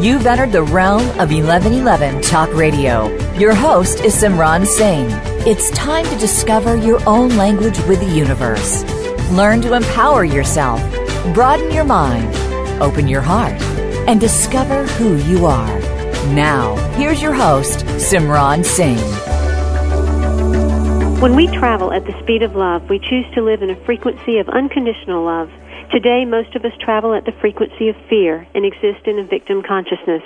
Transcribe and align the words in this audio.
You've 0.00 0.28
entered 0.28 0.52
the 0.52 0.62
realm 0.62 1.02
of 1.18 1.32
1111 1.32 2.22
Talk 2.22 2.54
Radio. 2.54 3.08
Your 3.34 3.52
host 3.52 3.98
is 4.04 4.14
Simran 4.14 4.64
Singh. 4.64 5.08
It's 5.44 5.70
time 5.70 6.04
to 6.04 6.16
discover 6.18 6.76
your 6.76 7.00
own 7.04 7.30
language 7.36 7.76
with 7.88 7.98
the 7.98 8.06
universe. 8.06 8.84
Learn 9.32 9.60
to 9.62 9.74
empower 9.74 10.24
yourself, 10.24 10.80
broaden 11.34 11.72
your 11.72 11.82
mind, 11.82 12.32
open 12.80 13.08
your 13.08 13.22
heart, 13.22 13.60
and 14.06 14.20
discover 14.20 14.84
who 14.84 15.16
you 15.16 15.46
are. 15.46 15.80
Now, 16.32 16.76
here's 16.92 17.20
your 17.20 17.34
host, 17.34 17.80
Simran 17.96 18.64
Singh. 18.64 18.98
When 21.20 21.34
we 21.34 21.48
travel 21.48 21.92
at 21.92 22.04
the 22.04 22.16
speed 22.22 22.44
of 22.44 22.54
love, 22.54 22.88
we 22.88 23.00
choose 23.00 23.26
to 23.34 23.42
live 23.42 23.62
in 23.62 23.70
a 23.70 23.84
frequency 23.84 24.38
of 24.38 24.48
unconditional 24.48 25.24
love. 25.24 25.50
Today, 25.90 26.28
most 26.28 26.54
of 26.54 26.64
us 26.68 26.76
travel 26.84 27.14
at 27.14 27.24
the 27.24 27.32
frequency 27.40 27.88
of 27.88 27.96
fear 28.10 28.46
and 28.54 28.66
exist 28.66 29.08
in 29.08 29.18
a 29.18 29.24
victim 29.24 29.62
consciousness. 29.66 30.20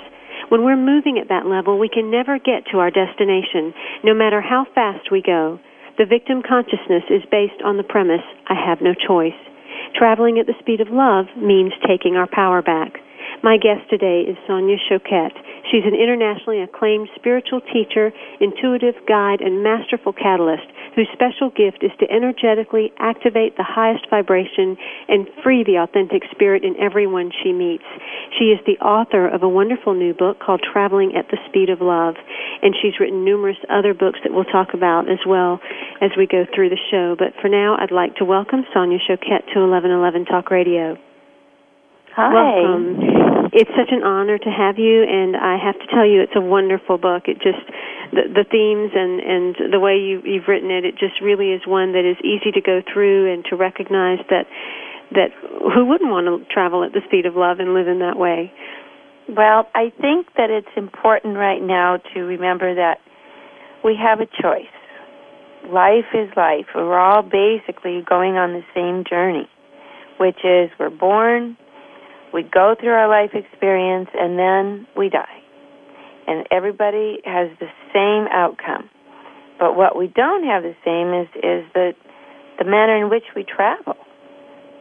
When 0.49 0.65
we're 0.65 0.75
moving 0.75 1.17
at 1.17 1.29
that 1.29 1.47
level, 1.47 1.79
we 1.79 1.87
can 1.87 2.11
never 2.11 2.37
get 2.37 2.67
to 2.71 2.79
our 2.83 2.91
destination, 2.91 3.73
no 4.03 4.13
matter 4.13 4.41
how 4.41 4.67
fast 4.75 5.07
we 5.09 5.21
go. 5.23 5.59
The 5.97 6.05
victim 6.05 6.43
consciousness 6.43 7.07
is 7.09 7.23
based 7.31 7.63
on 7.63 7.77
the 7.77 7.87
premise, 7.87 8.27
I 8.51 8.59
have 8.59 8.81
no 8.81 8.91
choice. 8.91 9.39
Traveling 9.95 10.37
at 10.37 10.47
the 10.47 10.59
speed 10.59 10.81
of 10.81 10.91
love 10.91 11.31
means 11.37 11.71
taking 11.87 12.17
our 12.17 12.27
power 12.27 12.61
back. 12.61 12.99
My 13.41 13.55
guest 13.55 13.87
today 13.89 14.27
is 14.27 14.35
Sonia 14.45 14.75
Choquette. 14.91 15.39
She's 15.73 15.89
an 15.89 15.97
internationally 15.97 16.61
acclaimed 16.61 17.09
spiritual 17.15 17.59
teacher, 17.73 18.13
intuitive 18.39 18.93
guide, 19.09 19.41
and 19.41 19.65
masterful 19.65 20.13
catalyst 20.13 20.69
whose 20.93 21.09
special 21.13 21.49
gift 21.49 21.81
is 21.81 21.89
to 21.97 22.05
energetically 22.13 22.93
activate 22.99 23.57
the 23.57 23.65
highest 23.65 24.05
vibration 24.07 24.77
and 25.09 25.25
free 25.41 25.63
the 25.65 25.81
authentic 25.81 26.21
spirit 26.29 26.63
in 26.63 26.77
everyone 26.77 27.31
she 27.41 27.51
meets. 27.51 27.89
She 28.37 28.53
is 28.53 28.61
the 28.69 28.77
author 28.85 29.27
of 29.27 29.41
a 29.41 29.49
wonderful 29.49 29.95
new 29.95 30.13
book 30.13 30.37
called 30.37 30.61
Traveling 30.61 31.15
at 31.17 31.33
the 31.33 31.41
Speed 31.49 31.71
of 31.73 31.81
Love, 31.81 32.21
and 32.61 32.75
she's 32.79 32.99
written 32.99 33.25
numerous 33.25 33.57
other 33.65 33.95
books 33.95 34.19
that 34.21 34.31
we'll 34.31 34.45
talk 34.45 34.75
about 34.75 35.09
as 35.09 35.25
well 35.25 35.59
as 36.01 36.11
we 36.15 36.27
go 36.27 36.45
through 36.53 36.69
the 36.69 36.83
show. 36.91 37.15
But 37.17 37.33
for 37.41 37.49
now, 37.49 37.77
I'd 37.81 37.89
like 37.89 38.15
to 38.17 38.25
welcome 38.25 38.61
Sonia 38.73 38.99
Choquette 38.99 39.49
to 39.57 39.65
1111 39.65 40.25
Talk 40.25 40.51
Radio. 40.51 40.97
Hi. 42.13 42.29
Welcome. 42.29 43.22
It's 43.53 43.69
such 43.77 43.93
an 43.93 44.01
honor 44.01 44.39
to 44.39 44.49
have 44.49 44.79
you, 44.79 45.05
and 45.05 45.37
I 45.37 45.61
have 45.61 45.77
to 45.77 45.85
tell 45.93 46.05
you, 46.05 46.21
it's 46.21 46.35
a 46.35 46.41
wonderful 46.41 46.97
book. 46.97 47.29
It 47.29 47.37
just 47.37 47.61
the, 48.09 48.25
the 48.25 48.45
themes 48.49 48.89
and 48.97 49.21
and 49.21 49.71
the 49.71 49.79
way 49.79 50.01
you, 50.01 50.25
you've 50.25 50.49
written 50.49 50.71
it, 50.71 50.85
it 50.85 50.97
just 50.97 51.21
really 51.21 51.53
is 51.53 51.61
one 51.67 51.93
that 51.93 52.01
is 52.01 52.17
easy 52.25 52.49
to 52.49 52.61
go 52.61 52.81
through 52.81 53.31
and 53.31 53.45
to 53.49 53.55
recognize 53.55 54.17
that 54.33 54.49
that 55.13 55.29
who 55.69 55.85
wouldn't 55.85 56.09
want 56.09 56.25
to 56.25 56.41
travel 56.51 56.83
at 56.83 56.93
the 56.93 57.01
speed 57.05 57.27
of 57.27 57.35
love 57.35 57.59
and 57.59 57.75
live 57.77 57.87
in 57.87 57.99
that 57.99 58.17
way. 58.17 58.51
Well, 59.29 59.69
I 59.75 59.93
think 60.01 60.33
that 60.35 60.49
it's 60.49 60.73
important 60.75 61.37
right 61.37 61.61
now 61.61 61.97
to 62.13 62.21
remember 62.21 62.73
that 62.73 62.97
we 63.83 63.95
have 64.01 64.19
a 64.19 64.25
choice. 64.25 64.73
Life 65.69 66.09
is 66.13 66.29
life. 66.35 66.65
We're 66.73 66.97
all 66.97 67.21
basically 67.21 68.01
going 68.01 68.35
on 68.35 68.51
the 68.51 68.65
same 68.73 69.05
journey, 69.07 69.47
which 70.19 70.41
is 70.43 70.71
we're 70.79 70.89
born, 70.89 71.55
we 72.33 72.43
go 72.43 72.75
through 72.79 72.93
our 72.93 73.07
life 73.07 73.31
experience, 73.33 74.09
and 74.13 74.37
then 74.37 74.87
we 74.97 75.09
die 75.09 75.43
and 76.27 76.47
everybody 76.51 77.19
has 77.25 77.49
the 77.59 77.67
same 77.93 78.27
outcome. 78.31 78.89
But 79.59 79.75
what 79.75 79.97
we 79.97 80.07
don't 80.07 80.43
have 80.43 80.63
the 80.63 80.75
same 80.83 81.13
is 81.13 81.27
is 81.35 81.71
the 81.73 81.93
the 82.59 82.65
manner 82.65 82.97
in 82.97 83.09
which 83.09 83.25
we 83.35 83.43
travel. 83.43 83.95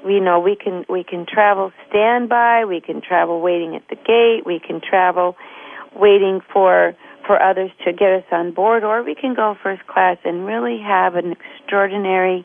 You 0.06 0.20
know, 0.20 0.40
we 0.40 0.56
can 0.56 0.84
we 0.88 1.04
can 1.04 1.26
travel 1.26 1.72
standby, 1.88 2.64
we 2.64 2.80
can 2.80 3.00
travel 3.00 3.40
waiting 3.40 3.76
at 3.76 3.82
the 3.88 3.96
gate, 3.96 4.44
we 4.44 4.58
can 4.58 4.80
travel 4.80 5.36
waiting 5.94 6.40
for 6.52 6.94
for 7.26 7.40
others 7.40 7.70
to 7.84 7.92
get 7.92 8.10
us 8.10 8.24
on 8.32 8.52
board, 8.52 8.82
or 8.82 9.02
we 9.02 9.14
can 9.14 9.34
go 9.34 9.54
first 9.62 9.86
class 9.86 10.16
and 10.24 10.44
really 10.44 10.80
have 10.84 11.14
an 11.14 11.32
extraordinary 11.32 12.44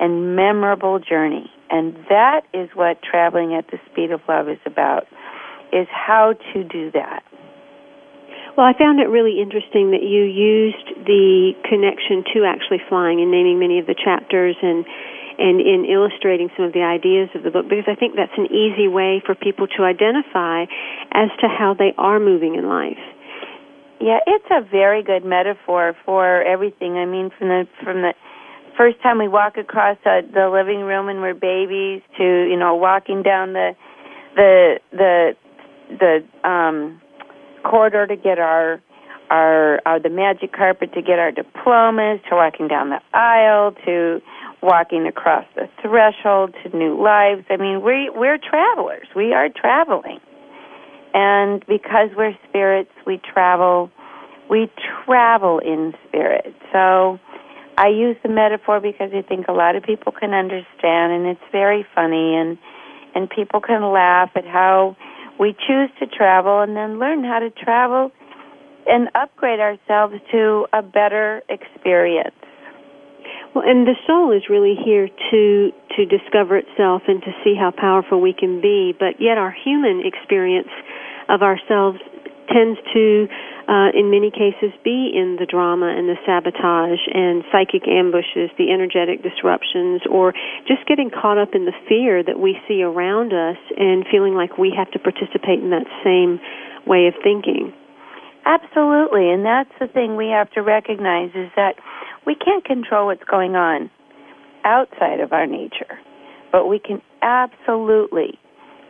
and 0.00 0.34
memorable 0.34 0.98
journey. 0.98 1.50
And 1.74 1.96
that 2.08 2.46
is 2.54 2.70
what 2.74 3.02
traveling 3.02 3.52
at 3.58 3.66
the 3.66 3.78
speed 3.90 4.12
of 4.12 4.20
love 4.28 4.48
is 4.48 4.62
about, 4.64 5.08
is 5.72 5.88
how 5.90 6.34
to 6.54 6.62
do 6.62 6.92
that. 6.92 7.26
Well, 8.56 8.64
I 8.64 8.78
found 8.78 9.00
it 9.00 9.10
really 9.10 9.42
interesting 9.42 9.90
that 9.90 10.06
you 10.06 10.22
used 10.22 10.86
the 11.02 11.58
connection 11.66 12.22
to 12.30 12.46
actually 12.46 12.78
flying 12.88 13.18
in 13.18 13.32
naming 13.34 13.58
many 13.58 13.80
of 13.80 13.86
the 13.86 13.98
chapters 13.98 14.54
and 14.62 14.86
and 15.36 15.58
in 15.58 15.84
illustrating 15.90 16.48
some 16.54 16.64
of 16.64 16.72
the 16.72 16.86
ideas 16.86 17.28
of 17.34 17.42
the 17.42 17.50
book 17.50 17.66
because 17.68 17.90
I 17.90 17.98
think 17.98 18.14
that's 18.14 18.38
an 18.38 18.54
easy 18.54 18.86
way 18.86 19.20
for 19.26 19.34
people 19.34 19.66
to 19.74 19.82
identify 19.82 20.70
as 21.10 21.26
to 21.42 21.48
how 21.50 21.74
they 21.74 21.92
are 21.98 22.20
moving 22.20 22.54
in 22.54 22.68
life. 22.68 23.02
Yeah, 23.98 24.22
it's 24.28 24.46
a 24.52 24.62
very 24.62 25.02
good 25.02 25.24
metaphor 25.24 25.96
for 26.06 26.40
everything. 26.42 26.94
I 26.98 27.06
mean, 27.06 27.30
from 27.36 27.48
the 27.48 27.66
from 27.82 28.02
the 28.02 28.14
first 28.76 29.00
time 29.02 29.18
we 29.18 29.28
walk 29.28 29.56
across 29.56 29.96
the, 30.04 30.20
the 30.32 30.48
living 30.48 30.80
room 30.80 31.08
and 31.08 31.20
we're 31.20 31.34
babies 31.34 32.02
to 32.18 32.24
you 32.24 32.56
know 32.56 32.74
walking 32.74 33.22
down 33.22 33.52
the 33.52 33.76
the 34.36 34.80
the 34.92 35.36
the 35.88 36.48
um 36.48 37.00
corridor 37.62 38.06
to 38.06 38.16
get 38.16 38.38
our 38.38 38.80
our, 39.30 39.80
our 39.86 40.00
the 40.00 40.10
magic 40.10 40.52
carpet 40.52 40.92
to 40.94 41.02
get 41.02 41.18
our 41.18 41.32
diplomas, 41.32 42.20
to 42.28 42.36
walking 42.36 42.68
down 42.68 42.90
the 42.90 43.00
aisle, 43.12 43.72
to 43.84 44.20
walking 44.62 45.06
across 45.06 45.46
the 45.54 45.68
threshold 45.82 46.54
to 46.62 46.76
new 46.76 47.00
lives. 47.02 47.44
I 47.50 47.56
mean, 47.56 47.82
we 47.82 48.10
we're 48.14 48.38
travelers. 48.38 49.06
We 49.14 49.32
are 49.32 49.48
traveling. 49.48 50.20
And 51.14 51.64
because 51.66 52.10
we're 52.16 52.36
spirits, 52.48 52.90
we 53.06 53.18
travel 53.18 53.90
we 54.50 54.70
travel 55.04 55.58
in 55.58 55.94
spirit. 56.08 56.54
So 56.72 57.18
I 57.76 57.88
use 57.88 58.16
the 58.22 58.28
metaphor 58.28 58.80
because 58.80 59.10
I 59.14 59.22
think 59.22 59.48
a 59.48 59.52
lot 59.52 59.76
of 59.76 59.82
people 59.82 60.12
can 60.12 60.32
understand 60.32 61.12
and 61.12 61.26
it's 61.26 61.52
very 61.52 61.84
funny 61.94 62.36
and 62.36 62.58
and 63.14 63.30
people 63.30 63.60
can 63.60 63.82
laugh 63.92 64.30
at 64.34 64.44
how 64.44 64.96
we 65.38 65.52
choose 65.52 65.90
to 66.00 66.06
travel 66.06 66.60
and 66.60 66.76
then 66.76 66.98
learn 66.98 67.24
how 67.24 67.38
to 67.38 67.50
travel 67.50 68.10
and 68.86 69.08
upgrade 69.14 69.60
ourselves 69.60 70.14
to 70.32 70.66
a 70.72 70.82
better 70.82 71.42
experience. 71.48 72.34
Well, 73.54 73.64
and 73.66 73.86
the 73.86 73.94
soul 74.06 74.32
is 74.32 74.42
really 74.50 74.74
here 74.84 75.08
to 75.08 75.70
to 75.96 76.06
discover 76.06 76.58
itself 76.58 77.02
and 77.06 77.22
to 77.22 77.32
see 77.42 77.54
how 77.54 77.70
powerful 77.70 78.20
we 78.20 78.32
can 78.32 78.60
be, 78.60 78.94
but 78.98 79.20
yet 79.20 79.38
our 79.38 79.52
human 79.52 80.02
experience 80.04 80.70
of 81.28 81.42
ourselves 81.42 81.98
tends 82.52 82.78
to 82.92 83.28
uh, 83.68 83.88
in 83.96 84.10
many 84.10 84.30
cases 84.30 84.72
be 84.84 85.12
in 85.14 85.36
the 85.40 85.46
drama 85.46 85.88
and 85.88 86.08
the 86.08 86.20
sabotage 86.26 87.00
and 87.12 87.44
psychic 87.50 87.88
ambushes, 87.88 88.52
the 88.58 88.68
energetic 88.70 89.22
disruptions, 89.22 90.02
or 90.10 90.32
just 90.68 90.84
getting 90.86 91.10
caught 91.10 91.38
up 91.38 91.54
in 91.54 91.64
the 91.64 91.72
fear 91.88 92.22
that 92.22 92.38
we 92.38 92.60
see 92.68 92.82
around 92.82 93.32
us 93.32 93.56
and 93.76 94.04
feeling 94.10 94.34
like 94.34 94.58
we 94.58 94.72
have 94.76 94.90
to 94.92 94.98
participate 94.98 95.60
in 95.60 95.70
that 95.70 95.88
same 96.04 96.40
way 96.86 97.08
of 97.08 97.14
thinking. 97.22 97.72
Absolutely, 98.44 99.30
and 99.30 99.44
that's 99.44 99.72
the 99.80 99.88
thing 99.88 100.16
we 100.16 100.28
have 100.28 100.50
to 100.52 100.60
recognize 100.60 101.30
is 101.34 101.48
that 101.56 101.76
we 102.26 102.34
can't 102.34 102.64
control 102.64 103.06
what's 103.06 103.24
going 103.24 103.56
on 103.56 103.90
outside 104.64 105.20
of 105.20 105.32
our 105.32 105.46
nature, 105.46 105.98
but 106.52 106.66
we 106.66 106.78
can 106.78 107.00
absolutely 107.22 108.38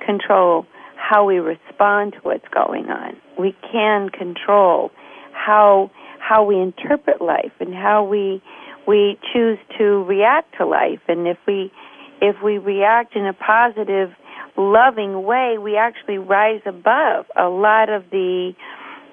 control 0.05 0.67
how 0.97 1.25
we 1.25 1.37
respond 1.37 2.15
to 2.15 2.19
what's 2.23 2.49
going 2.55 2.87
on. 2.87 3.17
We 3.39 3.55
can 3.73 4.09
control 4.09 4.91
how 5.33 5.91
how 6.19 6.45
we 6.45 6.59
interpret 6.59 7.21
life 7.21 7.53
and 7.61 7.75
how 7.75 8.05
we 8.05 8.43
we 8.87 9.19
choose 9.33 9.59
to 9.79 10.05
react 10.05 10.57
to 10.59 10.67
life 10.67 11.01
and 11.09 11.27
if 11.27 11.39
we 11.47 11.73
if 12.21 12.37
we 12.43 12.59
react 12.59 13.17
in 13.17 13.27
a 13.27 13.33
positive 13.33 14.11
loving 14.57 15.25
way, 15.25 15.57
we 15.59 15.77
actually 15.77 16.19
rise 16.19 16.63
above 16.67 17.27
a 17.37 17.49
lot 17.49 17.89
of 17.89 18.05
the 18.11 18.55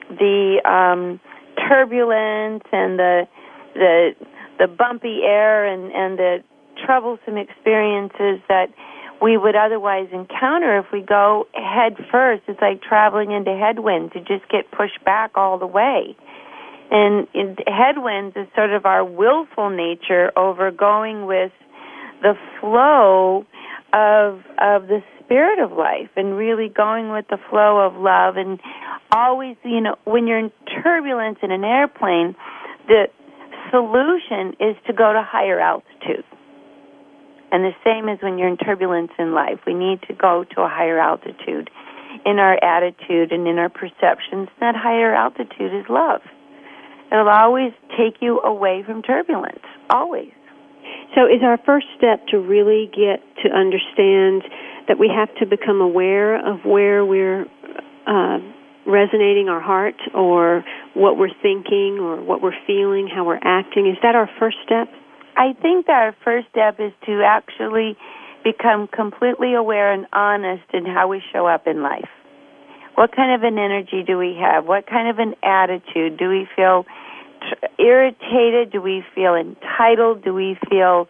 the 0.10 0.62
um, 0.70 1.20
turbulence 1.68 2.64
and 2.72 3.00
the 3.00 3.28
the 3.74 4.12
the 4.60 4.68
bumpy 4.68 5.22
air 5.24 5.66
and 5.66 5.92
and 5.92 6.18
the 6.18 6.44
troublesome 6.86 7.38
experiences 7.38 8.42
that 8.48 8.68
we 9.22 9.38
would 9.38 9.56
otherwise 9.56 10.08
encounter 10.12 10.80
if 10.80 10.86
we 10.92 11.02
go 11.02 11.48
head 11.54 11.96
first. 12.12 12.44
It's 12.48 12.60
like 12.60 12.82
traveling 12.82 13.32
into 13.32 13.56
headwinds. 13.56 14.14
You 14.16 14.22
just 14.22 14.50
get 14.50 14.72
pushed 14.72 15.04
back 15.06 15.32
all 15.36 15.60
the 15.60 15.68
way. 15.68 16.16
And 16.90 17.28
headwinds 17.68 18.36
is 18.36 18.48
sort 18.56 18.74
of 18.74 18.86
our 18.86 19.06
willful 19.06 19.70
nature 19.70 20.32
over 20.36 20.72
going 20.72 21.26
with 21.26 21.52
the 22.22 22.34
flow 22.60 23.46
of 23.94 24.40
of 24.58 24.88
the 24.88 25.02
spirit 25.20 25.60
of 25.60 25.72
life 25.72 26.10
and 26.16 26.38
really 26.38 26.70
going 26.70 27.12
with 27.12 27.26
the 27.30 27.38
flow 27.50 27.80
of 27.80 27.96
love 27.96 28.38
and 28.38 28.60
always 29.12 29.56
you 29.64 29.82
know 29.82 29.96
when 30.06 30.28
you're 30.28 30.40
in 30.40 30.52
turbulence 30.84 31.38
in 31.42 31.52
an 31.52 31.64
airplane 31.64 32.36
the 32.88 33.08
solution 33.70 34.54
is 34.60 34.76
to 34.88 34.94
go 34.94 35.12
to 35.12 35.22
higher 35.22 35.60
altitude 35.60 36.24
and 37.52 37.64
the 37.64 37.76
same 37.84 38.08
as 38.08 38.20
when 38.22 38.38
you're 38.38 38.48
in 38.48 38.58
turbulence 38.58 39.12
in 39.20 39.34
life. 39.34 39.60
We 39.68 39.74
need 39.74 40.02
to 40.08 40.14
go 40.14 40.46
to 40.56 40.62
a 40.62 40.70
higher 40.70 41.00
altitude 41.00 41.70
in 42.26 42.40
our 42.40 42.58
attitude 42.64 43.32
and 43.32 43.48
in 43.48 43.58
our 43.58 43.70
perceptions. 43.70 44.50
That 44.60 44.76
higher 44.76 45.14
altitude 45.14 45.74
is 45.74 45.86
love. 45.90 46.22
It'll 47.12 47.28
always 47.28 47.74
take 47.98 48.22
you 48.22 48.40
away 48.40 48.84
from 48.86 49.02
turbulence. 49.02 49.64
Always. 49.90 50.32
So, 51.14 51.26
is 51.26 51.44
our 51.44 51.60
first 51.66 51.88
step 51.98 52.26
to 52.28 52.40
really 52.40 52.88
get 52.88 53.20
to 53.44 53.52
understand 53.52 54.44
that 54.88 54.98
we 54.98 55.12
have 55.14 55.34
to 55.40 55.46
become 55.46 55.82
aware 55.82 56.36
of 56.36 56.64
where 56.64 57.06
we're 57.06 57.46
uh, 58.08 58.40
resonating 58.88 59.50
our 59.50 59.60
heart 59.60 59.96
or 60.16 60.64
what 60.94 61.18
we're 61.18 61.36
thinking 61.42 62.00
or 62.00 62.22
what 62.22 62.42
we're 62.42 62.58
feeling, 62.66 63.10
how 63.14 63.26
we're 63.26 63.44
acting? 63.44 63.88
Is 63.88 63.98
that 64.04 64.16
our 64.16 64.30
first 64.40 64.58
step? 64.66 64.88
I 65.38 65.54
think 65.62 65.88
that 65.88 65.94
our 65.94 66.16
first 66.24 66.48
step 66.50 66.80
is 66.80 66.92
to 67.06 67.24
actually 67.26 67.98
become 68.44 68.88
completely 68.88 69.54
aware 69.54 69.92
and 69.92 70.08
honest 70.14 70.64
in 70.74 70.86
how 70.86 71.08
we 71.08 71.22
show 71.32 71.46
up 71.48 71.68
in 71.68 71.84
life. 71.84 72.10
What 72.96 73.16
kind 73.16 73.34
of 73.34 73.44
an 73.44 73.58
energy 73.58 74.04
do 74.06 74.18
we 74.18 74.36
have? 74.40 74.66
What 74.66 74.88
kind 74.88 75.10
of 75.10 75.20
an 75.20 75.36
attitude? 75.44 76.18
Do 76.18 76.30
we 76.30 76.48
feel 76.56 76.86
irritated? 77.80 78.72
Do 78.72 78.82
we 78.82 79.04
feel 79.16 79.36
entitled? 79.36 80.24
Do 80.24 80.34
we 80.34 80.58
feel 80.70 81.08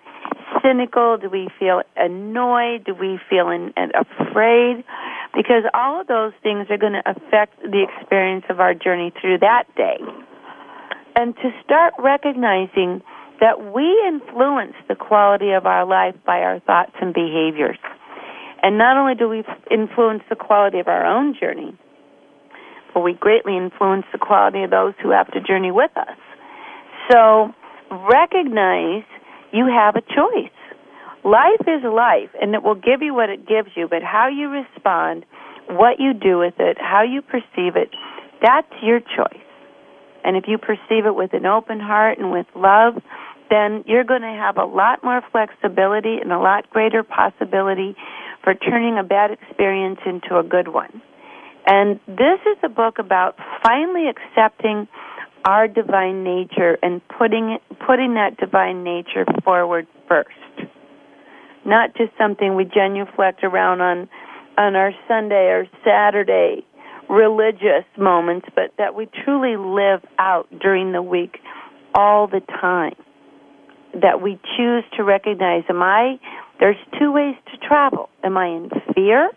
cynical? 0.62 1.18
Do 1.18 1.29
we 1.29 1.50
feel 1.59 1.81
annoyed? 1.95 2.85
Do 2.85 2.94
we 2.94 3.19
feel 3.29 3.50
in, 3.50 3.73
afraid? 3.77 4.83
Because 5.33 5.63
all 5.73 6.01
of 6.01 6.07
those 6.07 6.33
things 6.44 6.68
are 6.69 6.77
going 6.77 6.94
to 6.94 7.03
affect 7.09 7.62
the 7.62 7.83
experience 7.88 8.45
of 8.50 8.59
our 8.59 8.73
journey 8.73 9.12
through 9.19 9.39
that 9.39 9.63
day. 9.75 9.97
And 11.15 11.35
to 11.35 11.51
start 11.63 11.94
recognizing 12.00 13.01
that 13.41 13.73
we 13.73 13.83
influence 14.07 14.75
the 14.88 14.95
quality 14.95 15.51
of 15.51 15.65
our 15.65 15.85
life 15.85 16.15
by 16.25 16.39
our 16.39 16.59
thoughts 16.61 16.93
and 17.01 17.13
behaviors. 17.13 17.79
And 18.63 18.77
not 18.77 18.95
only 18.95 19.15
do 19.15 19.27
we 19.27 19.43
influence 19.69 20.21
the 20.29 20.35
quality 20.35 20.79
of 20.79 20.88
our 20.88 21.03
own 21.05 21.35
journey, 21.38 21.75
but 22.93 23.01
we 23.01 23.13
greatly 23.13 23.57
influence 23.57 24.05
the 24.11 24.19
quality 24.19 24.63
of 24.63 24.69
those 24.69 24.93
who 25.01 25.09
have 25.09 25.31
to 25.33 25.41
journey 25.41 25.71
with 25.71 25.91
us. 25.97 26.17
So 27.09 27.49
recognize 27.89 29.03
you 29.51 29.65
have 29.65 29.95
a 29.95 30.01
choice. 30.01 30.53
Life 31.23 31.65
is 31.67 31.83
life, 31.83 32.29
and 32.39 32.53
it 32.53 32.63
will 32.63 32.75
give 32.75 33.01
you 33.01 33.13
what 33.13 33.29
it 33.29 33.47
gives 33.47 33.69
you, 33.75 33.87
but 33.87 34.03
how 34.03 34.27
you 34.29 34.49
respond, 34.49 35.25
what 35.67 35.99
you 35.99 36.13
do 36.13 36.37
with 36.37 36.55
it, 36.59 36.77
how 36.79 37.01
you 37.03 37.21
perceive 37.21 37.75
it, 37.75 37.89
that's 38.41 38.71
your 38.81 38.99
choice. 38.99 39.41
And 40.23 40.37
if 40.37 40.45
you 40.47 40.57
perceive 40.57 41.05
it 41.05 41.15
with 41.15 41.33
an 41.33 41.45
open 41.45 41.79
heart 41.79 42.17
and 42.19 42.31
with 42.31 42.45
love, 42.55 43.01
then 43.51 43.83
you're 43.86 44.06
going 44.06 44.21
to 44.21 44.27
have 44.27 44.57
a 44.57 44.63
lot 44.63 45.03
more 45.03 45.21
flexibility 45.31 46.18
and 46.21 46.31
a 46.31 46.39
lot 46.39 46.69
greater 46.69 47.03
possibility 47.03 47.95
for 48.44 48.56
turning 48.56 48.98
a 48.98 49.03
bad 49.03 49.30
experience 49.30 50.00
into 50.06 50.39
a 50.39 50.44
good 50.44 50.69
one. 50.69 51.01
And 51.68 52.00
this 52.07 52.39
is 52.48 52.57
a 52.63 52.69
book 52.69 52.98
about 52.98 53.36
finally 53.62 54.07
accepting 54.07 54.88
our 55.45 55.68
divine 55.68 56.24
nature 56.24 56.77
and 56.81 57.01
putting 57.19 57.57
putting 57.86 58.13
that 58.15 58.38
divine 58.38 58.83
nature 58.83 59.25
forward 59.44 59.86
first. 60.07 60.30
Not 61.65 61.95
just 61.95 62.12
something 62.18 62.56
we 62.56 62.65
genuflect 62.65 63.44
around 63.44 63.81
on 63.81 64.09
on 64.57 64.75
our 64.75 64.92
Sunday 65.07 65.50
or 65.50 65.68
Saturday 65.83 66.65
religious 67.09 67.86
moments, 67.97 68.47
but 68.56 68.71
that 68.77 68.95
we 68.95 69.07
truly 69.25 69.57
live 69.57 70.01
out 70.18 70.47
during 70.62 70.94
the 70.94 71.01
week 71.01 71.39
all 71.94 72.27
the 72.27 72.39
time. 72.62 72.95
That 73.93 74.21
we 74.21 74.39
choose 74.57 74.83
to 74.97 75.03
recognize 75.03 75.63
am 75.69 75.81
I 75.81 76.19
there's 76.59 76.77
two 76.99 77.11
ways 77.11 77.35
to 77.51 77.67
travel. 77.67 78.09
Am 78.23 78.38
I 78.38 78.45
in 78.47 78.69
fear, 78.93 79.31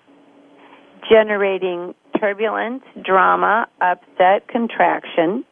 generating 1.11 1.95
turbulence, 2.21 2.85
drama, 3.03 3.67
upset, 3.81 4.47
contraction, 4.47 5.45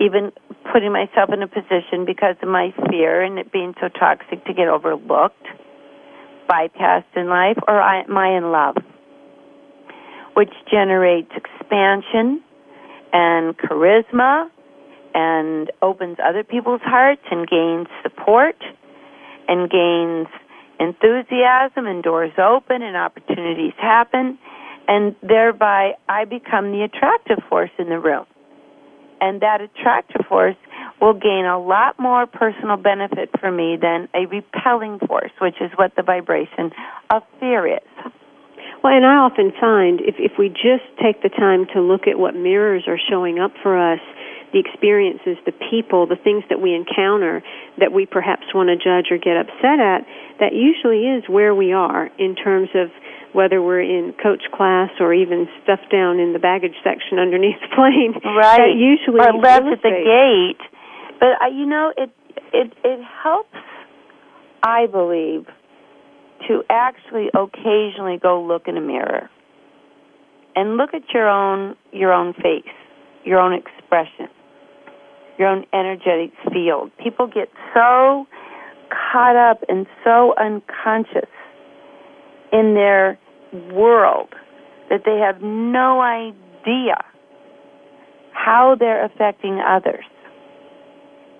even 0.00 0.32
putting 0.72 0.92
myself 0.92 1.30
in 1.32 1.42
a 1.42 1.48
position 1.48 2.06
because 2.06 2.36
of 2.42 2.48
my 2.48 2.70
fear 2.88 3.22
and 3.22 3.38
it 3.38 3.52
being 3.52 3.74
so 3.80 3.88
toxic 3.88 4.44
to 4.46 4.54
get 4.54 4.68
overlooked, 4.68 5.46
bypassed 6.48 7.14
in 7.14 7.28
life, 7.28 7.58
or 7.68 7.80
am 7.80 8.16
I 8.16 8.36
in 8.36 8.50
love? 8.50 8.76
Which 10.34 10.52
generates 10.70 11.30
expansion 11.36 12.42
and 13.12 13.56
charisma 13.56 14.48
and 15.16 15.72
opens 15.80 16.18
other 16.22 16.44
people's 16.44 16.82
hearts 16.84 17.22
and 17.30 17.48
gains 17.48 17.86
support 18.02 18.56
and 19.48 19.70
gains 19.70 20.28
enthusiasm 20.78 21.86
and 21.86 22.02
doors 22.02 22.32
open 22.38 22.82
and 22.82 22.96
opportunities 22.96 23.72
happen 23.80 24.38
and 24.86 25.16
thereby 25.22 25.92
I 26.06 26.26
become 26.26 26.70
the 26.70 26.82
attractive 26.82 27.38
force 27.48 27.70
in 27.78 27.88
the 27.88 27.98
room 27.98 28.26
and 29.20 29.40
that 29.40 29.62
attractive 29.62 30.26
force 30.28 30.56
will 31.00 31.14
gain 31.14 31.46
a 31.46 31.58
lot 31.58 31.98
more 31.98 32.26
personal 32.26 32.76
benefit 32.76 33.30
for 33.40 33.50
me 33.50 33.78
than 33.80 34.08
a 34.14 34.26
repelling 34.26 34.98
force, 35.06 35.32
which 35.40 35.56
is 35.60 35.70
what 35.76 35.94
the 35.96 36.02
vibration 36.02 36.70
of 37.10 37.22
fear 37.40 37.66
is. 37.66 38.12
Well, 38.82 38.94
and 38.94 39.04
I 39.04 39.16
often 39.16 39.52
find 39.58 40.00
if, 40.00 40.16
if 40.18 40.32
we 40.38 40.48
just 40.48 40.84
take 41.02 41.22
the 41.22 41.28
time 41.28 41.66
to 41.74 41.80
look 41.80 42.06
at 42.06 42.18
what 42.18 42.34
mirrors 42.34 42.84
are 42.86 43.00
showing 43.10 43.38
up 43.38 43.52
for 43.62 43.76
us, 43.76 44.00
the 44.56 44.64
experiences, 44.64 45.36
the 45.44 45.52
people, 45.68 46.06
the 46.06 46.16
things 46.16 46.42
that 46.48 46.60
we 46.60 46.72
encounter 46.72 47.44
that 47.76 47.92
we 47.92 48.06
perhaps 48.06 48.48
want 48.54 48.72
to 48.72 48.76
judge 48.80 49.12
or 49.12 49.20
get 49.20 49.36
upset 49.36 49.76
at, 49.76 50.08
that 50.40 50.56
usually 50.56 51.04
is 51.04 51.28
where 51.28 51.54
we 51.54 51.72
are 51.76 52.08
in 52.18 52.34
terms 52.34 52.70
of 52.72 52.88
whether 53.36 53.60
we're 53.60 53.84
in 53.84 54.14
coach 54.16 54.48
class 54.56 54.88
or 54.98 55.12
even 55.12 55.46
stuff 55.62 55.80
down 55.92 56.18
in 56.18 56.32
the 56.32 56.38
baggage 56.38 56.72
section 56.80 57.18
underneath 57.20 57.60
the 57.60 57.68
plane. 57.76 58.16
Right. 58.24 58.64
That 58.64 58.72
usually 58.72 59.20
or 59.20 59.36
left 59.36 59.68
at 59.68 59.82
the 59.84 59.92
gate. 59.92 60.64
But 61.20 61.36
uh, 61.44 61.52
you 61.52 61.66
know, 61.66 61.92
it 61.96 62.10
it 62.52 62.72
it 62.82 63.00
helps. 63.22 63.52
I 64.62 64.86
believe 64.86 65.46
to 66.48 66.62
actually 66.70 67.28
occasionally 67.28 68.18
go 68.20 68.42
look 68.42 68.66
in 68.66 68.76
a 68.76 68.80
mirror 68.80 69.30
and 70.56 70.76
look 70.76 70.94
at 70.94 71.02
your 71.12 71.28
own 71.28 71.76
your 71.92 72.12
own 72.12 72.32
face, 72.34 72.64
your 73.24 73.38
own 73.38 73.52
expression, 73.52 74.28
your 75.38 75.48
own 75.48 75.64
energetic 75.72 76.32
field. 76.52 76.90
People 77.02 77.26
get 77.26 77.48
so 77.74 78.26
caught 78.90 79.36
up 79.36 79.62
and 79.68 79.86
so 80.04 80.34
unconscious 80.38 81.30
in 82.52 82.74
their 82.74 83.18
world 83.72 84.28
that 84.90 85.02
they 85.04 85.18
have 85.18 85.42
no 85.42 86.00
idea 86.00 86.96
how 88.32 88.76
they're 88.78 89.04
affecting 89.04 89.60
others. 89.60 90.04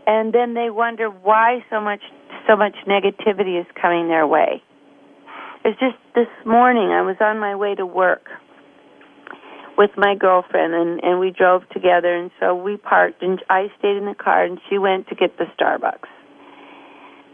And 0.06 0.32
then 0.32 0.54
they 0.54 0.70
wonder 0.70 1.08
why 1.08 1.64
so 1.70 1.80
much 1.80 2.00
so 2.46 2.56
much 2.56 2.76
negativity 2.86 3.60
is 3.60 3.66
coming 3.80 4.08
their 4.08 4.26
way. 4.26 4.62
It's 5.64 5.78
just 5.80 5.96
this 6.14 6.28
morning 6.44 6.90
I 6.90 7.02
was 7.02 7.16
on 7.20 7.40
my 7.40 7.56
way 7.56 7.74
to 7.74 7.84
work 7.84 8.28
with 9.76 9.90
my 9.97 10.14
girlfriend 10.14 10.75
and 10.75 11.02
and 11.02 11.21
we 11.21 11.30
drove 11.30 11.68
together 11.71 12.14
and 12.14 12.30
so 12.40 12.54
we 12.54 12.76
parked 12.76 13.23
and 13.23 13.42
I 13.50 13.68
stayed 13.78 13.97
in 13.97 14.06
the 14.06 14.14
car 14.14 14.45
and 14.45 14.59
she 14.68 14.78
went 14.78 15.09
to 15.09 15.14
get 15.14 15.37
the 15.38 15.45
Starbucks. 15.59 16.09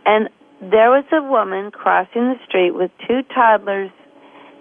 And 0.04 0.28
there 0.60 0.90
was 0.90 1.04
a 1.12 1.22
woman 1.22 1.70
crossing 1.70 2.28
the 2.28 2.38
street 2.46 2.72
with 2.72 2.90
two 3.06 3.22
toddlers 3.34 3.90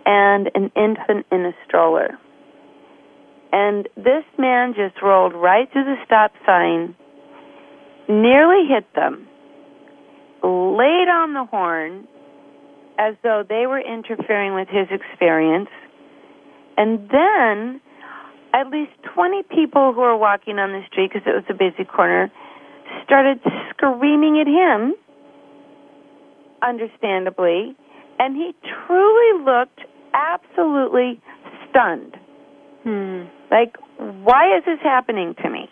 and 0.06 0.50
an 0.56 0.72
infant 0.76 1.26
in 1.32 1.46
a 1.46 1.54
stroller. 1.68 2.18
And 3.52 3.88
this 3.96 4.24
man 4.38 4.74
just 4.74 5.02
rolled 5.02 5.34
right 5.34 5.72
through 5.72 5.84
the 5.84 5.98
stop 6.06 6.32
sign, 6.46 6.96
nearly 8.08 8.66
hit 8.68 8.86
them, 8.96 9.28
laid 10.44 11.10
on 11.10 11.34
the 11.34 11.46
horn, 11.46 12.08
as 12.98 13.16
though 13.24 13.44
they 13.48 13.68
were 13.68 13.82
interfering 13.82 14.56
with 14.56 14.70
his 14.70 14.88
experience. 14.90 15.70
And 16.82 16.98
then 17.12 17.80
at 18.56 18.72
least 18.72 18.94
20 19.14 19.44
people 19.54 19.94
who 19.94 20.02
were 20.02 20.18
walking 20.18 20.58
on 20.58 20.72
the 20.72 20.82
street 20.92 21.12
because 21.14 21.28
it 21.28 21.36
was 21.36 21.46
a 21.48 21.54
busy 21.54 21.86
corner 21.86 22.32
started 23.06 23.40
screaming 23.70 24.42
at 24.42 24.48
him, 24.48 24.96
understandably, 26.64 27.78
and 28.18 28.36
he 28.36 28.56
truly 28.66 29.46
looked 29.46 29.82
absolutely 30.16 31.22
stunned. 31.70 32.18
Hmm. 32.82 33.30
Like, 33.52 33.78
why 34.26 34.58
is 34.58 34.66
this 34.66 34.80
happening 34.82 35.36
to 35.44 35.50
me? 35.52 35.70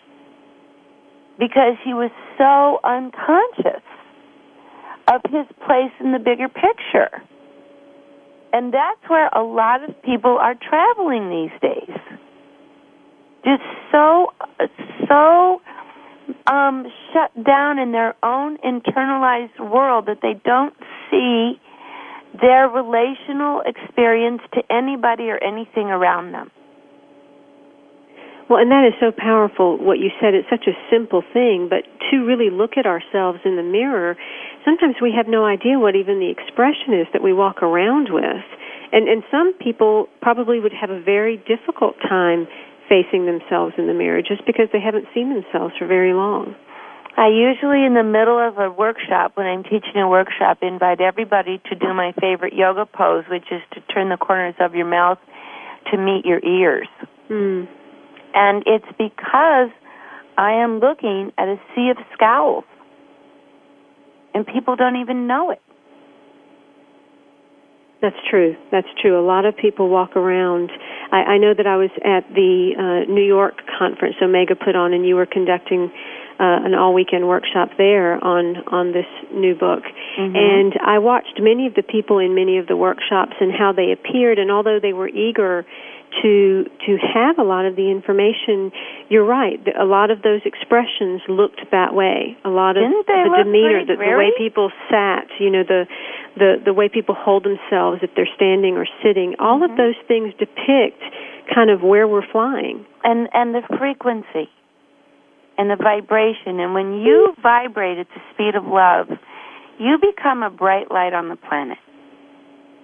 Because 1.39 1.73
he 1.83 1.95
was 1.95 2.11
so 2.37 2.77
unconscious 2.87 3.81
of 5.11 5.21
his 5.25 5.47
place 5.65 5.91
in 5.99 6.11
the 6.11 6.19
bigger 6.19 6.49
picture. 6.49 7.23
And 8.51 8.73
that's 8.73 9.01
where 9.07 9.27
a 9.27 9.43
lot 9.43 9.87
of 9.87 10.01
people 10.01 10.37
are 10.39 10.55
traveling 10.55 11.29
these 11.29 11.61
days. 11.61 11.97
Just 13.45 13.63
so, 13.91 14.33
so 15.07 15.61
um, 16.47 16.85
shut 17.13 17.31
down 17.43 17.79
in 17.79 17.91
their 17.91 18.15
own 18.23 18.57
internalized 18.57 19.59
world 19.59 20.07
that 20.07 20.19
they 20.21 20.39
don't 20.43 20.73
see 21.09 21.59
their 22.41 22.67
relational 22.67 23.61
experience 23.65 24.41
to 24.53 24.61
anybody 24.71 25.29
or 25.29 25.37
anything 25.43 25.87
around 25.87 26.31
them. 26.31 26.51
Well, 28.49 28.59
and 28.59 28.71
that 28.71 28.87
is 28.87 28.93
so 28.99 29.11
powerful 29.15 29.77
what 29.77 29.99
you 29.99 30.09
said. 30.19 30.33
It's 30.33 30.49
such 30.49 30.65
a 30.65 30.73
simple 30.89 31.21
thing, 31.33 31.67
but 31.69 31.85
to 32.09 32.25
really 32.25 32.49
look 32.49 32.77
at 32.77 32.87
ourselves 32.87 33.39
in 33.45 33.57
the 33.57 33.63
mirror, 33.63 34.17
sometimes 34.69 35.01
we 35.01 35.11
have 35.17 35.27
no 35.27 35.45
idea 35.45 35.79
what 35.79 35.95
even 35.95 36.19
the 36.19 36.29
expression 36.29 36.93
is 36.93 37.07
that 37.13 37.23
we 37.23 37.33
walk 37.33 37.63
around 37.63 38.13
with. 38.13 38.45
And 38.93 39.09
and 39.09 39.23
some 39.31 39.53
people 39.57 40.07
probably 40.21 40.59
would 40.59 40.73
have 40.73 40.89
a 40.89 41.01
very 41.01 41.37
difficult 41.37 41.95
time 42.07 42.47
facing 42.87 43.25
themselves 43.25 43.73
in 43.77 43.87
the 43.87 43.93
mirror 43.93 44.21
just 44.21 44.45
because 44.45 44.69
they 44.73 44.79
haven't 44.81 45.05
seen 45.13 45.33
themselves 45.33 45.73
for 45.77 45.85
very 45.85 46.13
long. 46.13 46.55
I 47.17 47.27
usually, 47.27 47.85
in 47.85 47.95
the 47.95 48.03
middle 48.03 48.39
of 48.39 48.57
a 48.57 48.71
workshop, 48.71 49.33
when 49.35 49.45
I'm 49.45 49.63
teaching 49.63 49.97
a 49.97 50.07
workshop, 50.07 50.59
invite 50.61 51.01
everybody 51.01 51.59
to 51.69 51.75
do 51.75 51.93
my 51.93 52.13
favorite 52.21 52.53
yoga 52.53 52.85
pose, 52.85 53.25
which 53.29 53.45
is 53.51 53.61
to 53.73 53.81
turn 53.93 54.09
the 54.09 54.17
corners 54.17 54.55
of 54.59 54.73
your 54.73 54.85
mouth 54.85 55.17
to 55.91 55.97
meet 55.97 56.25
your 56.25 56.39
ears. 56.39 56.87
Mm. 57.29 57.67
And 58.33 58.63
it's 58.65 58.87
because 58.97 59.69
I 60.37 60.63
am 60.63 60.79
looking 60.79 61.33
at 61.37 61.49
a 61.49 61.59
sea 61.75 61.89
of 61.91 61.97
scowls. 62.13 62.63
And 64.39 64.47
people 64.47 64.77
don't 64.77 64.95
even 64.95 65.27
know 65.27 65.51
it. 65.51 65.59
That's 68.01 68.15
true. 68.29 68.55
That's 68.71 68.87
true. 69.01 69.19
A 69.19 69.25
lot 69.25 69.43
of 69.43 69.57
people 69.57 69.89
walk 69.89 70.15
around. 70.15 70.71
I, 71.11 71.35
I 71.35 71.37
know 71.39 71.53
that 71.53 71.67
I 71.67 71.75
was 71.75 71.89
at 72.05 72.23
the 72.33 72.71
uh, 72.79 73.11
New 73.11 73.25
York 73.25 73.55
conference 73.77 74.15
Omega 74.21 74.55
put 74.55 74.77
on, 74.77 74.93
and 74.93 75.05
you 75.05 75.15
were 75.15 75.25
conducting 75.25 75.91
uh, 76.39 76.63
an 76.63 76.73
all 76.73 76.93
weekend 76.93 77.27
workshop 77.27 77.71
there 77.77 78.23
on 78.23 78.63
on 78.71 78.93
this 78.93 79.11
new 79.33 79.55
book. 79.55 79.83
Mm-hmm. 80.17 80.37
And 80.37 80.73
I 80.87 80.99
watched 80.99 81.41
many 81.41 81.67
of 81.67 81.73
the 81.73 81.83
people 81.83 82.19
in 82.19 82.33
many 82.33 82.59
of 82.59 82.67
the 82.67 82.77
workshops 82.77 83.33
and 83.41 83.51
how 83.51 83.73
they 83.73 83.91
appeared. 83.91 84.39
And 84.39 84.49
although 84.49 84.79
they 84.81 84.93
were 84.93 85.09
eager 85.09 85.65
to 86.21 86.65
to 86.85 86.97
have 87.13 87.37
a 87.37 87.43
lot 87.43 87.65
of 87.65 87.75
the 87.75 87.89
information. 87.91 88.71
You're 89.09 89.25
right. 89.25 89.59
A 89.79 89.85
lot 89.85 90.09
of 90.11 90.21
those 90.21 90.41
expressions 90.45 91.21
looked 91.29 91.61
that 91.71 91.93
way. 91.93 92.37
A 92.43 92.49
lot 92.49 92.77
of 92.77 92.83
Didn't 92.83 93.07
they 93.07 93.23
the 93.23 93.43
demeanor, 93.43 93.85
the, 93.85 93.95
the 93.95 94.17
way 94.17 94.31
people 94.37 94.71
sat, 94.89 95.27
you 95.39 95.49
know, 95.49 95.63
the 95.63 95.85
the 96.35 96.55
the 96.65 96.73
way 96.73 96.89
people 96.89 97.15
hold 97.15 97.43
themselves 97.45 98.01
if 98.01 98.09
they're 98.15 98.29
standing 98.35 98.75
or 98.75 98.85
sitting. 99.03 99.35
All 99.39 99.59
Mm-hmm. 99.59 99.71
of 99.71 99.77
those 99.77 99.95
things 100.07 100.33
depict 100.39 101.01
kind 101.53 101.69
of 101.69 101.81
where 101.81 102.07
we're 102.07 102.25
flying. 102.31 102.85
and 103.03 103.29
and 103.33 103.53
the 103.53 103.61
frequency 103.77 104.49
and 105.57 105.69
the 105.69 105.75
vibration 105.75 106.59
and 106.59 106.73
when 106.73 106.93
you 107.01 107.33
vibrate 107.43 107.97
at 107.97 108.07
the 108.15 108.21
speed 108.33 108.55
of 108.55 108.63
love 108.65 109.07
you 109.79 109.97
become 109.99 110.43
a 110.43 110.49
bright 110.49 110.89
light 110.91 111.13
on 111.13 111.29
the 111.29 111.35
planet 111.35 111.77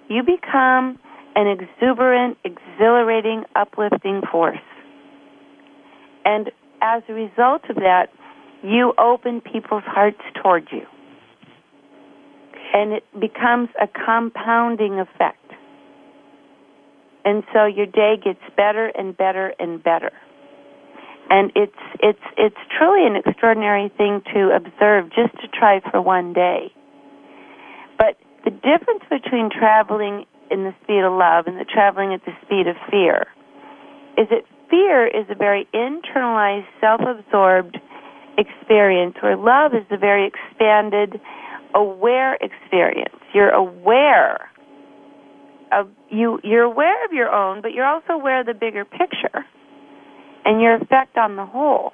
you 0.08 0.22
become 0.22 0.98
an 1.36 1.46
exuberant 1.46 2.38
exhilarating 2.44 3.44
uplifting 3.54 4.22
force. 4.32 4.58
And 6.24 6.50
as 6.82 7.02
a 7.08 7.12
result 7.12 7.62
of 7.70 7.76
that 7.76 8.08
you 8.62 8.94
open 8.98 9.40
people's 9.40 9.84
hearts 9.86 10.20
toward 10.42 10.68
you. 10.72 10.82
And 12.74 12.92
it 12.92 13.04
becomes 13.18 13.68
a 13.80 13.86
compounding 13.86 14.98
effect. 14.98 15.38
And 17.24 17.44
so 17.52 17.66
your 17.66 17.86
day 17.86 18.14
gets 18.22 18.40
better 18.56 18.86
and 18.86 19.16
better 19.16 19.52
and 19.58 19.82
better. 19.82 20.12
And 21.28 21.50
it's 21.56 21.72
it's 22.00 22.22
it's 22.36 22.56
truly 22.78 23.06
an 23.06 23.16
extraordinary 23.16 23.88
thing 23.96 24.22
to 24.32 24.54
observe 24.54 25.06
just 25.10 25.34
to 25.40 25.48
try 25.48 25.80
for 25.90 26.00
one 26.00 26.32
day. 26.32 26.72
But 27.98 28.16
the 28.44 28.50
difference 28.50 29.02
between 29.10 29.50
traveling 29.50 30.26
in 30.50 30.64
the 30.64 30.74
speed 30.82 31.00
of 31.00 31.12
love 31.12 31.46
and 31.46 31.58
the 31.58 31.64
traveling 31.64 32.12
at 32.12 32.24
the 32.24 32.32
speed 32.44 32.66
of 32.66 32.76
fear 32.90 33.26
is 34.16 34.28
that 34.30 34.44
fear 34.70 35.06
is 35.06 35.26
a 35.28 35.34
very 35.34 35.68
internalized 35.74 36.66
self-absorbed 36.80 37.78
experience 38.38 39.16
where 39.20 39.36
love 39.36 39.72
is 39.74 39.86
a 39.90 39.96
very 39.96 40.26
expanded 40.26 41.20
aware 41.74 42.34
experience 42.40 43.14
you're 43.34 43.50
aware 43.50 44.50
of 45.72 45.88
you 46.10 46.38
you're 46.44 46.62
aware 46.62 47.04
of 47.04 47.12
your 47.12 47.30
own 47.30 47.60
but 47.60 47.72
you're 47.72 47.86
also 47.86 48.12
aware 48.12 48.40
of 48.40 48.46
the 48.46 48.54
bigger 48.54 48.84
picture 48.84 49.44
and 50.46 50.62
your 50.62 50.76
effect 50.76 51.18
on 51.18 51.36
the 51.36 51.44
whole. 51.44 51.92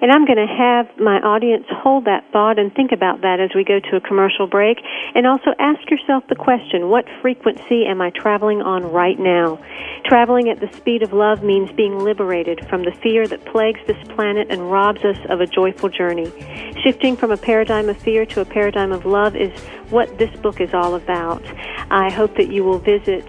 And 0.00 0.12
I'm 0.12 0.26
going 0.26 0.38
to 0.38 0.46
have 0.46 0.86
my 0.98 1.18
audience 1.20 1.64
hold 1.70 2.04
that 2.04 2.24
thought 2.32 2.58
and 2.58 2.72
think 2.74 2.92
about 2.92 3.22
that 3.22 3.40
as 3.40 3.50
we 3.54 3.64
go 3.64 3.80
to 3.80 3.96
a 3.96 4.00
commercial 4.00 4.46
break. 4.46 4.78
And 5.14 5.26
also 5.26 5.52
ask 5.58 5.90
yourself 5.90 6.24
the 6.28 6.36
question 6.36 6.88
what 6.88 7.04
frequency 7.22 7.86
am 7.86 8.00
I 8.00 8.10
traveling 8.10 8.62
on 8.62 8.84
right 8.84 9.18
now? 9.18 9.58
Traveling 10.04 10.48
at 10.48 10.60
the 10.60 10.72
speed 10.76 11.02
of 11.02 11.12
love 11.12 11.42
means 11.42 11.70
being 11.72 11.98
liberated 11.98 12.66
from 12.68 12.84
the 12.84 12.92
fear 12.92 13.26
that 13.26 13.44
plagues 13.44 13.80
this 13.86 13.96
planet 14.14 14.48
and 14.50 14.70
robs 14.70 15.04
us 15.04 15.18
of 15.28 15.40
a 15.40 15.46
joyful 15.46 15.88
journey. 15.88 16.30
Shifting 16.82 17.16
from 17.16 17.30
a 17.30 17.36
paradigm 17.36 17.88
of 17.88 17.96
fear 17.96 18.26
to 18.26 18.40
a 18.40 18.44
paradigm 18.44 18.92
of 18.92 19.04
love 19.04 19.34
is 19.34 19.52
what 19.90 20.18
this 20.18 20.34
book 20.40 20.60
is 20.60 20.72
all 20.74 20.94
about. 20.94 21.42
I 21.90 22.10
hope 22.10 22.36
that 22.36 22.52
you 22.52 22.64
will 22.64 22.78
visit 22.78 23.26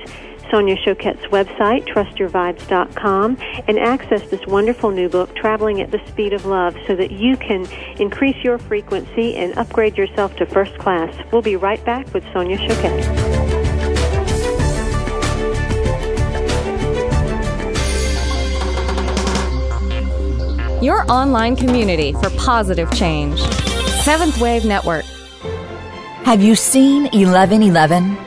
Sonia 0.52 0.76
Choquette's 0.78 1.26
website, 1.28 1.86
trustyourvibes.com, 1.88 3.38
and 3.68 3.80
access 3.80 4.30
this 4.30 4.46
wonderful 4.48 4.92
new 4.92 5.10
book, 5.10 5.36
Traveling 5.36 5.82
at 5.82 5.92
the 5.92 6.00
Speed 6.08 6.34
of 6.34 6.46
Love, 6.46 6.76
so 6.86 6.96
that 6.96 7.12
you 7.12 7.38
can 7.38 7.68
increase 8.00 8.44
your 8.44 8.58
frequency 8.58 9.36
and 9.36 9.58
upgrade 9.58 9.98
yourself 9.98 10.36
to 10.38 10.46
first 10.46 10.78
class. 10.78 11.14
We'll 11.32 11.42
be 11.42 11.56
right 11.56 11.84
back 11.86 12.14
with 12.14 12.24
Sonia 12.34 12.58
Choquette. 12.58 13.48
Your 20.82 21.12
online 21.12 21.56
community 21.56 22.14
for 22.14 22.30
positive 22.38 22.92
change. 22.94 23.40
Seventh 24.04 24.40
Wave 24.40 24.64
Network. 24.64 25.06
Have 26.24 26.42
you 26.42 26.56
seen 26.56 27.04
1111? 27.06 28.27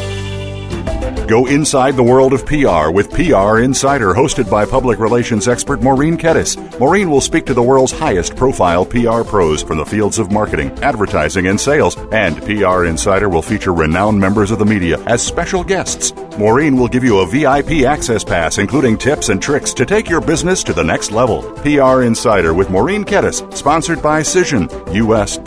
Go 1.27 1.45
inside 1.45 1.95
the 1.95 2.03
world 2.03 2.33
of 2.33 2.45
PR 2.45 2.91
with 2.91 3.11
PR 3.11 3.59
Insider, 3.59 4.13
hosted 4.13 4.49
by 4.49 4.65
public 4.65 4.99
relations 4.99 5.47
expert 5.47 5.81
Maureen 5.81 6.17
Kettis. 6.17 6.57
Maureen 6.79 7.09
will 7.09 7.21
speak 7.21 7.45
to 7.45 7.53
the 7.53 7.61
world's 7.61 7.91
highest 7.91 8.35
profile 8.35 8.85
PR 8.85 9.23
pros 9.23 9.61
from 9.61 9.77
the 9.77 9.85
fields 9.85 10.19
of 10.19 10.31
marketing, 10.31 10.71
advertising, 10.81 11.47
and 11.47 11.59
sales. 11.59 11.97
And 12.11 12.41
PR 12.43 12.85
Insider 12.85 13.29
will 13.29 13.41
feature 13.41 13.73
renowned 13.73 14.19
members 14.19 14.51
of 14.51 14.59
the 14.59 14.65
media 14.65 14.99
as 15.05 15.21
special 15.21 15.63
guests. 15.63 16.13
Maureen 16.37 16.77
will 16.77 16.87
give 16.87 17.03
you 17.03 17.19
a 17.19 17.27
VIP 17.27 17.85
access 17.85 18.23
pass, 18.23 18.59
including 18.59 18.97
tips 18.97 19.27
and 19.29 19.41
tricks 19.41 19.73
to 19.73 19.85
take 19.85 20.09
your 20.09 20.21
business 20.21 20.63
to 20.63 20.73
the 20.73 20.83
next 20.83 21.11
level. 21.11 21.41
PR 21.57 22.03
Insider 22.03 22.53
with 22.53 22.69
Maureen 22.69 23.03
Kettis, 23.03 23.53
sponsored 23.53 24.01
by 24.01 24.21
Cision, 24.21 24.69
us.cision.com. 24.89 25.39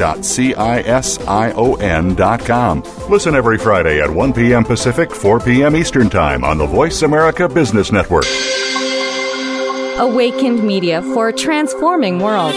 Listen 3.08 3.34
every 3.34 3.58
Friday 3.58 4.00
at 4.00 4.10
1 4.10 4.32
p.m. 4.32 4.64
Pacific, 4.64 5.10
4 5.12 5.40
p.m. 5.40 5.51
Eastern 5.52 6.08
Time 6.08 6.44
on 6.44 6.56
the 6.56 6.66
Voice 6.66 7.02
America 7.02 7.46
Business 7.46 7.92
Network. 7.92 8.24
Awakened 9.98 10.64
Media 10.64 11.02
for 11.02 11.28
a 11.28 11.32
transforming 11.32 12.20
world. 12.20 12.54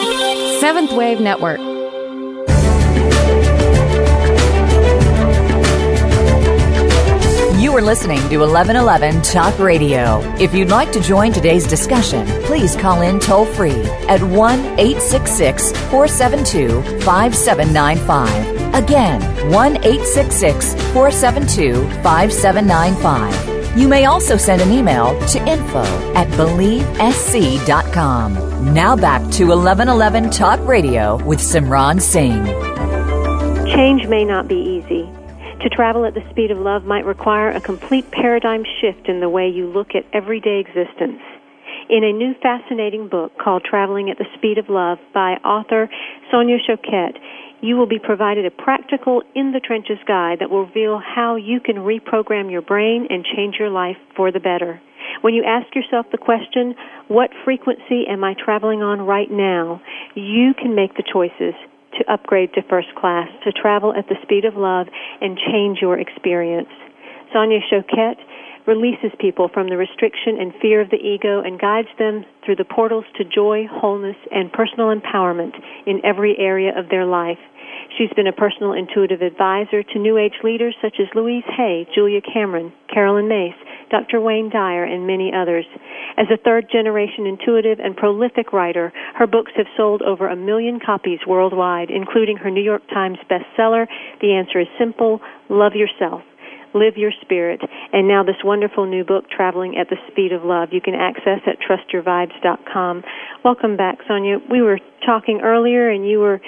Seventh 0.61 0.93
Wave 0.93 1.19
Network. 1.19 1.59
You 7.59 7.75
are 7.75 7.81
listening 7.81 8.19
to 8.29 8.37
1111 8.37 9.21
Talk 9.23 9.59
Radio. 9.59 10.21
If 10.39 10.53
you'd 10.53 10.69
like 10.69 10.93
to 10.93 11.01
join 11.01 11.33
today's 11.33 11.67
discussion, 11.67 12.25
please 12.43 12.77
call 12.77 13.01
in 13.01 13.19
toll 13.19 13.45
free 13.45 13.83
at 14.07 14.23
1 14.23 14.59
866 14.79 15.71
472 15.89 16.81
5795. 17.01 18.54
Again, 18.75 19.22
1 19.51 19.77
866 19.77 20.74
472 20.91 21.89
5795. 22.03 23.77
You 23.77 23.88
may 23.88 24.03
also 24.03 24.36
send 24.36 24.62
an 24.62 24.70
email 24.70 25.17
to 25.27 25.39
info 25.48 25.82
at 26.13 26.27
believesc.com. 26.32 28.74
Now 28.74 28.98
back 28.98 29.22
to 29.32 29.48
1111 29.48 30.29
Talk 30.29 30.60
Radio 30.67 31.24
with 31.24 31.39
Simran 31.39 32.01
Singh. 32.01 32.46
Change 33.74 34.08
may 34.08 34.25
not 34.25 34.50
be 34.50 34.55
easy. 34.55 35.10
To 35.62 35.70
travel 35.70 36.03
at 36.03 36.13
the 36.13 36.29
speed 36.29 36.51
of 36.51 36.58
love 36.58 36.84
might 36.84 37.05
require 37.05 37.51
a 37.51 37.62
complete 37.62 38.12
paradigm 38.12 38.65
shift 38.82 39.08
in 39.08 39.22
the 39.22 39.29
way 39.29 39.48
you 39.48 39.67
look 39.67 39.96
at 39.96 40.05
everyday 40.12 40.60
existence. 40.60 41.22
In 41.88 42.03
a 42.03 42.12
new 42.12 42.34
fascinating 42.41 43.08
book 43.08 43.38
called 43.38 43.63
Traveling 43.63 44.10
at 44.10 44.17
the 44.17 44.25
Speed 44.38 44.58
of 44.58 44.70
Love 44.70 44.98
by 45.13 45.34
author 45.46 45.88
Sonia 46.32 46.58
Choquette, 46.58 47.20
you 47.62 47.75
will 47.75 47.88
be 47.88 48.00
provided 48.00 48.45
a 48.45 48.51
practical 48.51 49.24
in 49.33 49.51
the 49.51 49.59
trenches 49.59 49.97
guide 50.07 50.39
that 50.39 50.50
will 50.50 50.65
reveal 50.65 51.00
how 51.00 51.35
you 51.35 51.59
can 51.59 51.77
reprogram 51.77 52.51
your 52.51 52.62
brain 52.62 53.07
and 53.09 53.25
change 53.35 53.55
your 53.59 53.69
life 53.69 53.97
for 54.15 54.31
the 54.31 54.39
better. 54.39 54.81
When 55.21 55.33
you 55.33 55.43
ask 55.43 55.74
yourself 55.75 56.07
the 56.12 56.17
question, 56.17 56.75
what 57.07 57.29
frequency 57.43 58.05
am 58.09 58.24
I 58.24 58.33
traveling 58.33 58.81
on 58.81 59.01
right 59.01 59.29
now? 59.29 59.81
You 60.15 60.53
can 60.53 60.75
make 60.75 60.95
the 60.95 61.03
choices 61.03 61.53
to 61.97 62.12
upgrade 62.12 62.53
to 62.53 62.62
first 62.69 62.93
class, 62.95 63.27
to 63.43 63.51
travel 63.51 63.93
at 63.95 64.07
the 64.09 64.15
speed 64.24 64.45
of 64.45 64.55
love 64.55 64.88
and 65.21 65.38
change 65.38 65.79
your 65.81 66.00
experience. 66.00 66.69
Sonia 67.31 67.59
Choquette 67.71 68.19
releases 68.67 69.12
people 69.19 69.50
from 69.53 69.69
the 69.69 69.77
restriction 69.77 70.38
and 70.39 70.53
fear 70.62 70.81
of 70.81 70.89
the 70.89 70.98
ego 70.98 71.41
and 71.41 71.59
guides 71.59 71.89
them 72.00 72.25
through 72.44 72.55
the 72.55 72.66
portals 72.66 73.05
to 73.18 73.24
joy, 73.24 73.68
wholeness, 73.70 74.18
and 74.31 74.51
personal 74.51 74.94
empowerment 74.94 75.53
in 75.85 76.01
every 76.03 76.35
area 76.37 76.72
of 76.77 76.89
their 76.89 77.05
life. 77.05 77.39
She's 77.98 78.11
been 78.16 78.27
a 78.27 78.33
personal 78.33 78.74
intuitive 78.74 79.22
advisor 79.22 79.83
to 79.83 80.00
New 80.00 80.18
Age 80.18 80.35
leaders 80.44 80.75
such 80.81 80.96
as 81.00 81.07
Louise 81.16 81.46
Hay, 81.57 81.87
Julia 81.94 82.20
Cameron, 82.22 82.74
Caroline 82.92 83.27
Myss, 83.27 83.55
Dr. 83.89 84.20
Wayne 84.20 84.50
Dyer, 84.50 84.83
and 84.83 85.07
many 85.07 85.31
others. 85.33 85.66
As 86.18 86.27
a 86.31 86.37
third 86.37 86.68
generation 86.72 87.25
intuitive 87.25 87.79
and 87.79 87.96
prolific 87.96 88.51
writer, 88.51 88.92
her 89.16 89.27
books 89.27 89.51
have 89.55 89.68
sold 89.77 90.01
over 90.01 90.27
a 90.27 90.35
million 90.35 90.79
copies 90.83 91.20
worldwide, 91.27 91.89
including 91.89 92.37
her 92.37 92.50
New 92.50 92.63
York 92.63 92.83
Times 92.89 93.18
bestseller, 93.29 93.87
The 94.22 94.33
Answer 94.33 94.61
is 94.61 94.68
Simple 94.79 95.22
Love 95.50 95.74
Yourself. 95.75 96.22
Live 96.75 96.98
Your 96.98 97.11
Spirit, 97.22 97.61
and 97.94 98.05
now 98.05 98.22
this 98.22 98.35
wonderful 98.44 98.85
new 98.85 99.05
book, 99.05 99.29
Traveling 99.31 99.77
at 99.77 99.88
the 99.88 99.96
Speed 100.11 100.33
of 100.33 100.44
Love. 100.44 100.70
You 100.74 100.81
can 100.81 100.94
access 100.94 101.40
at 101.48 101.55
trustyourvibes.com. 101.64 103.03
Welcome 103.46 103.77
back, 103.77 104.00
Sonia. 104.05 104.40
We 104.51 104.61
were 104.61 104.79
talking 105.05 105.40
earlier, 105.42 105.90
and 105.90 106.05
you 106.05 106.20
were 106.20 106.42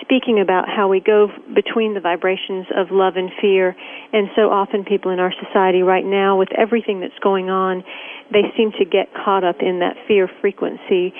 speaking 0.00 0.38
about 0.38 0.68
how 0.68 0.86
we 0.86 1.00
go 1.00 1.26
between 1.54 1.94
the 1.94 2.00
vibrations 2.00 2.66
of 2.76 2.92
love 2.92 3.16
and 3.16 3.30
fear. 3.40 3.74
And 4.12 4.28
so 4.36 4.42
often 4.42 4.84
people 4.84 5.10
in 5.10 5.18
our 5.18 5.32
society 5.42 5.82
right 5.82 6.04
now, 6.04 6.38
with 6.38 6.52
everything 6.56 7.00
that's 7.00 7.18
going 7.20 7.50
on, 7.50 7.82
they 8.30 8.54
seem 8.56 8.70
to 8.78 8.84
get 8.84 9.10
caught 9.12 9.42
up 9.42 9.56
in 9.58 9.80
that 9.80 9.96
fear 10.06 10.30
frequency. 10.40 11.12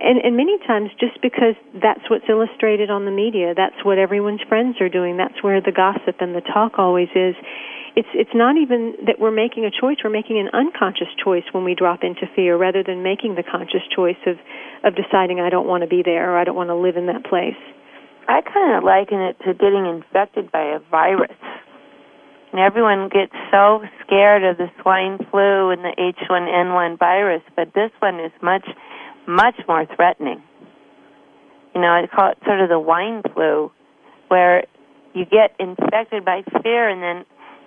And, 0.00 0.18
and 0.24 0.36
many 0.36 0.58
times 0.66 0.90
just 0.98 1.20
because 1.22 1.54
that's 1.80 2.08
what's 2.08 2.24
illustrated 2.28 2.90
on 2.90 3.04
the 3.04 3.10
media, 3.10 3.54
that's 3.54 3.84
what 3.84 3.98
everyone's 3.98 4.40
friends 4.48 4.80
are 4.80 4.88
doing, 4.88 5.16
that's 5.16 5.42
where 5.42 5.60
the 5.60 5.72
gossip 5.72 6.16
and 6.20 6.34
the 6.34 6.40
talk 6.40 6.78
always 6.78 7.08
is. 7.14 7.36
It's 7.96 8.08
it's 8.14 8.30
not 8.34 8.56
even 8.56 8.94
that 9.06 9.18
we're 9.18 9.34
making 9.34 9.64
a 9.64 9.70
choice, 9.70 9.98
we're 10.04 10.10
making 10.10 10.38
an 10.38 10.48
unconscious 10.52 11.10
choice 11.22 11.42
when 11.52 11.64
we 11.64 11.74
drop 11.74 12.04
into 12.04 12.26
fear 12.36 12.56
rather 12.56 12.82
than 12.82 13.02
making 13.02 13.34
the 13.34 13.42
conscious 13.42 13.82
choice 13.94 14.20
of 14.26 14.36
of 14.84 14.94
deciding 14.94 15.40
I 15.40 15.50
don't 15.50 15.66
want 15.66 15.82
to 15.82 15.88
be 15.88 16.02
there 16.04 16.32
or 16.32 16.38
I 16.38 16.44
don't 16.44 16.56
want 16.56 16.70
to 16.70 16.76
live 16.76 16.96
in 16.96 17.06
that 17.06 17.24
place. 17.24 17.58
I 18.28 18.42
kind 18.42 18.76
of 18.78 18.84
liken 18.84 19.20
it 19.20 19.36
to 19.44 19.54
getting 19.54 19.86
infected 19.86 20.52
by 20.52 20.76
a 20.76 20.78
virus. 20.90 21.34
And 22.52 22.60
everyone 22.60 23.08
gets 23.08 23.32
so 23.50 23.82
scared 24.04 24.44
of 24.44 24.56
the 24.56 24.70
swine 24.82 25.18
flu 25.30 25.70
and 25.70 25.82
the 25.84 25.94
H1N1 25.98 26.98
virus, 26.98 27.42
but 27.54 27.74
this 27.74 27.90
one 28.00 28.18
is 28.18 28.32
much, 28.42 28.66
much 29.26 29.54
more 29.68 29.86
threatening. 29.94 30.42
You 31.74 31.80
know, 31.80 31.88
I 31.88 32.06
call 32.12 32.32
it 32.32 32.38
sort 32.44 32.60
of 32.60 32.68
the 32.68 32.78
wine 32.78 33.22
flu, 33.34 33.70
where 34.28 34.64
you 35.14 35.24
get 35.24 35.54
infected 35.58 36.24
by 36.24 36.42
fear 36.62 36.88
and 36.88 37.02
then 37.02 37.24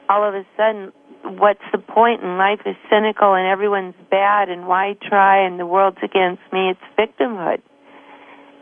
all 0.10 0.28
of 0.28 0.36
a 0.36 0.46
sudden, 0.58 0.92
what's 1.40 1.64
the 1.72 1.78
point? 1.78 2.24
And 2.24 2.38
life 2.38 2.62
is 2.66 2.76
cynical 2.90 3.34
and 3.34 3.48
everyone's 3.48 3.96
bad 4.10 4.50
and 4.50 4.68
why 4.68 4.96
try 5.02 5.46
and 5.46 5.60
the 5.60 5.66
world's 5.66 5.98
against 6.04 6.42
me. 6.52 6.72
It's 6.72 6.82
victimhood 6.98 7.62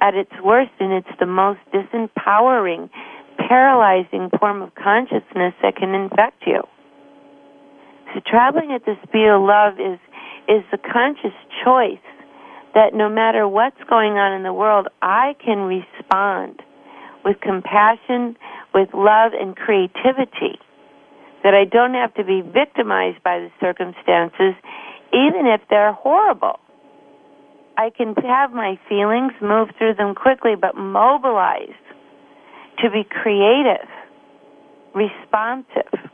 at 0.02 0.16
its 0.16 0.32
worst 0.44 0.72
and 0.80 0.92
it's 0.92 1.20
the 1.20 1.26
most 1.26 1.60
disempowering, 1.74 2.90
paralyzing 3.38 4.30
form 4.40 4.62
of 4.62 4.74
consciousness 4.76 5.54
that 5.62 5.76
can 5.76 5.94
infect 5.94 6.44
you. 6.46 6.62
So 8.14 8.20
traveling 8.26 8.74
at 8.74 8.86
the 8.86 8.96
speed 9.08 9.28
of 9.28 9.42
love 9.42 9.80
is 9.80 10.00
is 10.50 10.64
the 10.72 10.78
conscious 10.78 11.38
choice 11.64 12.04
that 12.74 12.94
no 12.94 13.10
matter 13.10 13.48
what's 13.48 13.82
going 13.88 14.14
on 14.14 14.34
in 14.34 14.44
the 14.44 14.54
world, 14.54 14.88
I 15.02 15.36
can 15.44 15.60
respond 15.60 16.62
with 17.24 17.40
compassion, 17.42 18.36
with 18.74 18.90
love 18.94 19.34
and 19.40 19.56
creativity. 19.56 20.60
That 21.44 21.54
I 21.54 21.66
don't 21.66 21.94
have 21.94 22.14
to 22.16 22.24
be 22.24 22.42
victimized 22.42 23.24
by 23.24 23.40
the 23.40 23.50
circumstances, 23.60 24.54
even 25.12 25.48
if 25.48 25.62
they're 25.70 25.94
horrible. 25.94 26.60
I 27.78 27.90
can 27.90 28.14
have 28.16 28.52
my 28.52 28.80
feelings, 28.88 29.34
move 29.42 29.70
through 29.78 29.96
them 29.96 30.14
quickly, 30.14 30.54
but 30.60 30.76
mobilize 30.76 31.74
to 32.80 32.90
be 32.92 33.04
creative, 33.04 33.88
responsive, 34.94 36.12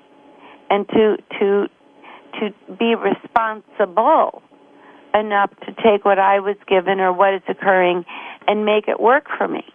and 0.69 0.87
to 0.89 1.17
to 1.39 1.67
to 2.39 2.75
be 2.77 2.95
responsible 2.95 4.41
enough 5.13 5.49
to 5.65 5.73
take 5.83 6.05
what 6.05 6.19
I 6.19 6.39
was 6.39 6.55
given 6.67 6.99
or 6.99 7.11
what 7.11 7.33
is 7.33 7.41
occurring 7.47 8.05
and 8.47 8.65
make 8.65 8.87
it 8.87 8.99
work 8.99 9.25
for 9.37 9.47
me. 9.47 9.65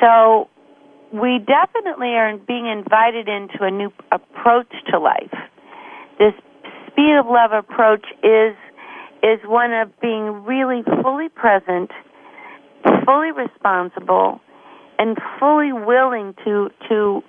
So 0.00 0.48
we 1.12 1.38
definitely 1.38 2.14
are 2.14 2.36
being 2.36 2.66
invited 2.66 3.28
into 3.28 3.62
a 3.62 3.70
new 3.70 3.90
approach 4.12 4.72
to 4.90 4.98
life. 4.98 5.32
This 6.18 6.34
speed 6.86 7.16
of 7.18 7.26
love 7.26 7.52
approach 7.52 8.04
is 8.22 8.56
is 9.22 9.40
one 9.44 9.72
of 9.72 9.88
being 10.00 10.44
really 10.44 10.82
fully 11.02 11.28
present, 11.28 11.90
fully 13.04 13.32
responsible, 13.32 14.40
and 14.98 15.16
fully 15.40 15.72
willing 15.72 16.34
to 16.44 16.68
to 16.88 17.22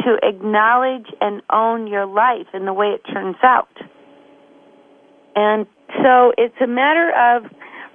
to 0.00 0.18
acknowledge 0.22 1.06
and 1.20 1.42
own 1.52 1.86
your 1.86 2.06
life 2.06 2.46
and 2.52 2.66
the 2.66 2.72
way 2.72 2.88
it 2.88 3.02
turns 3.12 3.36
out. 3.42 3.68
And 5.36 5.66
so 6.02 6.32
it's 6.36 6.56
a 6.62 6.66
matter 6.66 7.12
of 7.12 7.44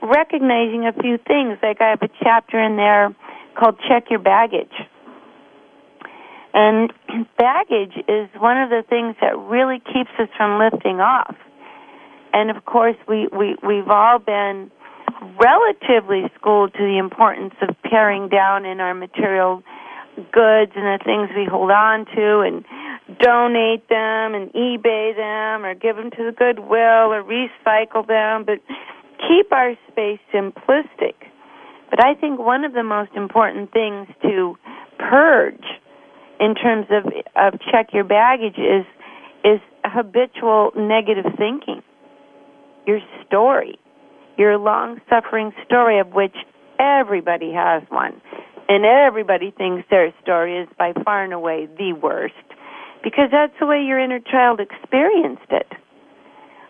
recognizing 0.02 0.86
a 0.88 0.94
few 0.94 1.18
things. 1.18 1.58
Like 1.62 1.82
I 1.82 1.90
have 1.90 2.02
a 2.02 2.10
chapter 2.24 2.60
in 2.60 2.78
there 2.78 3.14
called 3.60 3.76
Check 3.88 4.06
Your 4.10 4.20
Baggage. 4.20 4.74
And 6.58 6.92
baggage 7.38 7.94
is 8.08 8.28
one 8.40 8.58
of 8.58 8.70
the 8.70 8.84
things 8.90 9.16
that 9.22 9.38
really 9.38 9.80
keeps 9.80 10.10
us 10.18 10.28
from 10.36 10.60
lifting 10.60 11.00
off. 11.00 11.36
And 12.34 12.50
of 12.50 12.66
course, 12.66 12.98
we, 13.08 13.28
we, 13.28 13.56
we've 13.66 13.88
all 13.88 14.18
been 14.18 14.72
relatively 15.40 16.30
schooled 16.36 16.74
to 16.74 16.80
the 16.80 16.98
importance 16.98 17.54
of 17.62 17.76
paring 17.84 18.28
down 18.28 18.66
in 18.66 18.80
our 18.80 18.94
material 18.94 19.64
goods 20.34 20.72
and 20.76 20.86
the 20.86 21.00
things 21.06 21.30
we 21.38 21.46
hold 21.46 21.70
on 21.70 22.06
to 22.06 22.42
and 22.42 22.66
donate 23.20 23.88
them 23.88 24.34
and 24.34 24.52
eBay 24.54 25.16
them 25.16 25.64
or 25.64 25.76
give 25.76 25.96
them 25.96 26.10
to 26.10 26.26
the 26.26 26.32
Goodwill 26.32 27.14
or 27.14 27.24
recycle 27.24 28.06
them, 28.06 28.44
but 28.44 28.58
keep 29.28 29.52
our 29.52 29.76
space 29.92 30.20
simplistic. 30.34 31.16
But 31.90 32.04
I 32.04 32.16
think 32.16 32.40
one 32.40 32.66
of 32.66 32.74
the 32.74 32.84
most 32.84 33.12
important 33.16 33.72
things 33.72 34.08
to 34.24 34.58
purge 34.98 35.64
in 36.40 36.56
terms 36.56 36.88
of 36.90 37.06
of 37.36 37.60
check 37.72 37.94
your 37.94 38.04
baggage 38.04 38.58
is 38.58 38.86
is 39.44 39.60
habitual 39.86 40.72
negative 40.76 41.26
thinking. 41.38 41.82
Your 42.86 43.00
story, 43.26 43.80
your 44.38 44.58
long 44.58 45.02
suffering 45.10 45.52
story 45.66 46.00
of 46.00 46.14
which 46.14 46.36
everybody 46.80 47.52
has 47.54 47.84
one. 47.90 48.22
And 48.70 48.86
everybody 48.86 49.52
thinks 49.52 49.88
their 49.90 50.14
story 50.22 50.58
is 50.60 50.68
by 50.78 50.94
far 51.06 51.24
and 51.24 51.34
away 51.34 51.70
the 51.78 51.94
worst 51.94 52.34
because 53.04 53.30
that's 53.32 53.54
the 53.60 53.66
way 53.66 53.82
your 53.82 54.00
inner 54.00 54.20
child 54.20 54.60
experienced 54.60 55.50
it. 55.50 55.68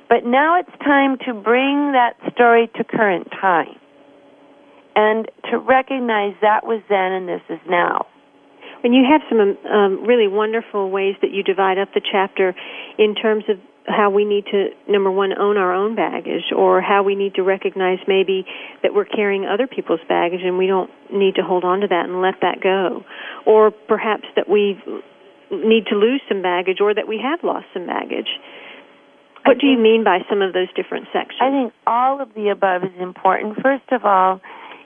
But 0.09 0.23
now 0.25 0.59
it's 0.59 0.83
time 0.83 1.17
to 1.25 1.33
bring 1.33 1.93
that 1.93 2.13
story 2.33 2.69
to 2.75 2.83
current 2.83 3.29
time 3.31 3.75
and 4.95 5.29
to 5.51 5.57
recognize 5.57 6.33
that 6.41 6.65
was 6.65 6.81
then 6.89 7.11
and 7.11 7.27
this 7.27 7.41
is 7.49 7.59
now. 7.67 8.05
And 8.83 8.93
you 8.93 9.03
have 9.09 9.21
some 9.29 9.39
um, 9.39 10.05
really 10.05 10.27
wonderful 10.27 10.89
ways 10.89 11.15
that 11.21 11.31
you 11.31 11.43
divide 11.43 11.77
up 11.77 11.89
the 11.93 12.01
chapter 12.01 12.53
in 12.97 13.15
terms 13.15 13.43
of 13.49 13.57
how 13.87 14.09
we 14.09 14.25
need 14.25 14.45
to 14.51 14.69
number 14.87 15.09
one 15.09 15.31
own 15.37 15.57
our 15.57 15.73
own 15.73 15.95
baggage 15.95 16.51
or 16.55 16.81
how 16.81 17.03
we 17.03 17.15
need 17.15 17.35
to 17.35 17.41
recognize 17.41 17.99
maybe 18.07 18.45
that 18.83 18.93
we're 18.93 19.05
carrying 19.05 19.45
other 19.45 19.65
people's 19.65 20.01
baggage 20.09 20.41
and 20.43 20.57
we 20.57 20.67
don't 20.67 20.91
need 21.11 21.35
to 21.35 21.41
hold 21.41 21.63
on 21.63 21.79
to 21.79 21.87
that 21.87 22.05
and 22.05 22.21
let 22.21 22.35
that 22.41 22.59
go. 22.61 23.03
Or 23.45 23.71
perhaps 23.71 24.25
that 24.35 24.49
we 24.49 24.77
need 25.49 25.85
to 25.87 25.95
lose 25.95 26.21
some 26.27 26.41
baggage 26.41 26.79
or 26.81 26.93
that 26.93 27.07
we 27.07 27.19
have 27.23 27.39
lost 27.43 27.65
some 27.73 27.87
baggage. 27.87 28.27
What 29.45 29.59
do 29.59 29.67
you 29.67 29.79
mean 29.79 30.03
by 30.03 30.19
some 30.29 30.41
of 30.41 30.51
those 30.51 30.67
different 30.75 31.07
sections? 31.13 31.39
I 31.39 31.49
think 31.49 31.73
all 31.87 32.19
of 32.19 32.33
the 32.35 32.49
above 32.49 32.83
is 32.83 32.99
important. 32.99 33.55
First 33.63 33.87
of 33.91 34.03
all 34.03 34.41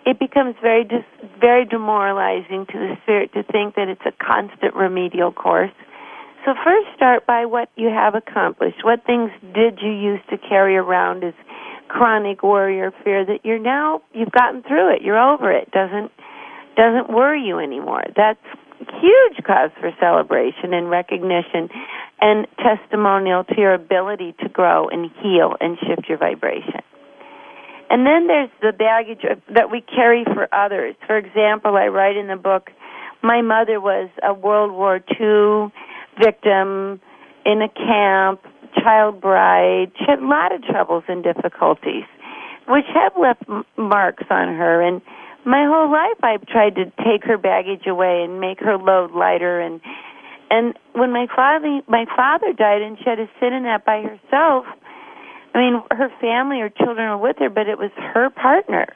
it 0.06 0.20
becomes 0.20 0.56
very 0.62 0.84
dis- 0.84 1.30
very 1.40 1.66
demoralizing 1.66 2.66
to 2.68 2.78
the 2.78 2.98
spirit 3.04 3.34
to 3.34 3.44
think 3.44 3.76
that 3.76 3.88
it's 3.88 4.06
a 4.06 4.12
constant 4.24 4.76
remedial 4.76 5.32
course 5.32 5.72
so 6.46 6.56
first 6.64 6.88
start 6.96 7.28
by 7.28 7.46
what 7.46 7.70
you 7.76 7.90
have 7.90 8.16
accomplished. 8.16 8.84
What 8.84 9.06
things 9.06 9.30
did 9.54 9.78
you 9.80 9.92
used 9.92 10.28
to 10.32 10.40
carry 10.40 10.76
around 10.76 11.24
as 11.24 11.36
chronic 11.88 12.42
worry 12.42 12.82
or 12.82 12.92
fear 13.04 13.26
that 13.26 13.44
you're 13.44 13.60
now 13.60 14.02
you've 14.14 14.32
gotten 14.32 14.64
through 14.64 14.96
it. 14.96 15.02
You're 15.02 15.20
over 15.20 15.52
it. 15.52 15.70
Doesn't 15.72 16.12
doesn't 16.76 17.14
worry 17.14 17.44
you 17.44 17.60
anymore. 17.60 18.04
That's 18.16 18.40
huge 18.80 19.44
cause 19.46 19.70
for 19.80 19.92
celebration 20.00 20.74
and 20.74 20.90
recognition 20.90 21.70
and 22.22 22.48
testimonial 22.58 23.44
to 23.44 23.56
your 23.58 23.74
ability 23.74 24.34
to 24.42 24.50
grow 24.50 24.88
and 24.88 25.12
heal 25.22 25.56
and 25.60 25.78
shift 25.80 26.08
your 26.08 26.18
vibration. 26.18 26.82
And 27.92 28.08
then 28.08 28.28
there's 28.28 28.50
the 28.62 28.72
baggage 28.72 29.20
that 29.54 29.70
we 29.70 29.82
carry 29.82 30.24
for 30.24 30.48
others. 30.56 30.96
For 31.06 31.18
example, 31.18 31.76
I 31.76 31.88
write 31.88 32.16
in 32.16 32.28
the 32.28 32.38
book, 32.38 32.70
my 33.22 33.42
mother 33.42 33.82
was 33.82 34.10
a 34.24 34.34
World 34.34 34.72
War 34.72 35.02
II 35.20 35.74
victim 36.18 37.02
in 37.46 37.62
a 37.62 37.68
camp, 37.68 38.40
child 38.82 39.20
bride. 39.20 39.92
She 40.00 40.06
had 40.08 40.20
a 40.20 40.26
lot 40.26 40.56
of 40.56 40.64
troubles 40.64 41.04
and 41.10 41.22
difficulties, 41.22 42.06
which 42.66 42.86
have 42.94 43.12
left 43.20 43.44
marks 43.76 44.24
on 44.30 44.48
her. 44.56 44.82
And 44.82 45.02
my 45.44 45.66
whole 45.68 45.92
life, 45.92 46.24
I've 46.24 46.48
tried 46.48 46.76
to 46.76 46.86
take 47.04 47.26
her 47.26 47.38
baggage 47.38 47.88
away 47.88 48.24
and 48.24 48.40
make 48.40 48.62
her 48.62 48.78
load 48.78 49.12
lighter. 49.12 49.60
And 49.60 49.82
and 50.50 50.80
when 50.94 51.12
my 51.12 51.28
father 51.36 51.82
my 51.90 52.06
father 52.16 52.54
died, 52.54 52.82
and 52.82 52.98
she 52.98 53.04
had 53.04 53.16
to 53.16 53.28
sit 53.42 53.52
in 53.52 53.64
that 53.64 53.84
by 53.84 54.02
herself. 54.02 54.64
I 55.54 55.58
mean, 55.58 55.82
her 55.92 56.10
family 56.22 56.62
or 56.62 56.70
children 56.70 57.10
were 57.10 57.18
with 57.18 57.38
her, 57.40 57.50
but 57.50 57.68
it 57.68 57.78
was 57.78 57.92
her 57.98 58.30
partner, 58.30 58.88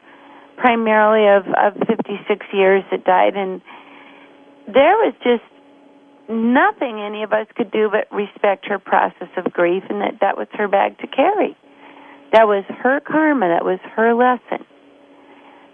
primarily 0.57 1.27
of 1.27 1.47
of 1.53 1.87
56 1.87 2.45
years 2.53 2.83
that 2.91 3.03
died, 3.03 3.35
and 3.35 3.61
there 4.67 4.95
was 5.03 5.13
just 5.23 5.43
nothing 6.29 6.99
any 7.01 7.23
of 7.23 7.33
us 7.33 7.47
could 7.55 7.71
do 7.71 7.89
but 7.91 8.13
respect 8.15 8.65
her 8.67 8.79
process 8.79 9.29
of 9.37 9.51
grief 9.53 9.83
and 9.89 10.01
that 10.01 10.19
that 10.21 10.37
was 10.37 10.47
her 10.53 10.67
bag 10.67 10.97
to 10.99 11.07
carry. 11.07 11.55
That 12.31 12.47
was 12.47 12.65
her 12.81 12.99
karma, 12.99 13.47
that 13.47 13.63
was 13.63 13.79
her 13.95 14.13
lesson. 14.13 14.65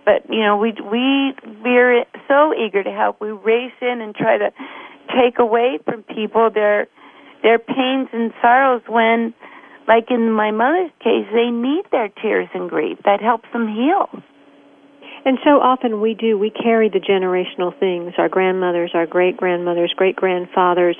But, 0.03 0.29
you 0.29 0.41
know, 0.41 0.57
we 0.57 0.73
we 0.91 1.33
we're 1.63 2.05
so 2.27 2.53
eager 2.53 2.83
to 2.83 2.91
help. 2.91 3.21
We 3.21 3.31
race 3.31 3.73
in 3.81 4.01
and 4.01 4.15
try 4.15 4.37
to 4.37 4.51
take 5.15 5.39
away 5.39 5.79
from 5.85 6.03
people 6.03 6.49
their 6.53 6.87
their 7.43 7.59
pains 7.59 8.09
and 8.11 8.33
sorrows 8.41 8.81
when 8.87 9.33
like 9.87 10.09
in 10.09 10.31
my 10.31 10.51
mother's 10.51 10.91
case, 10.99 11.27
they 11.33 11.49
need 11.49 11.83
their 11.91 12.09
tears 12.21 12.49
and 12.53 12.69
grief. 12.69 12.97
That 13.05 13.21
helps 13.21 13.47
them 13.53 13.67
heal. 13.67 14.09
And 15.23 15.37
so 15.43 15.61
often 15.61 16.01
we 16.01 16.15
do, 16.15 16.37
we 16.37 16.49
carry 16.49 16.89
the 16.89 16.99
generational 16.99 17.77
things, 17.79 18.13
our 18.17 18.29
grandmothers, 18.29 18.91
our 18.93 19.05
great 19.05 19.37
grandmothers, 19.37 19.93
great 19.95 20.15
grandfathers, 20.15 20.97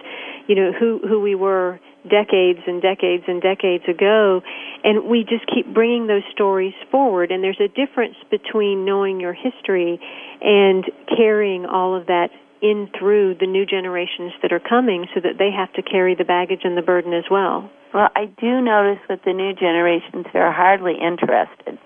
you 0.48 0.56
know, 0.56 0.72
who, 0.78 1.00
who 1.08 1.22
we 1.22 1.34
were 1.34 1.80
decades 2.10 2.60
and 2.66 2.82
decades 2.82 3.24
and 3.28 3.42
decades 3.42 3.84
ago, 3.88 4.42
and 4.84 5.06
we 5.06 5.24
just 5.24 5.46
keep 5.54 5.72
bringing 5.74 6.08
those 6.08 6.24
stories 6.32 6.74
forward. 6.90 7.32
And 7.32 7.44
there's 7.44 7.62
a 7.62 7.68
difference 7.68 8.16
between 8.30 8.86
knowing 8.86 9.20
your 9.20 9.34
history 9.34 10.00
and 10.42 10.86
carrying 11.16 11.66
all 11.66 11.96
of 11.96 12.08
that 12.08 12.30
in 12.62 12.90
through 12.98 13.36
the 13.40 13.48
new 13.48 13.66
generations 13.66 14.34
that 14.42 14.52
are 14.52 14.62
coming 14.62 15.08
so 15.14 15.22
that 15.22 15.38
they 15.38 15.50
have 15.52 15.72
to 15.74 15.82
carry 15.82 16.16
the 16.16 16.24
baggage 16.24 16.62
and 16.64 16.78
the 16.78 16.82
burden 16.82 17.14
as 17.14 17.26
well. 17.30 17.70
Well, 17.94 18.10
I 18.16 18.26
do 18.26 18.62
notice 18.62 19.02
with 19.10 19.20
the 19.26 19.34
new 19.34 19.54
generations, 19.54 20.26
they're 20.32 20.52
hardly 20.52 20.96
interested 20.96 21.78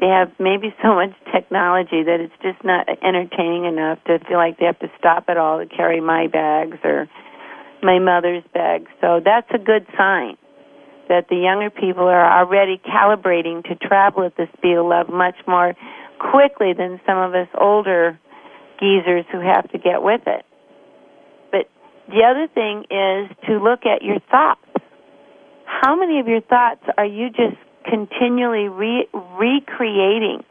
they 0.00 0.08
have 0.08 0.30
maybe 0.38 0.74
so 0.82 0.94
much 0.94 1.12
technology 1.32 2.02
that 2.04 2.20
it's 2.20 2.36
just 2.42 2.62
not 2.64 2.88
entertaining 3.02 3.64
enough 3.64 4.02
to 4.04 4.18
feel 4.28 4.36
like 4.36 4.58
they 4.58 4.66
have 4.66 4.78
to 4.80 4.90
stop 4.98 5.28
it 5.28 5.36
all 5.36 5.58
to 5.58 5.66
carry 5.66 6.00
my 6.00 6.26
bags 6.26 6.76
or 6.84 7.08
my 7.82 7.98
mother's 7.98 8.44
bags. 8.52 8.90
So 9.00 9.20
that's 9.24 9.48
a 9.54 9.58
good 9.58 9.86
sign 9.96 10.36
that 11.08 11.28
the 11.28 11.36
younger 11.36 11.70
people 11.70 12.04
are 12.04 12.40
already 12.40 12.80
calibrating 12.84 13.62
to 13.64 13.74
travel 13.76 14.24
at 14.24 14.36
the 14.36 14.48
speed 14.56 14.76
of 14.76 14.86
love 14.86 15.08
much 15.08 15.36
more 15.46 15.74
quickly 16.18 16.72
than 16.76 17.00
some 17.06 17.18
of 17.18 17.34
us 17.34 17.48
older 17.58 18.18
geezers 18.80 19.24
who 19.32 19.40
have 19.40 19.70
to 19.72 19.78
get 19.78 20.02
with 20.02 20.22
it. 20.26 20.44
But 21.50 21.68
the 22.08 22.24
other 22.24 22.48
thing 22.52 22.84
is 22.90 23.30
to 23.46 23.58
look 23.62 23.86
at 23.86 24.02
your 24.02 24.20
thoughts. 24.30 24.60
How 25.64 25.96
many 25.96 26.20
of 26.20 26.28
your 26.28 26.40
thoughts 26.40 26.82
are 26.96 27.06
you 27.06 27.30
just 27.30 27.56
continually 27.88 28.68
re- 28.68 29.08
recreating 29.38 30.44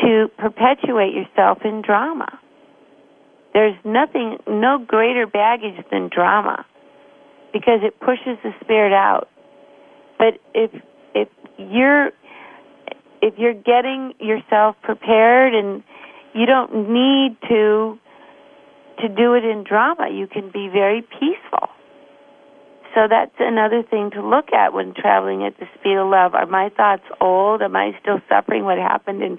to 0.00 0.28
perpetuate 0.38 1.14
yourself 1.14 1.58
in 1.64 1.82
drama. 1.82 2.38
There's 3.52 3.76
nothing, 3.84 4.38
no 4.46 4.78
greater 4.78 5.26
baggage 5.26 5.84
than 5.90 6.08
drama 6.14 6.64
because 7.52 7.80
it 7.82 7.98
pushes 7.98 8.38
the 8.44 8.52
spirit 8.60 8.92
out. 8.92 9.28
But 10.18 10.38
if 10.54 10.70
if 11.14 11.28
you're 11.56 12.10
if 13.20 13.34
you're 13.38 13.54
getting 13.54 14.14
yourself 14.20 14.76
prepared 14.82 15.54
and 15.54 15.82
you 16.38 16.46
don't 16.46 16.88
need 16.88 17.36
to 17.48 17.98
to 19.00 19.08
do 19.08 19.34
it 19.34 19.44
in 19.44 19.62
drama, 19.62 20.10
you 20.10 20.26
can 20.26 20.50
be 20.50 20.68
very 20.72 21.02
peaceful. 21.02 21.70
So 22.94 23.06
that's 23.08 23.34
another 23.38 23.82
thing 23.82 24.10
to 24.14 24.26
look 24.26 24.52
at 24.52 24.72
when 24.72 24.94
traveling 24.94 25.44
at 25.44 25.58
the 25.58 25.66
speed 25.78 25.94
of 25.94 26.08
love. 26.08 26.34
Are 26.34 26.46
my 26.46 26.70
thoughts 26.76 27.04
old? 27.20 27.62
Am 27.62 27.76
I 27.76 27.92
still 28.00 28.18
suffering 28.28 28.64
what 28.64 28.78
happened 28.78 29.22
in 29.22 29.38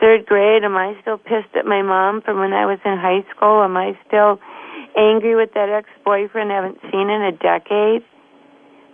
third 0.00 0.24
grade? 0.26 0.64
Am 0.64 0.76
I 0.76 0.96
still 1.02 1.18
pissed 1.18 1.54
at 1.54 1.66
my 1.66 1.82
mom 1.82 2.22
from 2.22 2.38
when 2.38 2.52
I 2.52 2.64
was 2.64 2.78
in 2.84 2.96
high 2.96 3.24
school? 3.34 3.62
Am 3.62 3.76
I 3.76 3.98
still 4.06 4.40
angry 4.96 5.34
with 5.36 5.52
that 5.54 5.68
ex-boyfriend 5.68 6.52
I 6.52 6.54
haven't 6.54 6.78
seen 6.90 7.10
in 7.10 7.20
a 7.22 7.32
decade? 7.32 8.04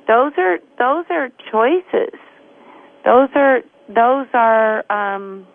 Those 0.09 0.33
are 0.39 0.59
those 0.79 1.05
are 1.11 1.29
choices. 1.53 2.19
Those 3.05 3.29
are 3.37 3.61
those 3.89 4.27
are 4.35 4.91
um, 4.91 5.47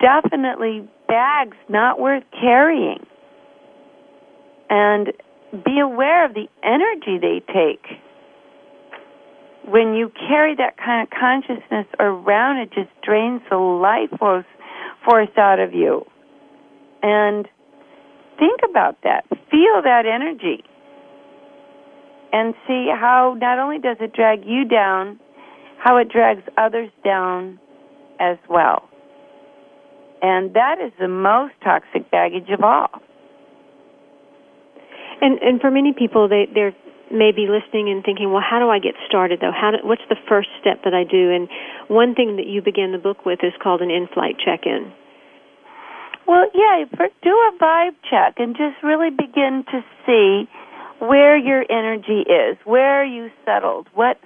definitely 0.00 0.88
bags 1.08 1.56
not 1.68 1.98
worth 2.00 2.24
carrying. 2.40 3.06
And 4.70 5.12
be 5.64 5.78
aware 5.78 6.24
of 6.24 6.34
the 6.34 6.48
energy 6.62 7.18
they 7.20 7.42
take. 7.52 8.00
when 9.66 9.94
you 9.94 10.10
carry 10.28 10.54
that 10.56 10.76
kind 10.76 11.06
of 11.06 11.18
consciousness 11.18 11.86
around, 11.98 12.58
it 12.58 12.70
just 12.72 12.90
drains 13.02 13.40
the 13.50 13.56
life 13.56 14.10
force, 14.18 14.44
force 15.04 15.30
out 15.38 15.58
of 15.58 15.72
you. 15.72 16.04
And 17.02 17.48
think 18.38 18.60
about 18.68 18.98
that. 19.04 19.24
Feel 19.50 19.82
that 19.82 20.04
energy. 20.06 20.64
And 22.32 22.54
see 22.66 22.88
how 22.92 23.36
not 23.40 23.58
only 23.58 23.78
does 23.78 23.96
it 24.00 24.12
drag 24.12 24.44
you 24.44 24.64
down, 24.64 25.18
how 25.78 25.96
it 25.98 26.08
drags 26.10 26.42
others 26.58 26.90
down 27.04 27.58
as 28.20 28.38
well. 28.48 28.88
And 30.24 30.54
that 30.54 30.80
is 30.80 30.90
the 30.98 31.08
most 31.08 31.52
toxic 31.62 32.10
baggage 32.10 32.48
of 32.48 32.64
all. 32.64 32.88
And 35.20 35.38
and 35.44 35.60
for 35.60 35.70
many 35.70 35.92
people, 35.92 36.28
they 36.28 36.48
they're 36.48 36.72
maybe 37.12 37.44
listening 37.44 37.92
and 37.92 38.02
thinking, 38.02 38.32
well, 38.32 38.40
how 38.40 38.58
do 38.58 38.70
I 38.70 38.78
get 38.78 38.94
started 39.06 39.40
though? 39.40 39.52
How 39.52 39.72
do, 39.72 39.86
what's 39.86 40.02
the 40.08 40.16
first 40.26 40.48
step 40.58 40.80
that 40.84 40.94
I 40.94 41.04
do? 41.04 41.30
And 41.30 41.48
one 41.88 42.14
thing 42.14 42.36
that 42.36 42.46
you 42.46 42.62
begin 42.62 42.92
the 42.92 42.98
book 42.98 43.26
with 43.26 43.40
is 43.44 43.52
called 43.62 43.82
an 43.82 43.90
in-flight 43.90 44.36
check-in. 44.42 44.90
Well, 46.26 46.48
yeah, 46.54 46.84
do 47.22 47.30
a 47.30 47.52
vibe 47.60 47.96
check 48.08 48.36
and 48.38 48.56
just 48.56 48.82
really 48.82 49.10
begin 49.10 49.64
to 49.70 49.84
see 50.06 50.48
where 51.04 51.36
your 51.36 51.66
energy 51.68 52.24
is. 52.24 52.56
Where 52.64 53.02
are 53.02 53.04
you 53.04 53.28
settled? 53.44 53.88
What 53.92 54.16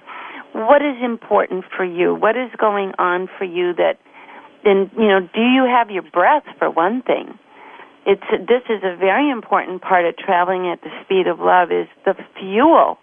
what 0.53 0.81
is 0.81 0.95
important 1.03 1.65
for 1.75 1.83
you? 1.83 2.15
What 2.15 2.37
is 2.37 2.49
going 2.57 2.93
on 2.97 3.27
for 3.37 3.43
you 3.43 3.73
that 3.75 3.99
then 4.63 4.91
you 4.97 5.07
know, 5.07 5.19
do 5.21 5.41
you 5.41 5.65
have 5.65 5.89
your 5.89 6.03
breath 6.03 6.43
for 6.57 6.69
one 6.69 7.01
thing? 7.01 7.37
It's 8.05 8.23
this 8.31 8.63
is 8.69 8.81
a 8.83 8.95
very 8.97 9.29
important 9.29 9.81
part 9.81 10.05
of 10.05 10.17
traveling 10.17 10.67
at 10.67 10.81
the 10.81 10.89
speed 11.03 11.27
of 11.27 11.39
love 11.39 11.71
is 11.71 11.87
the 12.05 12.15
fuel 12.39 12.97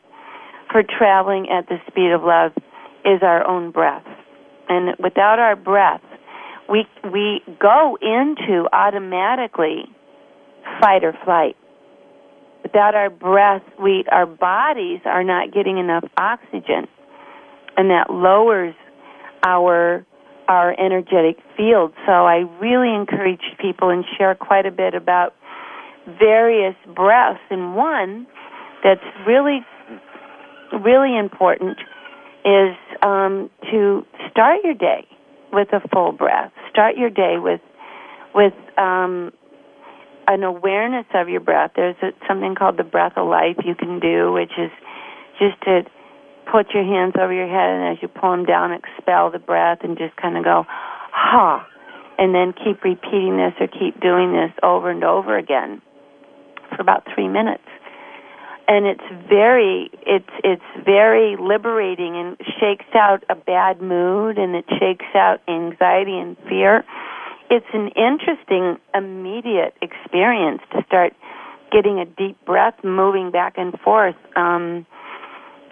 for 0.71 0.83
traveling 0.83 1.49
at 1.51 1.69
the 1.69 1.79
speed 1.87 2.12
of 2.12 2.23
love 2.23 2.53
is 3.05 3.23
our 3.23 3.47
own 3.47 3.71
breath. 3.71 4.07
And 4.69 4.97
without 4.99 5.38
our 5.38 5.55
breath, 5.55 6.03
we 6.69 6.87
we 7.05 7.42
go 7.61 7.97
into 8.01 8.69
automatically 8.73 9.85
fight 10.81 11.05
or 11.05 11.14
flight. 11.25 11.57
Without 12.62 12.95
our 12.95 13.11
breath, 13.11 13.62
we 13.81 14.05
our 14.11 14.27
bodies 14.27 15.01
are 15.05 15.23
not 15.23 15.53
getting 15.53 15.79
enough 15.79 16.05
oxygen, 16.19 16.88
and 17.77 17.90
that 17.90 18.11
lowers 18.11 18.75
our 19.47 20.05
our 20.48 20.78
energetic 20.78 21.38
field. 21.56 21.92
So 22.06 22.12
I 22.12 22.44
really 22.61 22.94
encourage 22.94 23.42
people 23.61 23.90
and 23.90 24.04
share 24.16 24.35
quite 24.35 24.66
a 24.66 24.70
bit 24.70 24.94
about 24.94 25.35
various 26.06 26.76
breaths. 26.94 27.40
And 27.50 27.74
one 27.76 28.26
that's 28.82 29.00
really, 29.26 29.61
really 30.72 31.18
important 31.18 31.78
is 32.44 32.76
um, 33.02 33.50
to 33.70 34.06
start 34.30 34.61
your 34.62 34.74
day 34.74 35.06
with 35.52 35.68
a 35.72 35.80
full 35.88 36.12
breath. 36.12 36.52
Start 36.70 36.96
your 36.96 37.11
day 37.11 37.37
with 37.38 37.61
with 38.35 38.52
um, 38.76 39.32
an 40.28 40.42
awareness 40.42 41.06
of 41.14 41.28
your 41.28 41.40
breath. 41.40 41.72
There's 41.74 41.96
a, 42.02 42.11
something 42.28 42.54
called 42.54 42.76
the 42.76 42.85
breath 42.85 43.14
of 43.16 43.28
life 43.28 43.56
you 43.64 43.74
can 43.74 43.98
do, 43.98 44.32
which 44.32 44.52
is 44.59 44.70
just 45.38 45.61
to 45.62 45.82
put 46.50 46.72
your 46.72 46.85
hands 46.85 47.14
over 47.20 47.32
your 47.32 47.48
head 47.48 47.70
and 47.70 47.96
as 47.96 48.02
you 48.02 48.09
pull 48.09 48.30
them 48.30 48.44
down, 48.44 48.72
expel 48.72 49.30
the 49.30 49.38
breath 49.38 49.78
and 49.82 49.98
just 49.98 50.16
kind 50.16 50.37
of 50.37 50.44
go, 50.44 50.64
ha, 50.68 51.66
and 52.18 52.35
then 52.35 52.52
keep 52.52 52.82
repeating 52.82 53.37
this 53.37 53.52
or 53.61 53.66
keep 53.66 54.00
doing 54.00 54.32
this 54.32 54.52
over 54.62 54.90
and 54.90 55.04
over 55.04 55.37
again 55.37 55.82
for 56.74 56.80
about 56.80 57.04
three 57.14 57.28
minutes. 57.28 57.64
And 58.68 58.87
it's 58.87 59.28
very, 59.28 59.90
it's, 60.06 60.30
it's 60.42 60.85
very 60.85 61.37
liberating 61.38 62.16
and 62.16 62.37
shakes 62.59 62.90
out 62.94 63.22
a 63.28 63.37
bad 63.37 63.80
mood 63.80 64.38
and 64.38 64.56
it 64.56 64.64
shakes 64.80 65.06
out 65.14 65.40
anxiety 65.46 66.18
and 66.18 66.37
fear. 66.48 66.85
It's 67.48 67.66
an 67.72 67.90
interesting, 67.94 68.78
immediate 68.92 69.74
experience 69.80 70.62
to 70.72 70.82
start 70.87 71.12
getting 71.70 72.00
a 72.00 72.06
deep 72.06 72.44
breath 72.44 72.74
moving 72.82 73.30
back 73.30 73.54
and 73.56 73.78
forth. 73.80 74.16
Um, 74.35 74.85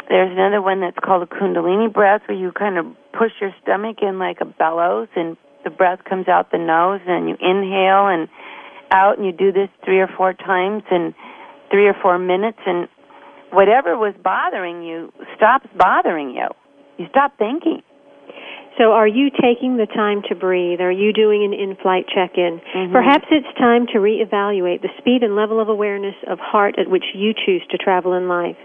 there's 0.09 0.33
another 0.33 0.61
one 0.61 0.81
that's 0.81 0.99
called 1.03 1.23
a 1.23 1.27
Kundalini 1.27 1.93
breath, 1.93 2.23
where 2.27 2.37
you 2.37 2.53
kind 2.53 2.79
of 2.79 2.87
push 3.13 3.33
your 3.41 3.55
stomach 3.63 3.99
in 4.03 4.19
like 4.19 4.39
a 4.41 4.45
bellows, 4.45 5.09
and 5.17 5.37
the 5.65 5.71
breath 5.71 6.01
comes 6.09 6.29
out 6.29 6.53
the 6.53 6.59
nose, 6.59 7.01
and 7.07 7.29
you 7.29 7.37
inhale 7.41 8.09
and 8.09 8.29
out, 8.91 9.17
and 9.17 9.27
you 9.27 9.33
do 9.33 9.53
this 9.53 9.69
three 9.85 10.01
or 10.01 10.09
four 10.17 10.33
times 10.33 10.83
in 10.91 11.15
three 11.71 11.87
or 11.87 11.95
four 12.01 12.19
minutes, 12.19 12.59
and 12.67 12.89
whatever 13.51 13.97
was 13.97 14.15
bothering 14.23 14.83
you 14.83 15.13
stops 15.37 15.67
bothering 15.77 16.31
you. 16.31 16.49
You 16.99 17.07
stop 17.11 17.39
thinking. 17.39 17.83
So, 18.79 18.91
are 18.91 19.07
you 19.07 19.31
taking 19.31 19.77
the 19.77 19.87
time 19.87 20.23
to 20.29 20.35
breathe? 20.35 20.81
Are 20.81 20.91
you 20.91 21.13
doing 21.13 21.45
an 21.45 21.55
in 21.55 21.77
flight 21.81 22.07
check 22.13 22.33
in? 22.37 22.61
Mm-hmm. 22.75 22.93
Perhaps 22.93 23.27
it's 23.31 23.47
time 23.57 23.87
to 23.95 23.99
reevaluate 23.99 24.83
the 24.83 24.91
speed 24.99 25.23
and 25.23 25.37
level 25.37 25.61
of 25.61 25.69
awareness 25.69 26.17
of 26.27 26.39
heart 26.41 26.75
at 26.79 26.91
which 26.91 27.05
you 27.15 27.33
choose 27.35 27.63
to 27.71 27.79
travel 27.79 28.15
in 28.15 28.27
life. 28.27 28.59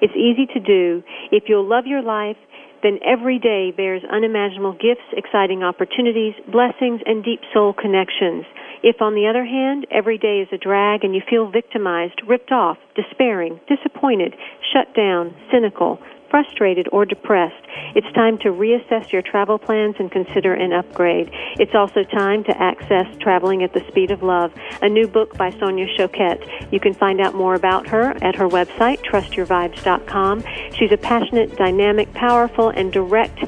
It's 0.00 0.14
easy 0.14 0.46
to 0.52 0.60
do. 0.60 1.02
If 1.32 1.44
you'll 1.48 1.68
love 1.68 1.86
your 1.86 2.02
life, 2.02 2.36
then 2.82 2.98
every 3.04 3.38
day 3.38 3.72
bears 3.74 4.02
unimaginable 4.12 4.72
gifts, 4.74 5.06
exciting 5.12 5.62
opportunities, 5.62 6.34
blessings, 6.50 7.00
and 7.06 7.24
deep 7.24 7.40
soul 7.52 7.72
connections. 7.72 8.44
If, 8.82 9.00
on 9.00 9.14
the 9.14 9.26
other 9.26 9.44
hand, 9.44 9.86
every 9.90 10.18
day 10.18 10.40
is 10.40 10.48
a 10.52 10.58
drag 10.58 11.02
and 11.02 11.14
you 11.14 11.22
feel 11.28 11.50
victimized, 11.50 12.22
ripped 12.28 12.52
off, 12.52 12.76
despairing, 12.94 13.60
disappointed, 13.66 14.34
shut 14.72 14.94
down, 14.94 15.34
cynical, 15.50 15.98
frustrated 16.36 16.86
or 16.92 17.06
depressed, 17.06 17.64
it's 17.94 18.12
time 18.12 18.36
to 18.36 18.50
reassess 18.50 19.10
your 19.10 19.22
travel 19.22 19.58
plans 19.58 19.96
and 19.98 20.10
consider 20.10 20.52
an 20.52 20.70
upgrade. 20.70 21.30
It's 21.58 21.74
also 21.74 22.02
time 22.02 22.44
to 22.44 22.62
access 22.62 23.06
Traveling 23.20 23.62
at 23.62 23.72
the 23.72 23.80
Speed 23.88 24.10
of 24.10 24.22
Love, 24.22 24.52
a 24.82 24.88
new 24.90 25.08
book 25.08 25.34
by 25.38 25.48
Sonia 25.48 25.86
Choquette. 25.96 26.70
You 26.70 26.78
can 26.78 26.92
find 26.92 27.22
out 27.22 27.34
more 27.34 27.54
about 27.54 27.88
her 27.88 28.22
at 28.22 28.34
her 28.34 28.46
website, 28.46 29.02
trustyourvibes.com. 29.10 30.44
She's 30.74 30.92
a 30.92 30.98
passionate, 30.98 31.56
dynamic, 31.56 32.12
powerful, 32.12 32.68
and 32.68 32.92
direct 32.92 33.42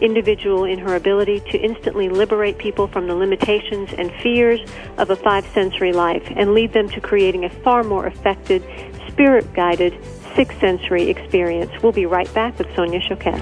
individual 0.00 0.64
in 0.64 0.80
her 0.80 0.96
ability 0.96 1.38
to 1.52 1.58
instantly 1.58 2.08
liberate 2.08 2.58
people 2.58 2.88
from 2.88 3.06
the 3.06 3.14
limitations 3.14 3.90
and 3.96 4.10
fears 4.20 4.58
of 4.98 5.10
a 5.10 5.16
five 5.16 5.46
sensory 5.54 5.92
life 5.92 6.24
and 6.34 6.54
lead 6.54 6.72
them 6.72 6.88
to 6.88 7.00
creating 7.00 7.44
a 7.44 7.50
far 7.62 7.84
more 7.84 8.04
effective, 8.08 8.66
spirit 9.06 9.52
guided, 9.54 9.94
sixth 10.34 10.58
sensory 10.60 11.08
experience. 11.08 11.70
We'll 11.82 11.92
be 11.92 12.06
right 12.06 12.32
back 12.34 12.58
with 12.58 12.74
Sonia 12.74 13.00
Choquette. 13.00 13.40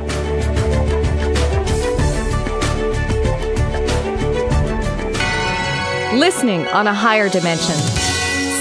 Listening 6.19 6.67
on 6.69 6.87
a 6.87 6.95
higher 6.95 7.29
dimension. 7.29 7.77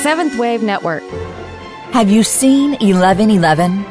Seventh 0.04 0.38
Wave 0.38 0.64
Network. 0.64 1.04
Have 1.92 2.10
you 2.10 2.24
seen 2.24 2.72
1111? 2.72 3.86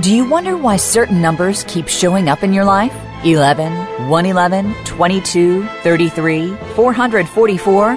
Do 0.00 0.14
you 0.14 0.28
wonder 0.28 0.56
why 0.56 0.76
certain 0.76 1.22
numbers 1.22 1.64
keep 1.68 1.86
showing 1.86 2.28
up 2.28 2.42
in 2.42 2.52
your 2.52 2.64
life? 2.64 2.94
11, 3.24 3.72
111, 4.10 4.74
22, 4.84 5.64
33, 5.82 6.56
444? 6.74 7.96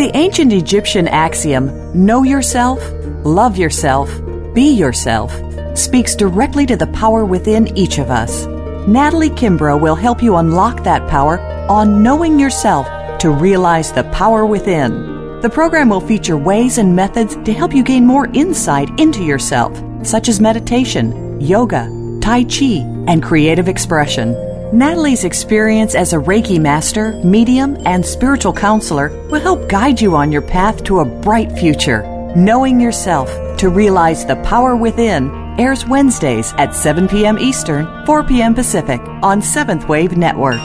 The 0.00 0.16
ancient 0.16 0.50
Egyptian 0.50 1.06
axiom, 1.08 1.66
know 1.92 2.22
yourself, 2.22 2.80
love 3.22 3.58
yourself, 3.58 4.08
be 4.54 4.72
yourself, 4.72 5.30
speaks 5.76 6.14
directly 6.14 6.64
to 6.64 6.74
the 6.74 6.86
power 6.86 7.26
within 7.26 7.76
each 7.76 7.98
of 7.98 8.10
us. 8.10 8.46
Natalie 8.88 9.28
Kimbrough 9.28 9.78
will 9.78 9.94
help 9.94 10.22
you 10.22 10.36
unlock 10.36 10.84
that 10.84 11.06
power 11.10 11.38
on 11.68 12.02
knowing 12.02 12.40
yourself 12.40 12.86
to 13.18 13.28
realize 13.28 13.92
the 13.92 14.04
power 14.04 14.46
within. 14.46 15.38
The 15.42 15.50
program 15.50 15.90
will 15.90 16.00
feature 16.00 16.38
ways 16.38 16.78
and 16.78 16.96
methods 16.96 17.36
to 17.44 17.52
help 17.52 17.74
you 17.74 17.82
gain 17.82 18.06
more 18.06 18.26
insight 18.32 18.88
into 18.98 19.22
yourself, 19.22 19.78
such 20.02 20.30
as 20.30 20.40
meditation, 20.40 21.38
yoga, 21.38 21.90
Tai 22.22 22.44
Chi, 22.44 22.86
and 23.06 23.22
creative 23.22 23.68
expression. 23.68 24.34
Natalie's 24.72 25.24
experience 25.24 25.96
as 25.96 26.12
a 26.12 26.16
Reiki 26.16 26.60
master, 26.60 27.12
medium, 27.24 27.76
and 27.86 28.06
spiritual 28.06 28.52
counselor 28.52 29.08
will 29.28 29.40
help 29.40 29.68
guide 29.68 30.00
you 30.00 30.14
on 30.14 30.30
your 30.30 30.42
path 30.42 30.84
to 30.84 31.00
a 31.00 31.04
bright 31.04 31.50
future. 31.58 32.04
Knowing 32.36 32.80
yourself 32.80 33.28
to 33.58 33.68
realize 33.68 34.24
the 34.24 34.36
power 34.44 34.76
within 34.76 35.28
airs 35.58 35.84
Wednesdays 35.86 36.52
at 36.52 36.72
7 36.72 37.08
p.m. 37.08 37.36
Eastern, 37.36 38.06
4 38.06 38.22
p.m. 38.22 38.54
Pacific 38.54 39.00
on 39.24 39.42
Seventh 39.42 39.88
Wave 39.88 40.16
Network. 40.16 40.60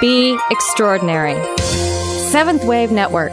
Be 0.00 0.38
extraordinary. 0.50 1.36
Seventh 1.58 2.64
Wave 2.64 2.90
Network. 2.90 3.32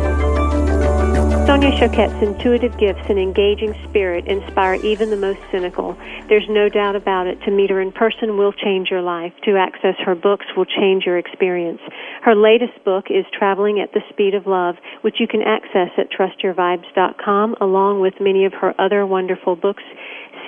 Sonia 1.61 1.77
Choquette's 1.77 2.23
intuitive 2.23 2.75
gifts 2.79 3.05
and 3.07 3.19
engaging 3.19 3.75
spirit 3.87 4.25
inspire 4.25 4.81
even 4.81 5.11
the 5.11 5.15
most 5.15 5.37
cynical. 5.51 5.95
There's 6.27 6.49
no 6.49 6.69
doubt 6.69 6.95
about 6.95 7.27
it. 7.27 7.37
To 7.45 7.51
meet 7.51 7.69
her 7.69 7.79
in 7.79 7.91
person 7.91 8.35
will 8.35 8.51
change 8.51 8.89
your 8.89 9.03
life. 9.03 9.31
To 9.45 9.57
access 9.57 9.93
her 10.03 10.15
books 10.15 10.47
will 10.57 10.65
change 10.65 11.05
your 11.05 11.19
experience. 11.19 11.79
Her 12.23 12.33
latest 12.33 12.83
book 12.83 13.11
is 13.11 13.25
Traveling 13.37 13.79
at 13.79 13.93
the 13.93 14.01
Speed 14.09 14.33
of 14.33 14.47
Love, 14.47 14.77
which 15.01 15.17
you 15.19 15.27
can 15.27 15.43
access 15.43 15.93
at 15.99 16.09
trustyourvibes.com 16.09 17.57
along 17.61 18.01
with 18.01 18.15
many 18.19 18.45
of 18.45 18.53
her 18.53 18.73
other 18.81 19.05
wonderful 19.05 19.55
books 19.55 19.83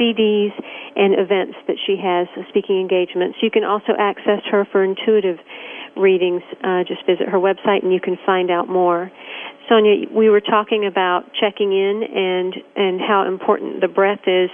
CDs 0.02 0.50
and 0.96 1.14
events 1.14 1.54
that 1.68 1.78
she 1.86 1.96
has, 2.02 2.26
speaking 2.50 2.82
engagements. 2.82 3.38
You 3.44 3.52
can 3.52 3.64
also 3.64 3.94
access 4.00 4.42
her 4.50 4.66
for 4.72 4.84
intuitive 4.84 5.38
readings. 5.96 6.42
Uh, 6.64 6.84
just 6.88 7.06
visit 7.06 7.30
her 7.30 7.38
website 7.38 7.84
and 7.84 7.94
you 7.94 8.00
can 8.00 8.18
find 8.26 8.50
out 8.50 8.68
more. 8.68 9.12
Sonia, 9.70 10.08
we 10.12 10.30
were 10.30 10.42
talking 10.42 10.86
about 10.86 11.24
checking 11.40 11.72
in 11.72 12.04
and 12.04 12.54
and 12.76 13.02
how 13.02 13.26
important 13.28 13.82
the 13.82 13.88
breath 13.88 14.28
is. 14.28 14.50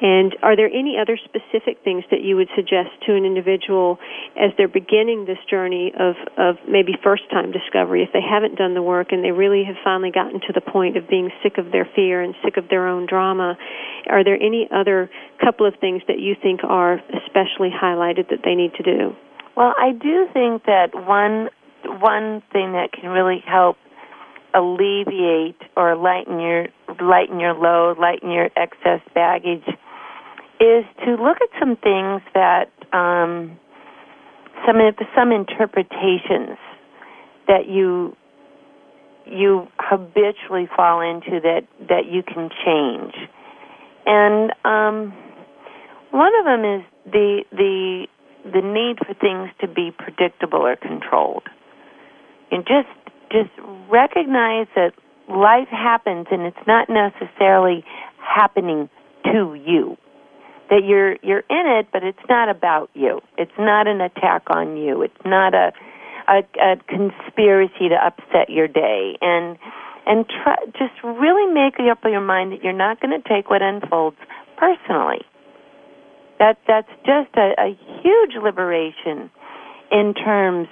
And 0.00 0.34
are 0.42 0.56
there 0.56 0.70
any 0.72 0.96
other 0.96 1.18
specific 1.18 1.84
things 1.84 2.04
that 2.10 2.22
you 2.22 2.36
would 2.36 2.48
suggest 2.56 2.88
to 3.06 3.14
an 3.14 3.26
individual 3.26 3.98
as 4.34 4.50
they're 4.56 4.68
beginning 4.68 5.26
this 5.26 5.38
journey 5.50 5.92
of, 5.98 6.14
of 6.38 6.56
maybe 6.66 6.96
first 7.04 7.28
time 7.30 7.52
discovery, 7.52 8.02
if 8.02 8.08
they 8.12 8.22
haven't 8.22 8.56
done 8.56 8.72
the 8.72 8.82
work 8.82 9.08
and 9.10 9.22
they 9.22 9.30
really 9.32 9.62
have 9.64 9.76
finally 9.84 10.10
gotten 10.10 10.40
to 10.40 10.52
the 10.54 10.62
point 10.62 10.96
of 10.96 11.06
being 11.08 11.30
sick 11.42 11.58
of 11.58 11.70
their 11.70 11.86
fear 11.94 12.22
and 12.22 12.34
sick 12.42 12.56
of 12.56 12.68
their 12.70 12.86
own 12.86 13.04
drama? 13.04 13.58
Are 14.08 14.24
there 14.24 14.40
any 14.40 14.68
other 14.72 15.10
couple 15.38 15.66
of 15.66 15.74
things 15.80 16.00
that 16.08 16.18
you 16.18 16.34
think 16.40 16.60
are 16.64 17.02
especially 17.26 17.68
highlighted 17.68 18.30
that 18.30 18.40
they 18.42 18.54
need 18.54 18.72
to 18.74 18.82
do? 18.82 19.12
Well, 19.54 19.74
I 19.76 19.92
do 19.92 20.28
think 20.32 20.64
that 20.64 20.94
one 20.94 21.50
one 22.00 22.42
thing 22.52 22.72
that 22.72 22.92
can 22.92 23.10
really 23.10 23.42
help 23.46 23.76
alleviate 24.54 25.60
or 25.76 25.96
lighten 25.96 26.40
your 26.40 26.66
lighten 27.00 27.40
your 27.40 27.54
load, 27.54 27.98
lighten 27.98 28.30
your 28.30 28.50
excess 28.56 29.00
baggage, 29.14 29.66
is 30.60 30.84
to 31.04 31.12
look 31.16 31.38
at 31.40 31.48
some 31.58 31.76
things 31.76 32.22
that 32.34 32.70
um, 32.92 33.58
some 34.66 34.76
some 35.16 35.32
interpretations 35.32 36.58
that 37.46 37.68
you 37.68 38.16
you 39.26 39.68
habitually 39.78 40.68
fall 40.76 41.00
into 41.00 41.40
that 41.40 41.62
that 41.88 42.06
you 42.10 42.22
can 42.22 42.50
change, 42.64 43.14
and 44.06 44.52
um, 44.64 45.14
one 46.10 46.32
of 46.38 46.44
them 46.44 46.64
is 46.64 46.82
the 47.06 47.44
the 47.52 48.06
the 48.44 48.62
need 48.62 48.98
for 48.98 49.14
things 49.14 49.50
to 49.60 49.68
be 49.68 49.90
predictable 49.96 50.60
or 50.60 50.76
controlled. 50.76 51.44
And 52.50 52.66
just 52.66 52.88
just 53.30 53.50
recognize 53.90 54.66
that 54.74 54.92
life 55.28 55.68
happens 55.68 56.26
and 56.30 56.42
it's 56.42 56.66
not 56.66 56.88
necessarily 56.88 57.84
happening 58.18 58.88
to 59.24 59.54
you. 59.54 59.96
That 60.70 60.84
you're 60.84 61.16
you're 61.22 61.44
in 61.50 61.66
it, 61.78 61.88
but 61.92 62.04
it's 62.04 62.22
not 62.28 62.48
about 62.48 62.90
you. 62.94 63.20
It's 63.36 63.58
not 63.58 63.88
an 63.88 64.00
attack 64.00 64.44
on 64.48 64.76
you. 64.76 65.02
It's 65.02 65.24
not 65.24 65.52
a 65.54 65.72
a, 66.28 66.42
a 66.62 66.76
conspiracy 66.86 67.88
to 67.88 67.96
upset 67.96 68.50
your 68.50 68.68
day. 68.68 69.18
And 69.20 69.58
and 70.06 70.26
try, 70.26 70.56
just 70.78 70.94
really 71.02 71.52
make 71.52 71.74
up 71.90 71.98
your 72.04 72.20
mind 72.20 72.52
that 72.52 72.62
you're 72.62 72.72
not 72.72 73.00
going 73.00 73.20
to 73.20 73.28
take 73.28 73.50
what 73.50 73.62
unfolds 73.62 74.16
personally. 74.56 75.24
That 76.38 76.58
that's 76.66 76.88
just 77.04 77.34
a, 77.36 77.52
a 77.58 77.76
huge 78.02 78.40
liberation 78.40 79.30
in 79.90 80.14
terms 80.14 80.68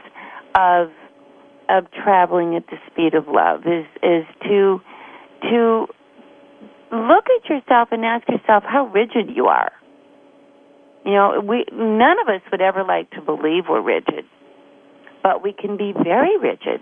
of 0.54 0.90
of 1.68 1.90
traveling 1.92 2.57
at 2.57 2.66
the 2.66 2.76
speed 2.90 3.14
of 3.14 3.28
love 3.28 3.61
is 3.66 3.87
is 4.02 4.24
to 4.44 4.81
to 5.42 5.87
look 6.90 7.24
at 7.37 7.48
yourself 7.48 7.88
and 7.92 8.04
ask 8.04 8.28
yourself 8.28 8.64
how 8.66 8.87
rigid 8.87 9.35
you 9.35 9.46
are. 9.46 9.72
You 11.04 11.12
know, 11.12 11.42
we 11.46 11.64
none 11.72 12.16
of 12.20 12.28
us 12.28 12.42
would 12.50 12.61
ever 12.61 12.85
like 12.85 13.11
to 13.12 13.20
believe 13.20 13.64
we're 13.68 13.83
rigid, 13.83 14.24
but 15.22 15.42
we 15.42 15.52
can 15.52 15.76
be 15.76 15.92
very 15.92 16.37
rigid. 16.38 16.81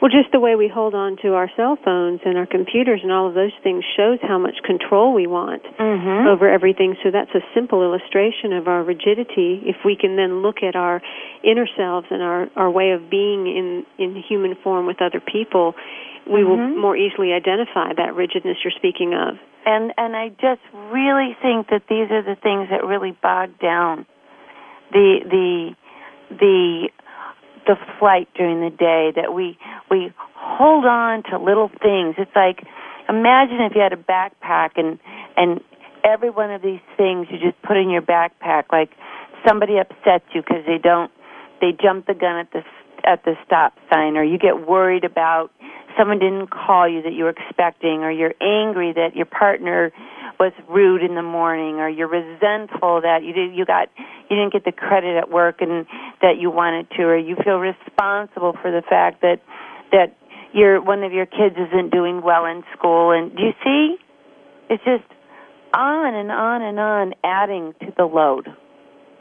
Well, 0.00 0.10
just 0.10 0.30
the 0.30 0.40
way 0.40 0.56
we 0.56 0.68
hold 0.68 0.94
on 0.94 1.16
to 1.22 1.34
our 1.34 1.50
cell 1.56 1.78
phones 1.82 2.20
and 2.24 2.36
our 2.36 2.46
computers 2.46 3.00
and 3.02 3.10
all 3.10 3.28
of 3.28 3.34
those 3.34 3.54
things 3.62 3.82
shows 3.96 4.18
how 4.20 4.38
much 4.38 4.56
control 4.64 5.14
we 5.14 5.26
want 5.26 5.62
mm-hmm. 5.64 6.28
over 6.28 6.48
everything. 6.48 6.96
So 7.02 7.10
that's 7.10 7.30
a 7.34 7.40
simple 7.54 7.82
illustration 7.82 8.52
of 8.52 8.68
our 8.68 8.84
rigidity. 8.84 9.62
If 9.64 9.76
we 9.84 9.96
can 9.96 10.16
then 10.16 10.42
look 10.42 10.62
at 10.62 10.76
our 10.76 11.00
inner 11.42 11.66
selves 11.76 12.06
and 12.10 12.22
our, 12.22 12.48
our 12.56 12.70
way 12.70 12.90
of 12.92 13.08
being 13.08 13.46
in, 13.46 13.86
in 13.98 14.22
human 14.28 14.54
form 14.62 14.86
with 14.86 15.00
other 15.00 15.20
people, 15.20 15.74
we 16.26 16.40
mm-hmm. 16.40 16.50
will 16.50 16.76
more 16.76 16.96
easily 16.96 17.32
identify 17.32 17.94
that 17.96 18.14
rigidness 18.14 18.58
you're 18.64 18.76
speaking 18.76 19.14
of. 19.14 19.36
And 19.64 19.92
and 19.96 20.14
I 20.14 20.28
just 20.28 20.62
really 20.92 21.36
think 21.42 21.68
that 21.70 21.82
these 21.88 22.10
are 22.10 22.22
the 22.22 22.36
things 22.40 22.68
that 22.70 22.86
really 22.86 23.16
bog 23.20 23.58
down 23.58 24.06
the 24.92 25.18
the 25.28 25.76
the 26.30 26.88
the 27.66 27.76
flight 27.98 28.28
during 28.36 28.60
the 28.60 28.70
day 28.70 29.12
that 29.16 29.34
we 29.34 29.58
we 29.96 30.12
hold 30.34 30.84
on 30.84 31.22
to 31.30 31.38
little 31.38 31.68
things. 31.68 32.14
It's 32.18 32.34
like 32.34 32.62
imagine 33.08 33.60
if 33.60 33.74
you 33.74 33.80
had 33.80 33.92
a 33.92 33.96
backpack 33.96 34.70
and 34.76 34.98
and 35.36 35.60
every 36.04 36.30
one 36.30 36.50
of 36.50 36.62
these 36.62 36.80
things 36.96 37.26
you 37.30 37.38
just 37.38 37.60
put 37.62 37.76
in 37.76 37.90
your 37.90 38.02
backpack 38.02 38.64
like 38.70 38.90
somebody 39.46 39.78
upsets 39.78 40.24
you 40.34 40.42
because 40.42 40.64
they 40.66 40.78
don't 40.78 41.10
they 41.60 41.72
jump 41.72 42.06
the 42.06 42.14
gun 42.14 42.36
at 42.36 42.50
the 42.52 42.62
at 43.04 43.24
the 43.24 43.34
stop 43.44 43.74
sign 43.92 44.16
or 44.16 44.24
you 44.24 44.38
get 44.38 44.66
worried 44.66 45.04
about 45.04 45.50
someone 45.96 46.18
didn't 46.18 46.48
call 46.48 46.88
you 46.88 47.02
that 47.02 47.12
you 47.12 47.24
were 47.24 47.30
expecting 47.30 48.02
or 48.02 48.10
you're 48.10 48.34
angry 48.40 48.92
that 48.92 49.16
your 49.16 49.26
partner 49.26 49.92
was 50.38 50.52
rude 50.68 51.02
in 51.02 51.14
the 51.14 51.22
morning 51.22 51.76
or 51.76 51.88
you're 51.88 52.08
resentful 52.08 53.00
that 53.00 53.22
you 53.22 53.32
did 53.32 53.54
you 53.54 53.64
got 53.64 53.88
you 54.28 54.36
didn't 54.36 54.52
get 54.52 54.64
the 54.64 54.72
credit 54.72 55.16
at 55.16 55.30
work 55.30 55.60
and 55.60 55.86
that 56.20 56.38
you 56.38 56.50
wanted 56.50 56.88
to 56.90 57.02
or 57.02 57.16
you 57.16 57.36
feel 57.42 57.58
responsible 57.58 58.54
for 58.60 58.70
the 58.70 58.82
fact 58.82 59.22
that 59.22 59.40
that 59.92 60.16
your 60.52 60.80
one 60.80 61.02
of 61.02 61.12
your 61.12 61.26
kids 61.26 61.56
isn't 61.56 61.90
doing 61.90 62.22
well 62.22 62.46
in 62.46 62.62
school 62.76 63.10
and 63.12 63.34
do 63.36 63.42
you 63.42 63.52
see 63.64 63.96
it's 64.70 64.84
just 64.84 65.04
on 65.74 66.14
and 66.14 66.30
on 66.30 66.62
and 66.62 66.78
on 66.78 67.14
adding 67.24 67.74
to 67.80 67.92
the 67.96 68.04
load 68.04 68.48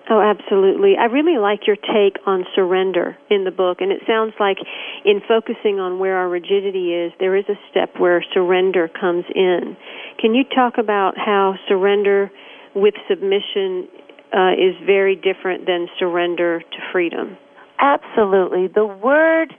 Oh, 0.08 0.22
absolutely. 0.22 0.94
I 1.00 1.06
really 1.06 1.40
like 1.40 1.66
your 1.66 1.78
take 1.78 2.22
on 2.28 2.46
surrender 2.54 3.18
in 3.32 3.44
the 3.44 3.52
book, 3.52 3.78
and 3.82 3.92
it 3.92 4.02
sounds 4.06 4.34
like 4.40 4.58
in 5.04 5.20
focusing 5.28 5.80
on 5.80 5.98
where 5.98 6.18
our 6.18 6.30
rigidity 6.30 6.94
is, 6.94 7.12
there 7.20 7.36
is 7.36 7.46
a 7.50 7.58
step 7.72 7.90
where 7.98 8.24
surrender 8.34 8.88
comes 8.88 9.26
in. 9.34 9.76
Can 10.20 10.36
you 10.36 10.44
talk 10.44 10.78
about 10.78 11.18
how 11.18 11.56
surrender 11.68 12.32
with 12.76 12.94
submission 13.10 13.88
uh, 14.32 14.54
is 14.54 14.76
very 14.86 15.16
different 15.16 15.66
than 15.66 15.88
surrender 15.98 16.60
to 16.60 16.78
freedom? 16.92 17.38
Absolutely. 17.80 18.68
The 18.68 18.86
word 18.86 19.56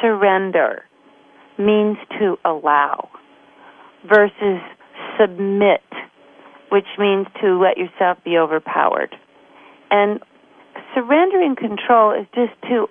surrender 0.00 0.84
means 1.58 1.96
to 2.18 2.36
allow 2.44 3.08
versus 4.08 4.60
submit, 5.18 5.82
which 6.70 6.86
means 6.98 7.26
to 7.40 7.60
let 7.60 7.76
yourself 7.76 8.18
be 8.24 8.36
overpowered. 8.38 9.14
And 9.90 10.20
surrendering 10.94 11.56
control 11.56 12.12
is 12.12 12.26
just 12.34 12.60
to 12.70 12.86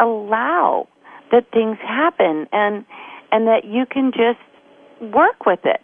allow 0.00 0.88
that 1.32 1.50
things 1.52 1.78
happen 1.80 2.46
and 2.52 2.84
and 3.32 3.48
that 3.48 3.64
you 3.64 3.84
can 3.90 4.12
just 4.12 4.38
work 5.12 5.44
with 5.44 5.60
it. 5.64 5.82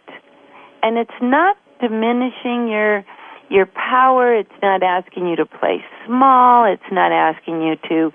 And 0.81 0.97
it's 0.97 1.11
not 1.21 1.57
diminishing 1.81 2.67
your 2.69 3.03
your 3.49 3.65
power, 3.65 4.33
it's 4.35 4.49
not 4.61 4.81
asking 4.81 5.27
you 5.27 5.35
to 5.35 5.45
play 5.45 5.83
small, 6.05 6.65
it's 6.65 6.91
not 6.91 7.11
asking 7.11 7.61
you 7.61 7.75
to 7.89 8.11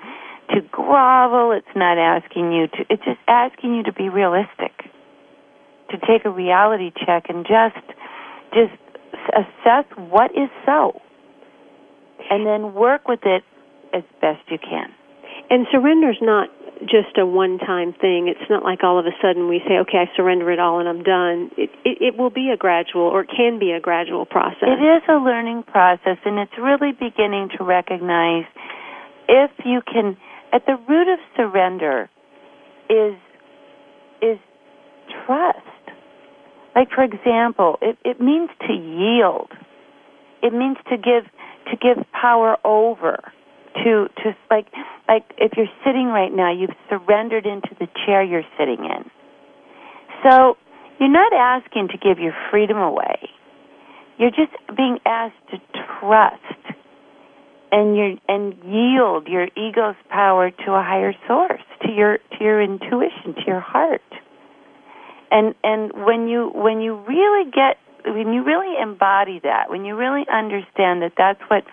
to 0.51 0.61
grovel, 0.71 1.53
it's 1.53 1.77
not 1.77 1.99
asking 1.99 2.53
you 2.53 2.69
to 2.69 2.85
it's 2.91 3.05
just 3.05 3.21
asking 3.27 3.75
you 3.77 3.83
to 3.85 3.93
be 3.93 4.09
realistic. 4.09 4.73
To 5.91 5.97
take 6.07 6.25
a 6.25 6.31
reality 6.31 6.93
check 7.05 7.27
and 7.29 7.47
just 7.47 7.85
just 8.53 8.77
assess 9.35 9.85
what 9.97 10.31
is 10.33 10.51
so 10.67 11.01
and 12.31 12.47
then 12.47 12.75
work 12.75 13.09
with 13.09 13.21
it 13.25 13.43
as 13.93 14.03
best 14.21 14.41
you 14.49 14.59
can. 14.59 14.93
And 15.51 15.67
surrender's 15.73 16.19
not 16.21 16.51
just 16.81 17.17
a 17.19 17.27
one-time 17.27 17.93
thing. 17.95 18.29
It's 18.29 18.51
not 18.51 18.63
like 18.63 18.85
all 18.85 18.99
of 18.99 19.07
a 19.07 19.17
sudden 19.21 19.49
we 19.49 19.61
say, 19.67 19.79
"Okay, 19.79 19.99
I 19.99 20.11
surrender 20.17 20.51
it 20.51 20.59
all 20.59 20.79
and 20.79 20.89
I'm 20.89 21.03
done." 21.03 21.51
It, 21.57 21.71
it 21.85 21.99
it 22.01 22.17
will 22.17 22.31
be 22.31 22.51
a 22.51 22.57
gradual, 22.57 23.03
or 23.03 23.23
it 23.23 23.31
can 23.35 23.59
be 23.59 23.73
a 23.73 23.81
gradual 23.81 24.27
process. 24.27 24.69
It 24.79 24.83
is 24.83 25.03
a 25.09 25.17
learning 25.17 25.65
process, 25.65 26.19
and 26.25 26.39
it's 26.39 26.57
really 26.59 26.93
beginning 26.93 27.51
to 27.59 27.65
recognize 27.65 28.45
if 29.29 29.51
you 29.65 29.83
can. 29.83 30.17
At 30.53 30.65
the 30.67 30.77
root 30.89 31.13
of 31.13 31.19
surrender 31.37 32.09
is 32.89 33.17
is 34.23 34.39
trust. 35.27 35.59
Like 36.75 36.89
for 36.91 37.05
example, 37.05 37.79
it, 37.83 37.99
it 38.05 38.21
means 38.21 38.51
to 38.67 38.73
yield. 38.73 39.51
It 40.43 40.53
means 40.53 40.77
to 40.91 40.97
give 40.97 41.25
to 41.71 41.77
give 41.77 42.05
power 42.13 42.57
over 42.65 43.33
to 43.85 44.09
to 44.23 44.37
like 44.51 44.67
like 45.09 45.25
if 45.39 45.53
you're 45.57 45.73
sitting 45.85 46.07
right 46.07 46.33
now 46.33 46.53
you've 46.53 46.77
surrendered 46.89 47.47
into 47.47 47.75
the 47.79 47.87
chair 48.07 48.23
you're 48.23 48.47
sitting 48.59 48.85
in 48.85 49.11
so 50.25 50.57
you're 50.99 51.13
not 51.13 51.33
asking 51.33 51.89
to 51.89 51.99
give 51.99 52.19
your 52.19 52.35
freedom 52.51 52.79
away 52.79 53.31
you're 54.19 54.31
just 54.31 54.53
being 54.77 54.99
asked 55.05 55.35
to 55.51 55.59
trust 56.01 56.78
and 57.71 57.97
your 57.97 58.15
and 58.29 58.55
yield 58.65 59.29
your 59.29 59.49
ego's 59.57 59.97
power 60.09 60.51
to 60.51 60.73
a 60.73 60.83
higher 60.83 61.15
source 61.27 61.63
to 61.83 61.93
your 61.93 62.19
to 62.19 62.45
your 62.45 62.63
intuition 62.63 63.35
to 63.35 63.43
your 63.47 63.61
heart 63.61 64.03
and 65.31 65.55
and 65.63 65.93
when 65.93 66.29
you 66.29 66.51
when 66.55 66.81
you 66.81 66.97
really 67.07 67.51
get 67.51 67.77
when 68.05 68.33
you 68.33 68.45
really 68.45 68.81
embody 68.81 69.41
that, 69.43 69.71
when 69.71 69.85
you 69.85 69.97
really 69.97 70.25
understand 70.31 71.03
that 71.03 71.13
that's 71.17 71.41
what 71.49 71.65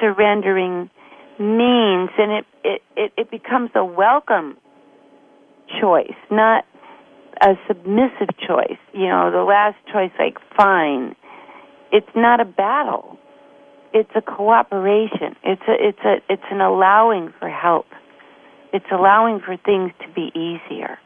surrendering 0.00 0.90
means, 1.38 2.10
and 2.18 2.32
it 2.32 2.46
it 2.64 2.82
it, 2.96 3.12
it 3.16 3.30
becomes 3.30 3.70
a 3.74 3.84
welcome 3.84 4.56
choice, 5.80 6.16
not 6.30 6.64
a 7.40 7.54
submissive 7.66 8.36
choice. 8.46 8.78
You 8.92 9.08
know, 9.08 9.30
the 9.30 9.42
last 9.42 9.76
choice, 9.92 10.12
like 10.18 10.38
fine. 10.56 11.14
It's 11.92 12.10
not 12.16 12.40
a 12.40 12.44
battle. 12.44 13.18
It's 13.94 14.10
a 14.16 14.20
cooperation. 14.20 15.36
It's 15.44 15.62
a 15.68 15.74
it's 15.78 16.04
a 16.04 16.14
it's 16.28 16.42
an 16.50 16.60
allowing 16.60 17.32
for 17.38 17.48
help. 17.48 17.86
It's 18.72 18.90
allowing 18.90 19.38
for 19.38 19.56
things 19.56 19.92
to 20.02 20.12
be 20.12 20.32
easier. 20.34 20.98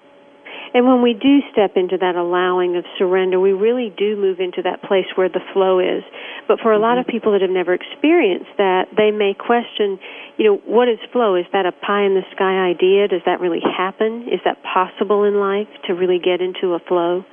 And 0.74 0.86
when 0.86 1.02
we 1.02 1.14
do 1.14 1.40
step 1.52 1.76
into 1.76 1.96
that 1.98 2.16
allowing 2.16 2.76
of 2.76 2.84
surrender, 2.98 3.40
we 3.40 3.52
really 3.52 3.92
do 3.96 4.16
move 4.16 4.40
into 4.40 4.62
that 4.62 4.82
place 4.82 5.06
where 5.16 5.28
the 5.28 5.40
flow 5.52 5.78
is. 5.80 6.02
But 6.46 6.60
for 6.60 6.72
a 6.72 6.78
lot 6.78 6.98
of 6.98 7.04
mm-hmm. 7.04 7.12
people 7.12 7.32
that 7.32 7.42
have 7.42 7.50
never 7.50 7.72
experienced 7.72 8.52
that, 8.58 8.88
they 8.96 9.10
may 9.10 9.32
question, 9.32 9.98
you 10.36 10.44
know, 10.44 10.56
what 10.64 10.88
is 10.88 10.98
flow? 11.12 11.36
Is 11.36 11.46
that 11.52 11.64
a 11.64 11.72
pie 11.72 12.04
in 12.04 12.14
the 12.14 12.24
sky 12.34 12.68
idea? 12.68 13.08
Does 13.08 13.22
that 13.24 13.40
really 13.40 13.60
happen? 13.60 14.28
Is 14.32 14.40
that 14.44 14.62
possible 14.62 15.24
in 15.24 15.40
life 15.40 15.68
to 15.86 15.94
really 15.94 16.18
get 16.18 16.40
into 16.40 16.74
a 16.74 16.80
flow? 16.80 17.24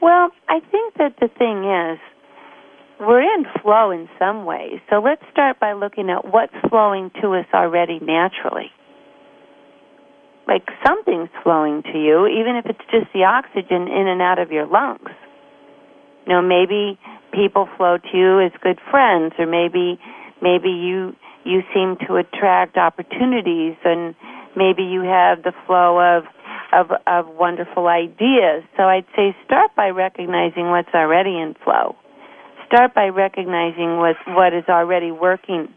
Well, 0.00 0.30
I 0.48 0.60
think 0.70 0.94
that 0.98 1.14
the 1.20 1.28
thing 1.28 1.64
is, 1.66 1.98
we're 3.00 3.22
in 3.22 3.44
flow 3.62 3.90
in 3.90 4.08
some 4.18 4.44
ways. 4.44 4.80
So 4.90 5.00
let's 5.00 5.22
start 5.32 5.58
by 5.60 5.72
looking 5.72 6.10
at 6.10 6.24
what's 6.24 6.54
flowing 6.68 7.10
to 7.22 7.34
us 7.34 7.46
already 7.52 7.98
naturally 8.00 8.70
like 10.46 10.68
something's 10.84 11.30
flowing 11.42 11.82
to 11.82 11.98
you, 11.98 12.26
even 12.26 12.56
if 12.56 12.66
it's 12.66 12.84
just 12.90 13.12
the 13.12 13.24
oxygen 13.24 13.88
in 13.88 14.08
and 14.08 14.20
out 14.20 14.38
of 14.38 14.50
your 14.50 14.66
lungs. 14.66 15.10
You 16.26 16.34
know, 16.34 16.42
maybe 16.42 16.98
people 17.32 17.68
flow 17.76 17.98
to 17.98 18.16
you 18.16 18.40
as 18.40 18.52
good 18.62 18.78
friends, 18.90 19.34
or 19.38 19.46
maybe 19.46 19.98
maybe 20.40 20.68
you 20.68 21.16
you 21.44 21.62
seem 21.74 21.96
to 22.06 22.16
attract 22.16 22.76
opportunities, 22.76 23.76
and 23.84 24.14
maybe 24.56 24.82
you 24.82 25.02
have 25.02 25.42
the 25.42 25.52
flow 25.66 26.00
of 26.00 26.24
of 26.72 26.90
of 27.06 27.28
wonderful 27.34 27.86
ideas. 27.86 28.64
So 28.76 28.84
I'd 28.84 29.06
say 29.16 29.36
start 29.44 29.74
by 29.76 29.90
recognizing 29.90 30.70
what's 30.70 30.92
already 30.94 31.38
in 31.38 31.54
flow. 31.64 31.96
Start 32.74 32.92
by 32.92 33.06
recognizing 33.06 33.98
what 33.98 34.16
what 34.26 34.52
is 34.52 34.64
already 34.68 35.12
working 35.12 35.68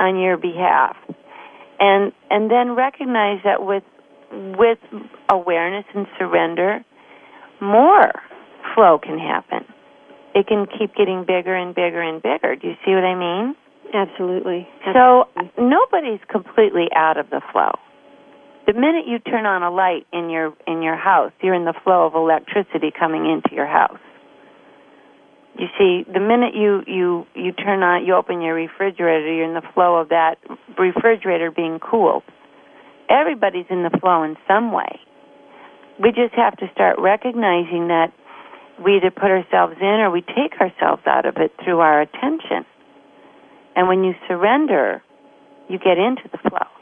on 0.00 0.18
your 0.18 0.36
behalf 0.36 0.96
and 1.78 2.12
and 2.28 2.50
then 2.50 2.74
recognize 2.74 3.38
that 3.44 3.64
with 3.64 3.84
with 4.32 4.78
awareness 5.30 5.84
and 5.94 6.06
surrender, 6.18 6.84
more 7.60 8.10
flow 8.74 8.98
can 8.98 9.18
happen. 9.18 9.64
It 10.34 10.46
can 10.48 10.66
keep 10.66 10.94
getting 10.96 11.24
bigger 11.26 11.54
and 11.54 11.74
bigger 11.74 12.02
and 12.02 12.20
bigger. 12.20 12.56
Do 12.56 12.66
you 12.66 12.74
see 12.84 12.92
what 12.92 13.04
I 13.04 13.14
mean? 13.14 13.54
Absolutely. 13.94 14.68
So 14.92 15.28
nobody's 15.56 16.20
completely 16.28 16.88
out 16.96 17.16
of 17.16 17.30
the 17.30 17.40
flow. 17.52 17.70
The 18.66 18.74
minute 18.74 19.06
you 19.06 19.18
turn 19.20 19.46
on 19.46 19.62
a 19.62 19.70
light 19.70 20.06
in 20.12 20.30
your 20.30 20.52
in 20.66 20.82
your 20.82 20.96
house, 20.96 21.32
you're 21.42 21.54
in 21.54 21.64
the 21.64 21.78
flow 21.84 22.06
of 22.06 22.14
electricity 22.14 22.92
coming 22.98 23.24
into 23.24 23.54
your 23.54 23.66
house. 23.66 24.00
You 25.58 25.66
see, 25.76 26.04
the 26.10 26.20
minute 26.20 26.54
you 26.54 26.82
you 26.86 27.26
you 27.34 27.52
turn 27.52 27.82
on, 27.82 28.06
you 28.06 28.14
open 28.14 28.40
your 28.40 28.54
refrigerator, 28.54 29.32
you're 29.32 29.44
in 29.44 29.54
the 29.54 29.66
flow 29.74 29.96
of 29.96 30.10
that 30.10 30.36
refrigerator 30.78 31.50
being 31.50 31.80
cooled. 31.80 32.22
Everybody's 33.10 33.66
in 33.68 33.82
the 33.82 33.90
flow 33.98 34.22
in 34.22 34.36
some 34.46 34.70
way. 34.70 35.00
We 36.00 36.10
just 36.10 36.34
have 36.34 36.56
to 36.58 36.70
start 36.72 37.00
recognizing 37.00 37.88
that 37.88 38.12
we 38.84 38.96
either 38.98 39.10
put 39.10 39.32
ourselves 39.32 39.74
in 39.80 39.98
or 39.98 40.10
we 40.10 40.20
take 40.20 40.60
ourselves 40.60 41.02
out 41.06 41.26
of 41.26 41.36
it 41.38 41.52
through 41.64 41.80
our 41.80 42.00
attention. 42.02 42.64
And 43.74 43.88
when 43.88 44.04
you 44.04 44.14
surrender, 44.28 45.02
you 45.68 45.78
get 45.78 45.98
into 45.98 46.22
the 46.30 46.38
flow. 46.38 46.77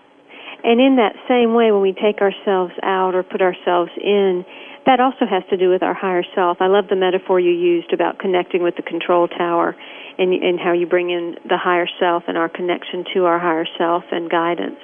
And 0.67 0.81
in 0.83 0.97
that 0.99 1.14
same 1.31 1.55
way, 1.55 1.71
when 1.71 1.81
we 1.81 1.95
take 1.95 2.19
ourselves 2.19 2.75
out 2.83 3.14
or 3.14 3.23
put 3.23 3.41
ourselves 3.41 3.93
in, 4.03 4.45
that 4.85 4.99
also 4.99 5.23
has 5.23 5.45
to 5.51 5.57
do 5.57 5.71
with 5.71 5.85
our 5.85 5.95
higher 5.95 6.27
self. 6.35 6.59
I 6.59 6.67
love 6.67 6.91
the 6.91 6.99
metaphor 6.99 7.39
you 7.39 7.55
used 7.55 7.93
about 7.93 8.19
connecting 8.19 8.64
with 8.64 8.75
the 8.75 8.83
control 8.83 9.29
tower 9.29 9.77
and, 10.19 10.35
and 10.35 10.59
how 10.59 10.73
you 10.73 10.87
bring 10.87 11.11
in 11.11 11.37
the 11.47 11.57
higher 11.57 11.87
self 12.01 12.25
and 12.27 12.37
our 12.37 12.49
connection 12.49 13.05
to 13.14 13.27
our 13.27 13.39
higher 13.39 13.67
self 13.79 14.03
and 14.11 14.29
guidance. 14.29 14.83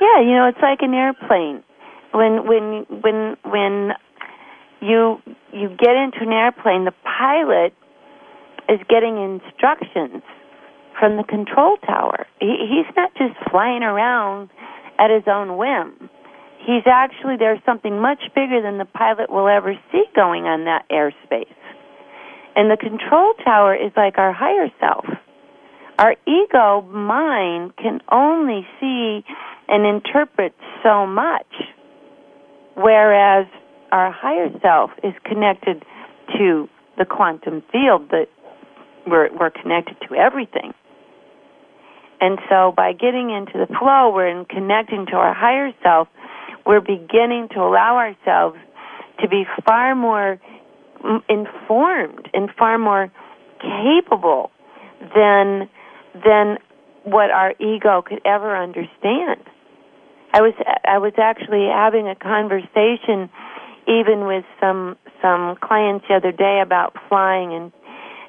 Yeah, 0.00 0.18
you 0.18 0.34
know, 0.34 0.50
it's 0.50 0.58
like 0.60 0.82
an 0.82 0.94
airplane. 0.94 1.62
When 2.10 2.46
when 2.46 2.86
when 2.90 3.36
when 3.46 3.92
you 4.82 5.22
you 5.52 5.68
get 5.78 5.94
into 5.94 6.26
an 6.26 6.32
airplane, 6.32 6.84
the 6.84 6.94
pilot 7.06 7.72
is 8.68 8.80
getting 8.88 9.14
instructions 9.14 10.22
from 10.98 11.16
the 11.16 11.24
control 11.24 11.76
tower. 11.86 12.26
He, 12.40 12.54
he's 12.66 12.90
not 12.96 13.14
just 13.14 13.34
flying 13.50 13.82
around 13.82 14.50
at 14.98 15.10
his 15.10 15.24
own 15.26 15.56
whim 15.56 16.10
he's 16.66 16.84
actually 16.86 17.36
there's 17.36 17.60
something 17.64 18.00
much 18.00 18.20
bigger 18.34 18.60
than 18.62 18.78
the 18.78 18.84
pilot 18.84 19.30
will 19.30 19.48
ever 19.48 19.74
see 19.92 20.04
going 20.14 20.44
on 20.44 20.64
that 20.64 20.88
airspace. 20.90 21.46
And 22.56 22.70
the 22.70 22.76
control 22.76 23.34
tower 23.44 23.74
is 23.74 23.92
like 23.96 24.18
our 24.18 24.32
higher 24.32 24.68
self. 24.80 25.04
Our 25.98 26.16
ego 26.26 26.82
mind 26.82 27.76
can 27.76 28.00
only 28.10 28.66
see 28.80 29.24
and 29.68 29.86
interpret 29.86 30.54
so 30.82 31.06
much, 31.06 31.52
whereas 32.74 33.46
our 33.92 34.10
higher 34.10 34.48
self 34.60 34.90
is 35.02 35.14
connected 35.24 35.84
to 36.36 36.68
the 36.98 37.04
quantum 37.04 37.62
field 37.70 38.10
that 38.10 38.26
we're, 39.06 39.32
we're 39.36 39.50
connected 39.50 39.96
to 40.08 40.14
everything. 40.14 40.72
And 42.20 42.38
so 42.48 42.72
by 42.76 42.92
getting 42.92 43.30
into 43.30 43.52
the 43.54 43.66
flow, 43.66 44.12
we're 44.14 44.28
in 44.28 44.44
connecting 44.44 45.06
to 45.06 45.16
our 45.16 45.34
higher 45.34 45.72
self, 45.82 46.08
we're 46.66 46.80
beginning 46.80 47.48
to 47.54 47.60
allow 47.60 47.96
ourselves 47.96 48.56
to 49.20 49.28
be 49.28 49.44
far 49.64 49.94
more 49.94 50.40
informed 51.28 52.28
and 52.32 52.48
far 52.58 52.78
more 52.78 53.12
capable 53.60 54.50
than 55.14 55.68
than 56.24 56.58
what 57.04 57.30
our 57.30 57.52
ego 57.60 58.02
could 58.02 58.20
ever 58.24 58.56
understand. 58.56 59.42
I 60.32 60.40
was 60.40 60.54
I 60.84 60.98
was 60.98 61.12
actually 61.18 61.68
having 61.72 62.08
a 62.08 62.14
conversation 62.14 63.30
even 63.86 64.26
with 64.26 64.44
some 64.60 64.96
some 65.20 65.56
clients 65.60 66.06
the 66.08 66.14
other 66.14 66.32
day 66.32 66.60
about 66.62 66.96
flying 67.08 67.52
and 67.52 67.72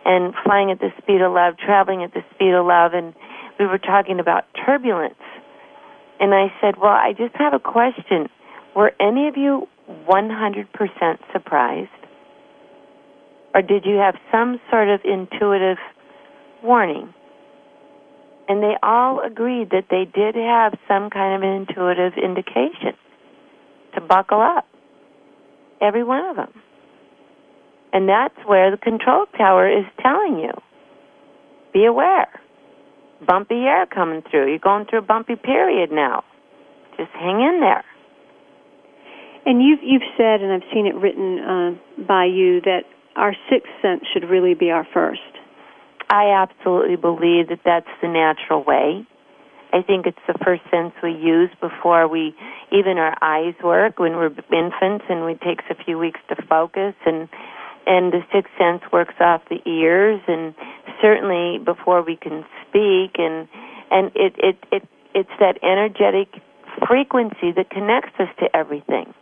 and 0.06 0.34
flying 0.44 0.70
at 0.70 0.80
the 0.80 0.92
speed 1.02 1.22
of 1.22 1.32
love, 1.32 1.58
traveling 1.58 2.04
at 2.04 2.14
the 2.14 2.24
speed 2.36 2.54
of 2.54 2.66
love 2.66 2.94
and 2.94 3.16
we 3.60 3.66
were 3.66 3.78
talking 3.78 4.20
about 4.20 4.46
turbulence. 4.66 5.16
And 6.20 6.34
I 6.34 6.54
said, 6.62 6.78
"Well, 6.78 6.92
I 6.92 7.14
just 7.14 7.36
have 7.36 7.54
a 7.54 7.60
question. 7.60 8.30
Were 8.76 8.94
any 9.00 9.28
of 9.28 9.38
you 9.38 9.68
100% 10.08 11.20
surprised? 11.32 11.90
Or 13.54 13.62
did 13.62 13.86
you 13.86 13.96
have 13.96 14.16
some 14.32 14.60
sort 14.70 14.90
of 14.90 15.02
intuitive 15.06 15.78
warning? 16.62 17.14
And 18.48 18.62
they 18.62 18.76
all 18.84 19.22
agreed 19.22 19.70
that 19.72 19.86
they 19.90 20.06
did 20.06 20.36
have 20.36 20.78
some 20.88 21.10
kind 21.10 21.36
of 21.36 21.50
an 21.50 21.56
intuitive 21.56 22.14
indication 22.18 22.94
to 23.96 24.02
buckle 24.02 24.42
up. 24.42 24.68
Every 25.82 26.04
one 26.04 26.26
of 26.26 26.36
them. 26.36 26.54
And 27.94 28.10
that's 28.10 28.36
where 28.46 28.72
the 28.72 28.78
control 28.78 29.26
tower 29.38 29.70
is 29.70 29.86
telling 30.02 30.40
you 30.40 30.52
be 31.74 31.86
aware. 31.86 32.28
Bumpy 33.26 33.56
air 33.56 33.86
coming 33.86 34.24
through. 34.30 34.50
You're 34.50 34.60
going 34.60 34.86
through 34.86 35.00
a 35.00 35.04
bumpy 35.04 35.36
period 35.36 35.92
now. 35.92 36.24
Just 36.98 37.12
hang 37.12 37.40
in 37.42 37.60
there. 37.62 37.84
And 39.46 39.62
you've 39.62 39.80
you've 39.84 40.10
said, 40.18 40.42
and 40.42 40.52
I've 40.52 40.68
seen 40.74 40.88
it 40.88 40.96
written 40.96 41.40
uh, 41.40 42.04
by 42.08 42.26
you, 42.26 42.62
that 42.62 42.84
our 43.16 43.36
sixth 43.50 43.72
sense 43.82 44.04
should 44.12 44.30
really 44.30 44.54
be 44.54 44.72
our 44.72 44.88
first. 44.94 45.22
I 46.10 46.32
absolutely 46.32 46.98
believe 46.98 47.50
that 47.50 47.62
that's 47.64 47.90
the 48.02 48.08
natural 48.08 48.64
way. 48.64 49.08
I 49.74 49.82
think 49.82 50.06
it's 50.06 50.24
the 50.28 50.38
first 50.44 50.62
sense 50.72 50.94
we 51.04 51.12
use 51.12 51.50
before 51.60 52.08
we 52.08 52.36
even 52.72 52.98
our 52.98 53.18
eyes 53.22 53.56
work 53.64 54.00
when 54.00 54.14
we're 54.14 54.28
infants 54.28 55.06
and 55.10 55.30
it 55.30 55.42
takes 55.42 55.66
a 55.70 55.76
few 55.84 55.98
weeks 55.98 56.20
to 56.30 56.36
focus 56.48 56.96
and 57.06 57.28
and 57.88 58.12
the 58.14 58.22
sixth 58.34 58.54
sense 58.58 58.82
works 58.92 59.16
off 59.20 59.42
the 59.50 59.60
ears 59.70 60.22
and 60.28 60.56
certainly 61.02 61.60
before 61.60 62.02
we 62.02 62.16
can 62.16 62.46
speak 62.62 63.16
and 63.18 63.48
and 63.92 64.12
it 64.16 64.34
it 64.38 64.58
it 64.72 64.88
it's 65.14 65.30
that 65.40 65.58
energetic 65.64 66.42
frequency 66.88 67.52
that 67.56 67.70
connects 67.70 68.20
us 68.20 68.30
to 68.40 68.54
everything 68.56 69.14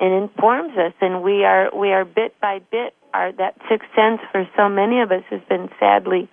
and 0.00 0.12
informs 0.12 0.76
us 0.76 0.92
and 1.00 1.22
we 1.22 1.44
are 1.44 1.70
we 1.76 1.90
are 1.90 2.04
bit 2.04 2.38
by 2.40 2.60
bit 2.70 2.94
our 3.14 3.32
that 3.32 3.56
sixth 3.68 3.88
sense 3.94 4.20
for 4.30 4.48
so 4.56 4.68
many 4.68 5.00
of 5.00 5.10
us 5.10 5.22
has 5.30 5.40
been 5.48 5.68
sadly 5.78 6.28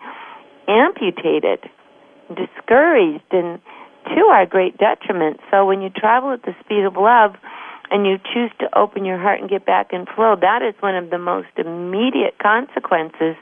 amputated 0.68 1.70
discouraged 2.36 3.32
and 3.32 3.60
to 4.16 4.22
our 4.32 4.46
great 4.46 4.78
detriment. 4.78 5.40
So 5.52 5.66
when 5.66 5.82
you 5.82 5.90
travel 5.90 6.32
at 6.32 6.44
the 6.44 6.56
speed 6.64 6.84
of 6.86 6.96
love 6.96 7.36
and 7.90 8.06
you 8.06 8.18
choose 8.34 8.52
to 8.60 8.68
open 8.78 9.06
your 9.06 9.18
heart 9.18 9.40
and 9.40 9.50
get 9.50 9.66
back 9.66 9.92
in 9.94 10.06
flow 10.16 10.36
that 10.40 10.62
is 10.62 10.76
one 10.82 10.96
of 10.96 11.10
the 11.10 11.18
most 11.18 11.48
immediate 11.58 12.38
consequences 12.42 13.36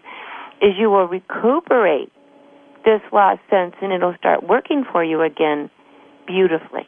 is 0.62 0.74
you 0.78 0.90
will 0.90 1.08
recuperate 1.08 2.12
this 2.86 3.02
lost 3.12 3.42
sense 3.50 3.76
and 3.82 3.92
it'll 3.92 4.16
start 4.18 4.48
working 4.48 4.84
for 4.92 5.04
you 5.04 5.22
again 5.22 5.70
beautifully 6.28 6.88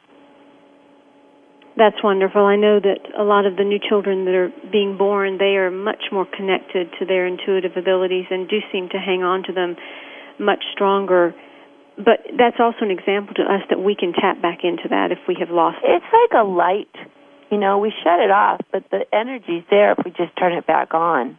that's 1.78 2.02
wonderful. 2.04 2.42
I 2.42 2.56
know 2.56 2.80
that 2.82 3.06
a 3.14 3.22
lot 3.22 3.46
of 3.46 3.56
the 3.56 3.64
new 3.64 3.78
children 3.78 4.26
that 4.26 4.34
are 4.34 4.50
being 4.72 4.98
born, 4.98 5.38
they 5.38 5.62
are 5.62 5.70
much 5.70 6.10
more 6.12 6.26
connected 6.26 6.90
to 6.98 7.06
their 7.06 7.28
intuitive 7.28 7.78
abilities 7.78 8.26
and 8.32 8.50
do 8.50 8.58
seem 8.74 8.90
to 8.90 8.98
hang 8.98 9.22
on 9.22 9.44
to 9.44 9.54
them 9.54 9.78
much 10.40 10.66
stronger. 10.74 11.36
But 11.96 12.26
that's 12.34 12.58
also 12.60 12.82
an 12.82 12.92
example 12.92 13.36
to 13.36 13.44
us 13.44 13.62
that 13.70 13.78
we 13.78 13.96
can 13.96 14.12
tap 14.12 14.42
back 14.42 14.66
into 14.66 14.90
that 14.90 15.12
if 15.12 15.20
we 15.28 15.38
have 15.40 15.50
lost 15.50 15.78
it. 15.84 16.02
It's 16.02 16.12
like 16.12 16.34
a 16.34 16.44
light. 16.44 16.94
You 17.52 17.60
know, 17.60 17.78
we 17.78 17.94
shut 18.04 18.20
it 18.20 18.32
off, 18.32 18.60
but 18.74 18.90
the 18.90 19.06
energy's 19.14 19.64
there 19.70 19.94
if 19.94 20.00
we 20.04 20.12
just 20.12 20.36
turn 20.38 20.54
it 20.54 20.66
back 20.66 20.96
on. 20.96 21.38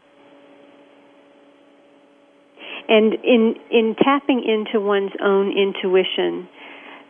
And 2.88 3.14
in 3.22 3.54
in 3.70 3.94
tapping 4.02 4.42
into 4.44 4.80
one's 4.80 5.12
own 5.22 5.52
intuition, 5.52 6.48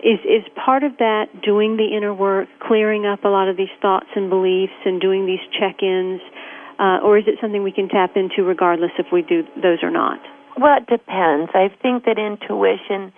is 0.03 0.19
is 0.25 0.45
part 0.55 0.83
of 0.83 0.99
that 0.99 1.27
doing 1.43 1.77
the 1.77 1.97
inner 1.97 2.13
work, 2.13 2.49
clearing 2.61 3.07
up 3.07 3.25
a 3.25 3.29
lot 3.29 3.49
of 3.49 3.57
these 3.57 3.73
thoughts 3.81 4.09
and 4.17 4.29
beliefs, 4.29 4.75
and 4.85 5.01
doing 5.01 5.27
these 5.27 5.43
check-ins, 5.59 6.21
uh, 6.79 6.99
or 7.03 7.19
is 7.19 7.25
it 7.27 7.39
something 7.41 7.63
we 7.63 7.73
can 7.73 7.89
tap 7.89 8.17
into 8.17 8.43
regardless 8.43 8.91
if 8.99 9.07
we 9.13 9.23
do 9.23 9.43
those 9.63 9.79
or 9.83 9.91
not? 9.91 10.19
Well, 10.59 10.77
it 10.79 10.87
depends. 10.87 11.51
I 11.55 11.71
think 11.83 12.05
that 12.07 12.19
intuition 12.19 13.13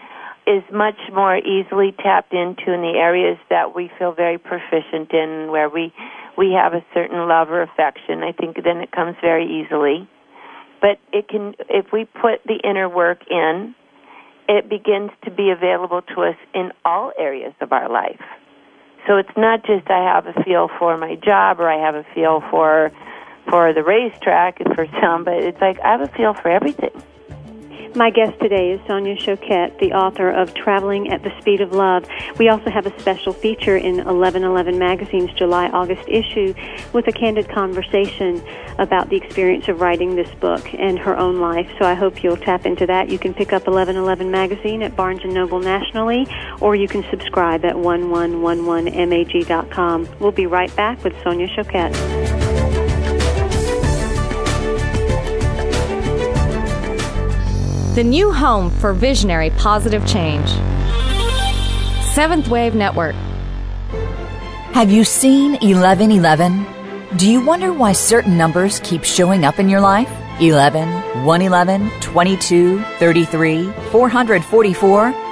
is 0.47 0.63
much 0.73 0.99
more 1.13 1.37
easily 1.37 1.93
tapped 1.93 2.33
into 2.33 2.73
in 2.73 2.81
the 2.81 2.97
areas 2.97 3.39
that 3.49 3.75
we 3.75 3.91
feel 3.99 4.13
very 4.13 4.37
proficient 4.37 5.13
in, 5.13 5.49
where 5.51 5.69
we 5.69 5.93
we 6.37 6.53
have 6.53 6.75
a 6.75 6.85
certain 6.93 7.29
love 7.29 7.51
or 7.51 7.63
affection. 7.63 8.23
I 8.23 8.33
think 8.33 8.57
then 8.63 8.79
it 8.79 8.93
comes 8.93 9.17
very 9.21 9.47
easily. 9.47 10.09
But 10.81 10.99
it 11.12 11.28
can, 11.28 11.55
if 11.68 11.93
we 11.93 12.05
put 12.05 12.43
the 12.45 12.59
inner 12.64 12.89
work 12.89 13.22
in, 13.31 13.74
it 14.49 14.68
begins 14.68 15.11
to 15.24 15.31
be 15.31 15.51
available 15.51 16.03
to 16.14 16.22
us 16.22 16.37
in 16.55 16.72
all 16.85 17.12
areas 17.18 17.55
of 17.61 17.72
our 17.72 17.89
life. 17.89 18.20
So 19.07 19.16
it's 19.16 19.37
not 19.37 19.64
just 19.64 19.91
I 19.91 20.03
have 20.14 20.26
a 20.26 20.43
feel 20.45 20.68
for 20.78 20.97
my 20.97 21.16
job 21.16 21.61
or 21.61 21.68
I 21.68 21.78
have 21.85 21.95
a 21.95 22.05
feel 22.14 22.43
for 22.51 22.93
for 23.49 23.72
the 23.72 23.83
racetrack 23.83 24.59
for 24.74 24.87
some, 25.01 25.24
but 25.24 25.35
it's 25.35 25.61
like 25.61 25.81
I 25.81 25.93
have 25.93 26.03
a 26.03 26.09
feel 26.09 26.35
for 26.35 26.51
everything. 26.51 26.91
My 27.95 28.11
guest 28.11 28.38
today 28.41 28.70
is 28.70 28.80
Sonia 28.86 29.16
Choquette, 29.16 29.78
the 29.80 29.93
author 29.93 30.30
of 30.30 30.55
Traveling 30.55 31.11
at 31.11 31.24
the 31.24 31.36
Speed 31.41 31.61
of 31.61 31.72
Love. 31.72 32.07
We 32.38 32.49
also 32.49 32.70
have 32.70 32.86
a 32.86 32.97
special 33.01 33.32
feature 33.32 33.76
in 33.76 33.97
1111 33.97 34.78
Magazine's 34.78 35.32
July 35.32 35.66
August 35.70 36.05
issue 36.07 36.55
with 36.93 37.09
a 37.09 37.12
candid 37.12 37.49
conversation 37.49 38.41
about 38.78 39.09
the 39.09 39.16
experience 39.16 39.66
of 39.66 39.80
writing 39.80 40.14
this 40.14 40.32
book 40.36 40.72
and 40.74 41.01
her 41.01 41.16
own 41.16 41.41
life. 41.41 41.68
So 41.80 41.84
I 41.84 41.95
hope 41.95 42.22
you'll 42.22 42.36
tap 42.36 42.64
into 42.64 42.86
that. 42.86 43.09
You 43.09 43.18
can 43.18 43.34
pick 43.34 43.53
up 43.53 43.66
1111 43.66 44.30
Magazine 44.30 44.84
at 44.84 44.95
Barnes 44.95 45.24
& 45.24 45.26
Noble 45.26 45.59
nationally, 45.59 46.28
or 46.61 46.76
you 46.76 46.86
can 46.86 47.03
subscribe 47.11 47.64
at 47.64 47.74
1111mag.com. 47.74 50.09
We'll 50.20 50.30
be 50.30 50.47
right 50.47 50.72
back 50.76 51.03
with 51.03 51.20
Sonia 51.24 51.49
Choquette. 51.49 52.50
The 58.01 58.05
new 58.05 58.33
home 58.33 58.71
for 58.71 58.95
visionary 58.95 59.51
positive 59.59 60.07
change. 60.07 60.49
Seventh 62.15 62.49
Wave 62.49 62.75
Network. 62.75 63.15
Have 64.73 64.91
you 64.91 65.05
seen 65.05 65.53
1111? 65.61 66.67
Do 67.19 67.31
you 67.31 67.45
wonder 67.45 67.75
why 67.75 67.93
certain 67.93 68.39
numbers 68.39 68.81
keep 68.83 69.05
showing 69.05 69.45
up 69.45 69.59
in 69.59 69.69
your 69.69 69.83
life? 69.83 70.11
11, 70.41 70.89
111, 71.27 71.91
22, 72.01 72.81
33, 72.99 73.71
444? 73.91 75.30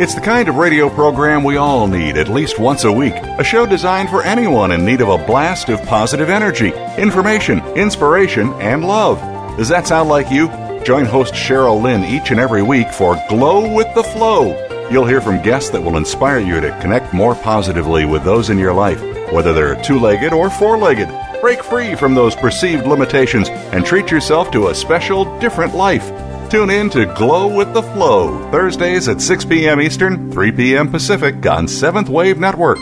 It's 0.00 0.14
the 0.14 0.20
kind 0.20 0.48
of 0.48 0.54
radio 0.54 0.88
program 0.88 1.42
we 1.42 1.56
all 1.56 1.88
need 1.88 2.18
at 2.18 2.28
least 2.28 2.60
once 2.60 2.84
a 2.84 2.92
week. 2.92 3.14
A 3.14 3.42
show 3.42 3.66
designed 3.66 4.10
for 4.10 4.22
anyone 4.22 4.70
in 4.70 4.84
need 4.84 5.00
of 5.00 5.08
a 5.08 5.18
blast 5.26 5.70
of 5.70 5.82
positive 5.86 6.30
energy, 6.30 6.72
information, 6.96 7.58
inspiration, 7.76 8.52
and 8.60 8.84
love. 8.84 9.18
Does 9.56 9.68
that 9.70 9.88
sound 9.88 10.08
like 10.08 10.30
you? 10.30 10.46
Join 10.84 11.04
host 11.04 11.34
Cheryl 11.34 11.82
Lynn 11.82 12.04
each 12.04 12.30
and 12.30 12.38
every 12.38 12.62
week 12.62 12.92
for 12.92 13.20
Glow 13.28 13.74
with 13.74 13.92
the 13.96 14.04
Flow. 14.04 14.54
You'll 14.88 15.04
hear 15.04 15.20
from 15.20 15.42
guests 15.42 15.70
that 15.70 15.82
will 15.82 15.96
inspire 15.96 16.38
you 16.38 16.60
to 16.60 16.80
connect 16.80 17.12
more 17.12 17.34
positively 17.34 18.04
with 18.04 18.22
those 18.22 18.50
in 18.50 18.58
your 18.58 18.74
life, 18.74 19.02
whether 19.32 19.52
they're 19.52 19.82
two 19.82 19.98
legged 19.98 20.32
or 20.32 20.48
four 20.48 20.78
legged. 20.78 21.08
Break 21.40 21.60
free 21.64 21.96
from 21.96 22.14
those 22.14 22.36
perceived 22.36 22.86
limitations 22.86 23.48
and 23.48 23.84
treat 23.84 24.12
yourself 24.12 24.52
to 24.52 24.68
a 24.68 24.74
special, 24.76 25.38
different 25.40 25.74
life. 25.74 26.08
Tune 26.50 26.70
in 26.70 26.88
to 26.90 27.04
Glow 27.04 27.46
with 27.46 27.74
the 27.74 27.82
Flow, 27.82 28.50
Thursdays 28.50 29.06
at 29.06 29.20
6 29.20 29.44
p.m. 29.44 29.82
Eastern, 29.82 30.32
3 30.32 30.52
p.m. 30.52 30.90
Pacific 30.90 31.44
on 31.44 31.68
Seventh 31.68 32.08
Wave 32.08 32.38
Network. 32.38 32.78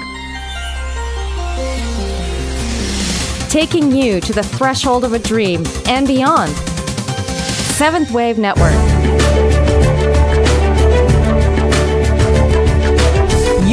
Taking 3.50 3.90
you 3.90 4.20
to 4.20 4.32
the 4.32 4.44
threshold 4.44 5.02
of 5.02 5.14
a 5.14 5.18
dream 5.18 5.64
and 5.88 6.06
beyond. 6.06 6.52
Seventh 7.76 8.12
Wave 8.12 8.38
Network. 8.38 8.85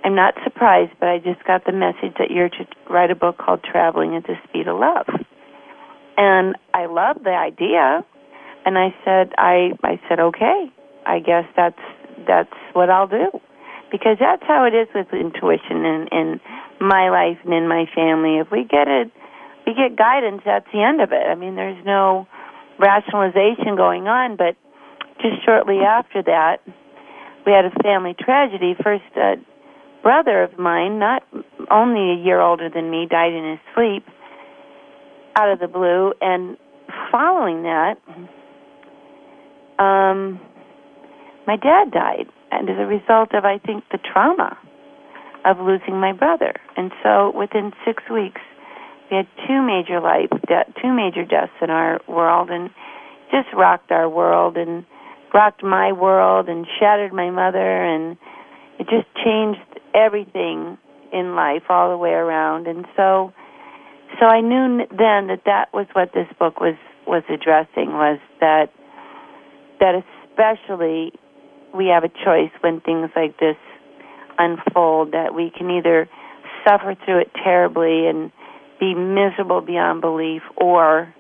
i'm 0.04 0.16
not 0.16 0.34
surprised 0.46 0.94
but 1.00 1.10
i 1.10 1.18
just 1.20 1.44
got 1.44 1.66
the 1.66 1.74
message 1.74 2.16
that 2.18 2.32
you're 2.32 2.50
to 2.50 2.66
write 2.90 3.12
a 3.12 3.16
book 3.16 3.38
called 3.38 3.64
traveling 3.64 4.16
at 4.16 4.24
the 4.24 4.36
speed 4.48 4.68
of 4.68 4.80
love. 4.80 5.08
And 6.18 6.56
i 6.74 6.86
loved 6.86 7.26
the 7.26 7.36
idea. 7.36 8.06
And 8.66 8.78
i 8.78 8.96
said 9.04 9.34
i 9.38 9.72
i 9.84 10.00
said 10.08 10.22
okay 10.22 10.72
i 11.06 11.20
guess 11.20 11.44
that's 11.56 11.84
that's 12.26 12.56
what 12.72 12.90
i'll 12.90 13.08
do. 13.08 13.28
Because 13.92 14.18
that's 14.20 14.44
how 14.48 14.66
it 14.66 14.76
is 14.76 14.88
with 14.96 15.08
intuition 15.12 15.84
and 15.84 16.08
and 16.12 16.40
my 16.80 17.10
life 17.10 17.38
and 17.44 17.54
in 17.54 17.68
my 17.68 17.86
family. 17.94 18.38
If 18.38 18.52
we 18.52 18.64
get 18.64 18.88
it, 18.88 19.12
we 19.66 19.74
get 19.74 19.98
guidance. 19.98 20.42
That's 20.46 20.68
the 20.72 20.82
end 20.82 21.02
of 21.02 21.12
it. 21.12 21.26
I 21.28 21.36
mean, 21.36 21.56
there's 21.56 21.84
no 21.86 22.28
rationalization 22.80 23.76
going 23.76 24.08
on. 24.08 24.36
But 24.38 24.56
just 25.22 25.44
shortly 25.46 25.80
after 25.80 26.24
that, 26.24 26.58
we 27.46 27.52
had 27.52 27.66
a 27.66 27.72
family 27.84 28.16
tragedy. 28.18 28.76
First, 28.82 29.04
a 29.16 29.36
brother 30.02 30.44
of 30.44 30.58
mine, 30.58 31.00
not 31.00 31.24
only 31.70 32.14
a 32.14 32.24
year 32.24 32.40
older 32.40 32.70
than 32.70 32.90
me, 32.90 33.08
died 33.10 33.34
in 33.34 33.52
his 33.52 33.60
sleep 33.76 34.06
out 35.36 35.52
of 35.52 35.60
the 35.60 35.68
blue, 35.68 36.14
and 36.22 36.58
following 37.12 37.64
that, 37.64 37.96
um, 39.78 40.40
my 41.48 41.56
dad 41.56 41.92
died, 41.92 42.28
and 42.52 42.70
as 42.70 42.76
a 42.78 42.86
result 42.86 43.34
of, 43.34 43.46
I 43.46 43.58
think, 43.60 43.84
the 43.92 44.00
trauma 44.00 44.58
of 45.46 45.58
losing 45.60 46.00
my 46.00 46.14
brother. 46.14 46.54
And 46.78 46.92
so 47.04 47.32
within 47.36 47.72
six 47.86 48.04
weeks, 48.12 48.42
we 49.10 49.18
had 49.18 49.28
two 49.48 49.62
major 49.62 50.00
life, 50.00 50.30
de- 50.48 50.74
two 50.82 50.94
major 50.94 51.26
deaths 51.26 51.54
in 51.62 51.70
our 51.70 52.00
world, 52.08 52.50
and 52.50 52.70
just 53.32 53.48
rocked 53.54 53.92
our 53.92 54.10
world 54.10 54.58
and 54.58 54.86
rocked 55.34 55.64
my 55.64 55.92
world 55.92 56.50
and 56.50 56.66
shattered 56.80 57.14
my 57.14 57.30
mother, 57.30 57.84
and 57.84 58.18
it 58.80 58.88
just 58.90 59.08
changed 59.24 59.60
everything 59.94 60.78
in 61.12 61.36
life 61.36 61.64
all 61.70 61.90
the 61.90 61.98
way 61.98 62.12
around. 62.12 62.68
And 62.68 62.86
so, 62.96 63.34
so 64.20 64.26
I 64.26 64.42
knew 64.42 64.86
then 64.90 65.28
that 65.28 65.42
that 65.46 65.74
was 65.74 65.88
what 65.94 66.12
this 66.14 66.28
book 66.38 66.60
was 66.60 66.76
was 67.08 67.24
addressing 67.28 67.94
was 67.94 68.20
that 68.40 68.70
that 69.80 69.96
especially 69.96 71.12
we 71.74 71.88
have 71.88 72.04
a 72.04 72.10
choice 72.10 72.52
when 72.62 72.82
things 72.82 73.10
like 73.16 73.40
this 73.40 73.58
unfold 74.40 75.12
that 75.12 75.36
we 75.36 75.52
can 75.56 75.70
either 75.70 76.10
suffer 76.68 76.96
through 77.06 77.22
it 77.22 77.32
terribly 77.44 78.08
and 78.08 78.32
be 78.80 78.96
miserable 78.96 79.62
beyond 79.62 80.02
belief 80.02 80.42
or 80.56 81.14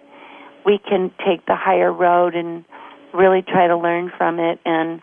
we 0.66 0.80
can 0.80 1.12
take 1.26 1.46
the 1.46 1.56
higher 1.56 1.92
road 1.92 2.36
and 2.36 2.66
really 3.14 3.42
try 3.42 3.68
to 3.68 3.78
learn 3.78 4.12
from 4.18 4.40
it. 4.40 4.60
And 4.66 5.02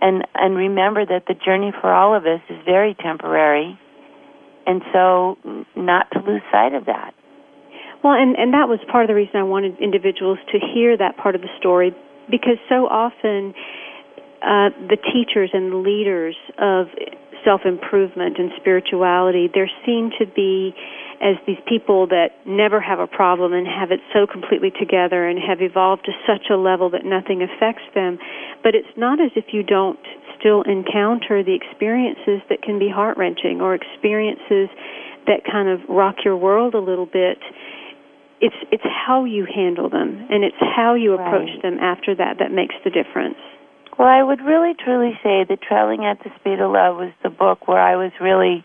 and 0.00 0.26
and 0.34 0.56
remember 0.56 1.04
that 1.04 1.24
the 1.26 1.34
journey 1.34 1.72
for 1.80 1.92
all 1.92 2.16
of 2.16 2.24
us 2.24 2.40
is 2.48 2.58
very 2.64 2.94
temporary 2.94 3.78
and 4.66 4.82
so 4.92 5.36
not 5.74 6.10
to 6.12 6.20
lose 6.20 6.42
sight 6.52 6.74
of 6.74 6.86
that. 6.86 7.14
Well 8.02 8.14
and 8.14 8.36
and 8.36 8.52
that 8.54 8.68
was 8.68 8.78
part 8.90 9.04
of 9.04 9.08
the 9.08 9.14
reason 9.14 9.36
I 9.36 9.42
wanted 9.44 9.78
individuals 9.80 10.38
to 10.52 10.58
hear 10.58 10.96
that 10.96 11.16
part 11.16 11.34
of 11.34 11.40
the 11.40 11.52
story 11.58 11.94
because 12.30 12.58
so 12.68 12.86
often 12.86 13.54
uh, 14.42 14.70
the 14.88 14.96
teachers 14.96 15.50
and 15.52 15.72
the 15.72 15.76
leaders 15.76 16.36
of 16.56 16.86
self 17.44 17.62
improvement 17.64 18.38
and 18.38 18.50
spirituality, 18.60 19.48
they're 19.52 19.70
seen 19.86 20.10
to 20.18 20.26
be 20.26 20.74
as 21.20 21.36
these 21.46 21.60
people 21.68 22.06
that 22.08 22.32
never 22.46 22.80
have 22.80 22.98
a 22.98 23.06
problem 23.06 23.52
and 23.52 23.66
have 23.66 23.90
it 23.92 24.00
so 24.12 24.26
completely 24.26 24.70
together 24.70 25.28
and 25.28 25.38
have 25.38 25.60
evolved 25.60 26.06
to 26.06 26.12
such 26.26 26.48
a 26.50 26.56
level 26.56 26.88
that 26.90 27.04
nothing 27.04 27.42
affects 27.42 27.84
them. 27.94 28.18
But 28.62 28.74
it's 28.74 28.88
not 28.96 29.20
as 29.20 29.30
if 29.36 29.52
you 29.52 29.62
don't 29.62 30.00
still 30.38 30.62
encounter 30.62 31.44
the 31.44 31.52
experiences 31.52 32.40
that 32.48 32.62
can 32.62 32.78
be 32.78 32.88
heart 32.88 33.18
wrenching 33.18 33.60
or 33.60 33.74
experiences 33.74 34.72
that 35.26 35.44
kind 35.44 35.68
of 35.68 35.80
rock 35.88 36.16
your 36.24 36.36
world 36.36 36.74
a 36.74 36.80
little 36.80 37.04
bit, 37.06 37.38
it's 38.40 38.56
it's 38.72 38.84
how 38.84 39.24
you 39.24 39.44
handle 39.44 39.90
them 39.90 40.26
and 40.30 40.42
it's 40.42 40.56
how 40.58 40.94
you 40.94 41.12
approach 41.12 41.52
Right. 41.52 41.62
them 41.62 41.78
after 41.78 42.14
that 42.14 42.38
that 42.38 42.50
makes 42.50 42.74
the 42.82 42.90
difference. 42.90 43.36
Well, 44.00 44.08
I 44.08 44.22
would 44.22 44.40
really 44.40 44.72
truly 44.82 45.12
say 45.22 45.44
that 45.46 45.60
Traveling 45.60 46.06
at 46.06 46.20
the 46.24 46.30
Speed 46.40 46.58
of 46.58 46.72
Love 46.72 46.96
was 46.96 47.12
the 47.22 47.28
book 47.28 47.68
where 47.68 47.78
I 47.78 47.96
was 47.96 48.12
really, 48.18 48.64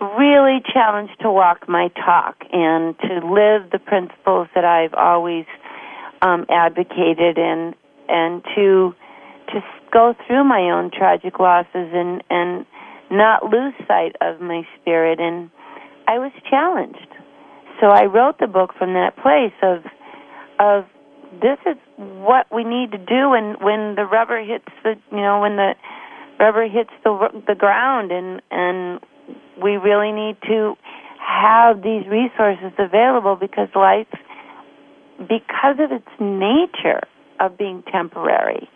really 0.00 0.62
challenged 0.72 1.18
to 1.22 1.32
walk 1.32 1.68
my 1.68 1.88
talk 1.88 2.36
and 2.52 2.96
to 3.00 3.14
live 3.26 3.72
the 3.72 3.80
principles 3.84 4.46
that 4.54 4.64
I've 4.64 4.94
always 4.94 5.44
um, 6.22 6.46
advocated 6.48 7.36
and 7.36 7.74
and 8.08 8.44
to 8.54 8.94
to 9.50 9.60
go 9.92 10.14
through 10.24 10.44
my 10.44 10.70
own 10.70 10.92
tragic 10.92 11.40
losses 11.40 11.90
and 11.90 12.22
and 12.30 12.64
not 13.10 13.50
lose 13.50 13.74
sight 13.88 14.14
of 14.20 14.40
my 14.40 14.62
spirit 14.80 15.18
and 15.18 15.50
I 16.06 16.20
was 16.20 16.30
challenged. 16.48 17.10
So 17.80 17.88
I 17.88 18.04
wrote 18.04 18.38
the 18.38 18.46
book 18.46 18.70
from 18.78 18.94
that 18.94 19.16
place 19.16 19.58
of 19.64 19.82
of 20.60 20.84
this 21.40 21.58
is 21.66 21.76
what 21.96 22.46
we 22.52 22.64
need 22.64 22.92
to 22.92 22.98
do 22.98 23.30
when 23.30 23.56
when 23.60 23.94
the 23.94 24.04
rubber 24.04 24.42
hits 24.42 24.68
the 24.82 24.94
you 25.10 25.22
know 25.22 25.40
when 25.40 25.56
the 25.56 25.74
rubber 26.38 26.68
hits 26.68 26.90
the 27.02 27.42
the 27.46 27.54
ground 27.54 28.12
and 28.12 28.42
and 28.50 29.00
we 29.62 29.76
really 29.76 30.12
need 30.12 30.36
to 30.42 30.74
have 31.18 31.82
these 31.82 32.06
resources 32.06 32.72
available 32.78 33.36
because 33.36 33.68
life 33.74 34.06
because 35.18 35.76
of 35.78 35.92
its 35.92 36.08
nature 36.20 37.00
of 37.40 37.56
being 37.56 37.82
temporary 37.90 38.68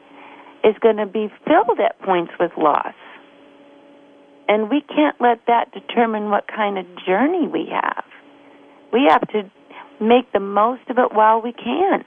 is 0.64 0.74
going 0.80 0.96
to 0.96 1.06
be 1.06 1.30
filled 1.46 1.78
at 1.80 2.00
points 2.00 2.32
with 2.38 2.52
loss. 2.56 2.94
And 4.48 4.70
we 4.70 4.80
can't 4.80 5.20
let 5.20 5.40
that 5.46 5.72
determine 5.72 6.30
what 6.30 6.48
kind 6.48 6.78
of 6.78 6.86
journey 7.06 7.46
we 7.46 7.68
have. 7.70 8.04
We 8.92 9.06
have 9.08 9.28
to 9.28 9.50
make 10.00 10.32
the 10.32 10.40
most 10.40 10.82
of 10.88 10.98
it 10.98 11.12
while 11.12 11.42
we 11.42 11.52
can 11.52 12.04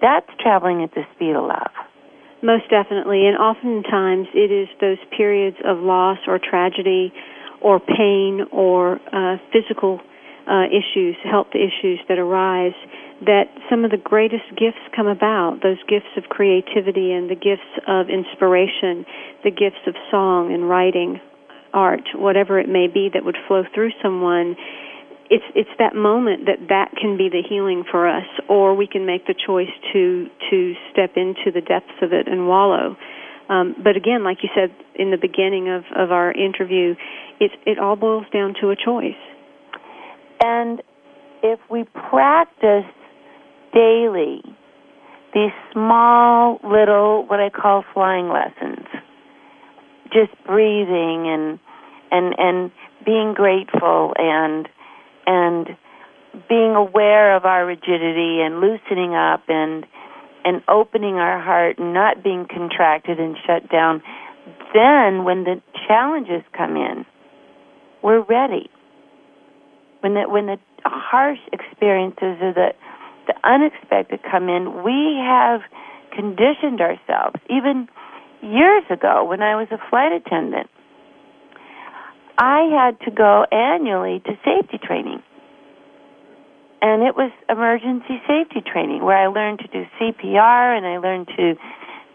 that's 0.00 0.28
traveling 0.40 0.82
at 0.82 0.94
the 0.94 1.02
speed 1.14 1.36
of 1.36 1.44
love. 1.44 1.72
Most 2.42 2.68
definitely, 2.68 3.26
and 3.26 3.38
oftentimes 3.38 4.28
it 4.34 4.52
is 4.52 4.68
those 4.80 4.98
periods 5.16 5.56
of 5.64 5.78
loss 5.78 6.18
or 6.26 6.38
tragedy 6.38 7.12
or 7.62 7.80
pain 7.80 8.44
or 8.52 9.00
uh, 9.12 9.38
physical 9.50 10.00
uh, 10.46 10.64
issues, 10.68 11.16
health 11.24 11.48
issues 11.54 12.00
that 12.08 12.18
arise 12.18 12.76
that 13.24 13.44
some 13.70 13.84
of 13.84 13.90
the 13.90 13.96
greatest 13.96 14.44
gifts 14.50 14.82
come 14.94 15.06
about. 15.06 15.60
Those 15.62 15.80
gifts 15.88 16.12
of 16.18 16.24
creativity 16.24 17.12
and 17.12 17.30
the 17.30 17.34
gifts 17.34 17.70
of 17.88 18.10
inspiration, 18.10 19.06
the 19.42 19.50
gifts 19.50 19.80
of 19.86 19.94
song 20.10 20.52
and 20.52 20.68
writing, 20.68 21.20
art, 21.72 22.04
whatever 22.14 22.58
it 22.58 22.68
may 22.68 22.86
be 22.86 23.08
that 23.14 23.24
would 23.24 23.38
flow 23.48 23.62
through 23.74 23.90
someone 24.02 24.56
it's 25.30 25.44
it's 25.54 25.70
that 25.78 25.94
moment 25.94 26.46
that 26.46 26.68
that 26.68 26.92
can 27.00 27.16
be 27.16 27.28
the 27.28 27.42
healing 27.46 27.84
for 27.90 28.08
us 28.08 28.26
or 28.48 28.74
we 28.74 28.86
can 28.86 29.06
make 29.06 29.26
the 29.26 29.34
choice 29.34 29.72
to 29.92 30.26
to 30.50 30.74
step 30.92 31.16
into 31.16 31.50
the 31.52 31.60
depths 31.60 31.96
of 32.02 32.12
it 32.12 32.28
and 32.28 32.46
wallow. 32.46 32.96
Um, 33.48 33.74
but 33.82 33.96
again 33.96 34.24
like 34.24 34.38
you 34.42 34.50
said 34.54 34.74
in 34.94 35.10
the 35.10 35.16
beginning 35.16 35.68
of 35.68 35.84
of 35.96 36.12
our 36.12 36.32
interview 36.32 36.94
it 37.40 37.52
it 37.66 37.78
all 37.78 37.96
boils 37.96 38.26
down 38.32 38.54
to 38.60 38.70
a 38.70 38.76
choice. 38.76 39.20
And 40.42 40.82
if 41.42 41.60
we 41.70 41.84
practice 41.84 42.90
daily 43.72 44.42
these 45.34 45.52
small 45.72 46.60
little 46.62 47.26
what 47.26 47.40
I 47.40 47.50
call 47.50 47.84
flying 47.92 48.28
lessons, 48.28 48.86
just 50.12 50.32
breathing 50.46 51.26
and 51.26 51.58
and 52.10 52.34
and 52.38 52.70
being 53.04 53.34
grateful 53.34 54.14
and 54.16 54.68
and 55.26 55.68
being 56.48 56.74
aware 56.74 57.36
of 57.36 57.44
our 57.44 57.64
rigidity 57.64 58.40
and 58.42 58.60
loosening 58.60 59.14
up 59.14 59.42
and 59.48 59.86
and 60.44 60.62
opening 60.68 61.14
our 61.14 61.40
heart 61.40 61.78
and 61.78 61.94
not 61.94 62.22
being 62.22 62.46
contracted 62.46 63.18
and 63.18 63.36
shut 63.46 63.70
down, 63.70 64.02
then 64.74 65.24
when 65.24 65.44
the 65.44 65.62
challenges 65.88 66.42
come 66.52 66.76
in, 66.76 67.06
we're 68.02 68.20
ready. 68.20 68.68
When 70.00 70.14
the 70.14 70.28
when 70.28 70.46
the 70.46 70.58
harsh 70.84 71.38
experiences 71.52 72.36
or 72.42 72.52
the 72.52 72.74
the 73.26 73.34
unexpected 73.42 74.20
come 74.30 74.48
in, 74.48 74.82
we 74.82 75.16
have 75.24 75.62
conditioned 76.14 76.80
ourselves. 76.80 77.36
Even 77.48 77.88
years 78.42 78.84
ago, 78.90 79.24
when 79.24 79.42
I 79.42 79.56
was 79.56 79.68
a 79.70 79.78
flight 79.88 80.12
attendant, 80.12 80.68
I 82.38 82.68
had 82.72 83.00
to 83.04 83.10
go 83.10 83.44
annually 83.50 84.20
to 84.20 84.32
safety 84.44 84.78
training. 84.82 85.22
And 86.82 87.02
it 87.02 87.16
was 87.16 87.32
emergency 87.48 88.20
safety 88.26 88.60
training 88.60 89.02
where 89.02 89.16
I 89.16 89.28
learned 89.28 89.60
to 89.60 89.68
do 89.68 89.84
CPR 89.98 90.76
and 90.76 90.86
I 90.86 90.98
learned 90.98 91.28
to 91.36 91.54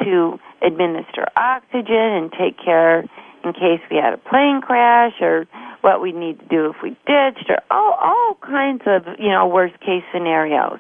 to 0.06 0.40
administer 0.62 1.26
oxygen 1.36 1.90
and 1.92 2.32
take 2.32 2.58
care 2.64 3.00
in 3.44 3.54
case 3.54 3.82
we 3.92 3.98
had 3.98 4.14
a 4.14 4.18
plane 4.18 4.62
crash 4.62 5.14
or 5.22 5.46
what 5.82 6.02
we 6.02 6.12
need 6.12 6.40
to 6.40 6.46
do 6.46 6.70
if 6.70 6.76
we 6.84 6.92
ditched 7.08 7.50
or 7.50 7.60
all 7.72 7.94
all 8.02 8.38
kinds 8.42 8.84
of, 8.86 9.04
you 9.18 9.30
know, 9.30 9.48
worst 9.48 9.80
case 9.80 10.04
scenarios. 10.14 10.80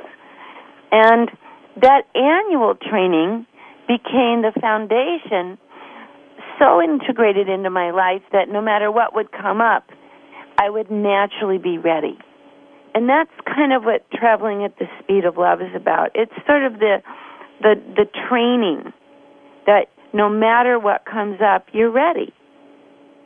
And 0.92 1.30
that 1.82 2.04
annual 2.16 2.76
training 2.76 3.46
became 3.88 4.44
the 4.44 4.54
foundation 4.62 5.58
so 6.60 6.82
integrated 6.82 7.50
into 7.50 7.70
my 7.70 7.92
life 7.92 8.22
that 8.32 8.50
no 8.50 8.62
matter 8.62 8.92
what 8.92 9.16
would 9.16 9.32
come 9.32 9.62
up, 9.62 9.90
I 10.60 10.70
would 10.70 10.92
naturally 10.92 11.58
be 11.58 11.78
ready. 11.78 12.18
And 12.94 13.08
that's 13.08 13.32
kind 13.46 13.72
of 13.74 13.84
what 13.84 14.10
traveling 14.12 14.64
at 14.66 14.78
the 14.78 14.86
speed 15.02 15.26
of 15.26 15.38
love 15.38 15.62
is 15.62 15.74
about. 15.76 16.12
It's 16.16 16.34
sort 16.46 16.64
of 16.66 16.80
the 16.80 17.02
the 17.62 17.76
the 17.96 18.06
training 18.30 18.94
that 19.66 19.88
no 20.14 20.30
matter 20.30 20.80
what 20.80 21.06
comes 21.06 21.40
up, 21.42 21.68
you're 21.72 21.92
ready. 21.92 22.34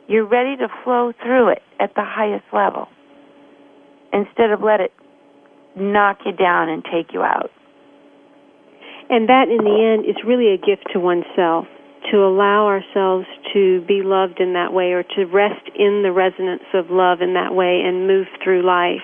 You're 0.06 0.26
ready 0.26 0.56
to 0.56 0.68
flow 0.84 1.12
through 1.22 1.48
it 1.52 1.62
at 1.80 1.94
the 1.94 2.04
highest 2.04 2.44
level 2.52 2.88
instead 4.12 4.50
of 4.50 4.60
let 4.62 4.80
it 4.80 4.92
knock 5.76 6.18
you 6.26 6.32
down 6.32 6.68
and 6.68 6.84
take 6.84 7.12
you 7.12 7.22
out. 7.22 7.50
and 9.10 9.28
that 9.28 9.48
in 9.48 9.58
the 9.64 9.76
end 9.94 10.06
is 10.06 10.16
really 10.24 10.54
a 10.54 10.58
gift 10.58 10.86
to 10.92 11.00
oneself 11.00 11.66
to 12.12 12.18
allow 12.18 12.66
ourselves 12.66 13.26
to 13.54 13.80
be 13.86 14.02
loved 14.02 14.40
in 14.40 14.54
that 14.54 14.72
way 14.72 14.92
or 14.92 15.02
to 15.02 15.24
rest 15.24 15.68
in 15.74 16.02
the 16.02 16.12
resonance 16.12 16.64
of 16.74 16.90
love 16.90 17.20
in 17.20 17.34
that 17.34 17.54
way 17.54 17.82
and 17.84 18.06
move 18.06 18.26
through 18.42 18.64
life 18.64 19.02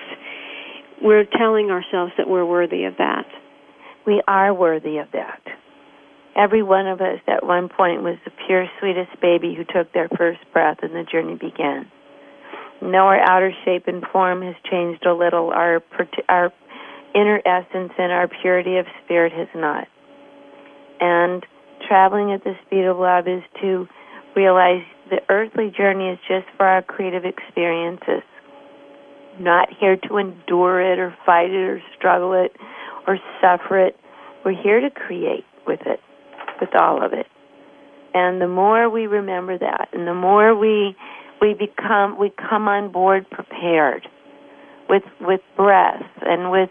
we're 1.01 1.25
telling 1.25 1.71
ourselves 1.71 2.13
that 2.17 2.29
we're 2.29 2.45
worthy 2.45 2.85
of 2.85 2.97
that 2.97 3.25
We 4.05 4.21
are 4.27 4.53
worthy 4.53 4.97
of 4.97 5.07
that. 5.13 5.41
Every 6.35 6.63
one 6.63 6.87
of 6.87 7.01
us 7.01 7.19
at 7.27 7.45
one 7.45 7.69
point 7.69 8.03
was 8.03 8.17
the 8.23 8.31
pure, 8.47 8.67
sweetest 8.79 9.19
baby 9.21 9.55
who 9.55 9.63
took 9.65 9.91
their 9.93 10.09
first 10.17 10.39
breath 10.53 10.77
and 10.81 10.93
the 10.93 11.03
journey 11.11 11.35
began. 11.35 11.91
No, 12.81 12.99
our 12.99 13.19
outer 13.19 13.51
shape 13.65 13.87
and 13.87 14.03
form 14.11 14.41
has 14.41 14.55
changed 14.69 15.05
a 15.05 15.13
little. 15.13 15.51
Our 15.51 15.83
our 16.29 16.51
inner 17.13 17.41
essence 17.45 17.91
and 17.97 18.11
our 18.11 18.27
purity 18.41 18.77
of 18.77 18.85
spirit 19.03 19.33
has 19.33 19.49
not. 19.53 19.87
And 20.99 21.45
traveling 21.91 22.31
at 22.31 22.41
the 22.45 22.53
speed 22.65 22.85
of 22.85 22.95
love 22.95 23.27
is 23.27 23.43
to 23.59 23.85
realize 24.33 24.81
the 25.09 25.19
earthly 25.27 25.69
journey 25.75 26.07
is 26.07 26.17
just 26.25 26.45
for 26.55 26.65
our 26.65 26.81
creative 26.81 27.25
experiences. 27.25 28.23
Not 29.37 29.67
here 29.77 29.97
to 30.07 30.17
endure 30.17 30.79
it 30.79 30.99
or 30.99 31.13
fight 31.25 31.49
it 31.49 31.67
or 31.67 31.81
struggle 31.97 32.31
it 32.31 32.55
or 33.05 33.19
suffer 33.41 33.87
it. 33.87 33.97
We're 34.45 34.55
here 34.63 34.79
to 34.79 34.89
create 34.89 35.43
with 35.67 35.81
it, 35.85 35.99
with 36.61 36.69
all 36.79 37.03
of 37.03 37.11
it. 37.11 37.27
And 38.13 38.39
the 38.39 38.47
more 38.47 38.89
we 38.89 39.07
remember 39.07 39.57
that, 39.57 39.89
and 39.91 40.07
the 40.07 40.13
more 40.13 40.55
we 40.55 40.95
we 41.41 41.53
become 41.53 42.17
we 42.17 42.31
come 42.49 42.69
on 42.69 42.89
board 42.93 43.29
prepared 43.29 44.07
with 44.87 45.03
with 45.19 45.41
breath 45.57 46.03
and 46.21 46.51
with 46.51 46.69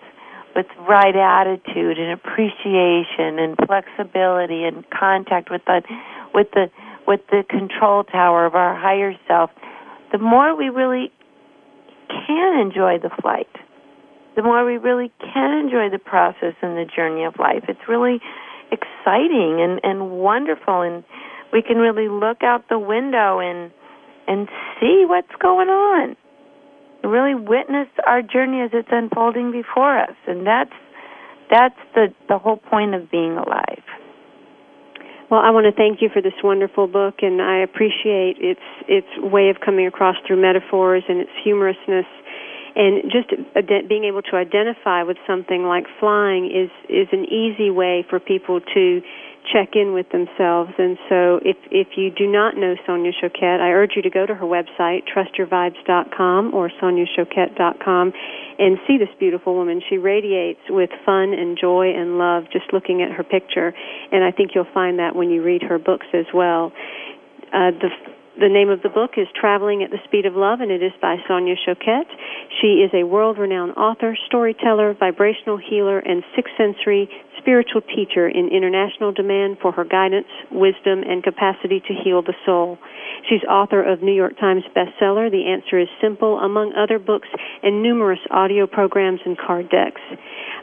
with 0.54 0.66
right 0.88 1.14
attitude 1.14 1.98
and 1.98 2.12
appreciation 2.12 3.38
and 3.38 3.56
flexibility 3.66 4.64
and 4.64 4.84
contact 4.90 5.50
with 5.50 5.62
the 5.66 5.82
with 6.34 6.50
the 6.52 6.70
with 7.06 7.20
the 7.30 7.42
control 7.48 8.04
tower 8.04 8.46
of 8.46 8.54
our 8.54 8.76
higher 8.76 9.14
self, 9.26 9.50
the 10.12 10.18
more 10.18 10.56
we 10.56 10.68
really 10.68 11.12
can 12.08 12.58
enjoy 12.60 12.98
the 12.98 13.10
flight 13.22 13.48
the 14.36 14.42
more 14.42 14.64
we 14.64 14.78
really 14.78 15.12
can 15.20 15.52
enjoy 15.58 15.90
the 15.90 15.98
process 15.98 16.54
and 16.62 16.76
the 16.76 16.84
journey 16.84 17.24
of 17.24 17.38
life. 17.38 17.64
It's 17.68 17.88
really 17.88 18.20
exciting 18.70 19.60
and, 19.60 19.80
and 19.82 20.10
wonderful 20.12 20.82
and 20.82 21.04
we 21.52 21.62
can 21.62 21.78
really 21.78 22.08
look 22.08 22.42
out 22.42 22.68
the 22.68 22.78
window 22.78 23.40
and 23.40 23.72
and 24.28 24.48
see 24.78 25.04
what's 25.06 25.34
going 25.40 25.68
on. 25.68 26.16
Really 27.02 27.34
witness 27.34 27.88
our 28.06 28.22
journey 28.22 28.60
as 28.60 28.70
it's 28.72 28.88
unfolding 28.90 29.52
before 29.52 29.98
us. 29.98 30.16
And 30.26 30.46
that's 30.46 30.72
that's 31.50 31.78
the, 31.94 32.14
the 32.28 32.38
whole 32.38 32.58
point 32.58 32.94
of 32.94 33.10
being 33.10 33.32
alive. 33.32 33.82
Well, 35.30 35.40
I 35.40 35.50
want 35.50 35.66
to 35.66 35.72
thank 35.72 36.02
you 36.02 36.08
for 36.12 36.20
this 36.20 36.34
wonderful 36.42 36.88
book, 36.88 37.22
and 37.22 37.40
I 37.40 37.58
appreciate 37.62 38.38
its 38.38 38.66
its 38.88 39.06
way 39.18 39.48
of 39.48 39.60
coming 39.64 39.86
across 39.86 40.16
through 40.26 40.42
metaphors 40.42 41.04
and 41.08 41.20
its 41.20 41.30
humorousness, 41.44 42.06
and 42.74 43.10
just 43.10 43.30
being 43.88 44.04
able 44.04 44.22
to 44.22 44.36
identify 44.36 45.04
with 45.04 45.18
something 45.26 45.62
like 45.62 45.86
flying 46.00 46.46
is 46.50 46.70
is 46.88 47.06
an 47.12 47.26
easy 47.26 47.70
way 47.70 48.04
for 48.10 48.18
people 48.18 48.60
to 48.74 49.02
check 49.52 49.70
in 49.74 49.92
with 49.92 50.08
themselves. 50.10 50.70
And 50.78 50.98
so 51.08 51.40
if, 51.42 51.56
if 51.70 51.88
you 51.96 52.10
do 52.10 52.26
not 52.26 52.56
know 52.56 52.74
Sonia 52.86 53.12
Choquette, 53.12 53.60
I 53.60 53.70
urge 53.70 53.92
you 53.96 54.02
to 54.02 54.10
go 54.10 54.26
to 54.26 54.34
her 54.34 54.46
website, 54.46 55.02
trustyourvibes.com 55.08 56.54
or 56.54 56.70
soniachoquette.com 56.82 58.12
and 58.58 58.78
see 58.86 58.98
this 58.98 59.08
beautiful 59.18 59.54
woman. 59.54 59.80
She 59.88 59.98
radiates 59.98 60.60
with 60.68 60.90
fun 61.04 61.32
and 61.32 61.58
joy 61.60 61.92
and 61.94 62.18
love 62.18 62.44
just 62.52 62.72
looking 62.72 63.02
at 63.02 63.10
her 63.12 63.24
picture. 63.24 63.72
And 64.12 64.24
I 64.24 64.30
think 64.30 64.50
you'll 64.54 64.72
find 64.72 64.98
that 64.98 65.16
when 65.16 65.30
you 65.30 65.42
read 65.42 65.62
her 65.62 65.78
books 65.78 66.06
as 66.14 66.26
well. 66.34 66.72
Uh, 67.52 67.72
the 67.72 67.90
the 68.38 68.48
name 68.48 68.70
of 68.70 68.80
the 68.80 68.88
book 68.88 69.18
is 69.18 69.26
Traveling 69.38 69.82
at 69.82 69.90
the 69.90 69.98
Speed 70.04 70.24
of 70.24 70.34
Love, 70.34 70.60
and 70.60 70.70
it 70.70 70.82
is 70.82 70.92
by 71.02 71.16
Sonia 71.28 71.56
Choquette. 71.60 72.08
She 72.62 72.80
is 72.80 72.90
a 72.94 73.04
world 73.04 73.36
renowned 73.36 73.72
author, 73.76 74.16
storyteller, 74.26 74.94
vibrational 74.94 75.58
healer, 75.58 75.98
and 75.98 76.22
sixth 76.34 76.54
sensory 76.56 77.10
spiritual 77.40 77.80
teacher 77.82 78.28
in 78.28 78.48
international 78.48 79.12
demand 79.12 79.58
for 79.60 79.72
her 79.72 79.84
guidance, 79.84 80.28
wisdom, 80.50 81.02
and 81.02 81.22
capacity 81.22 81.80
to 81.80 81.94
heal 82.04 82.22
the 82.22 82.34
soul. 82.46 82.78
She's 83.28 83.42
author 83.48 83.82
of 83.82 84.02
New 84.02 84.14
York 84.14 84.38
Times 84.38 84.62
bestseller, 84.74 85.30
The 85.30 85.46
Answer 85.46 85.78
is 85.78 85.88
Simple, 86.00 86.38
among 86.38 86.72
other 86.74 86.98
books, 86.98 87.28
and 87.62 87.82
numerous 87.82 88.20
audio 88.30 88.66
programs 88.66 89.20
and 89.24 89.36
card 89.36 89.70
decks. 89.70 90.00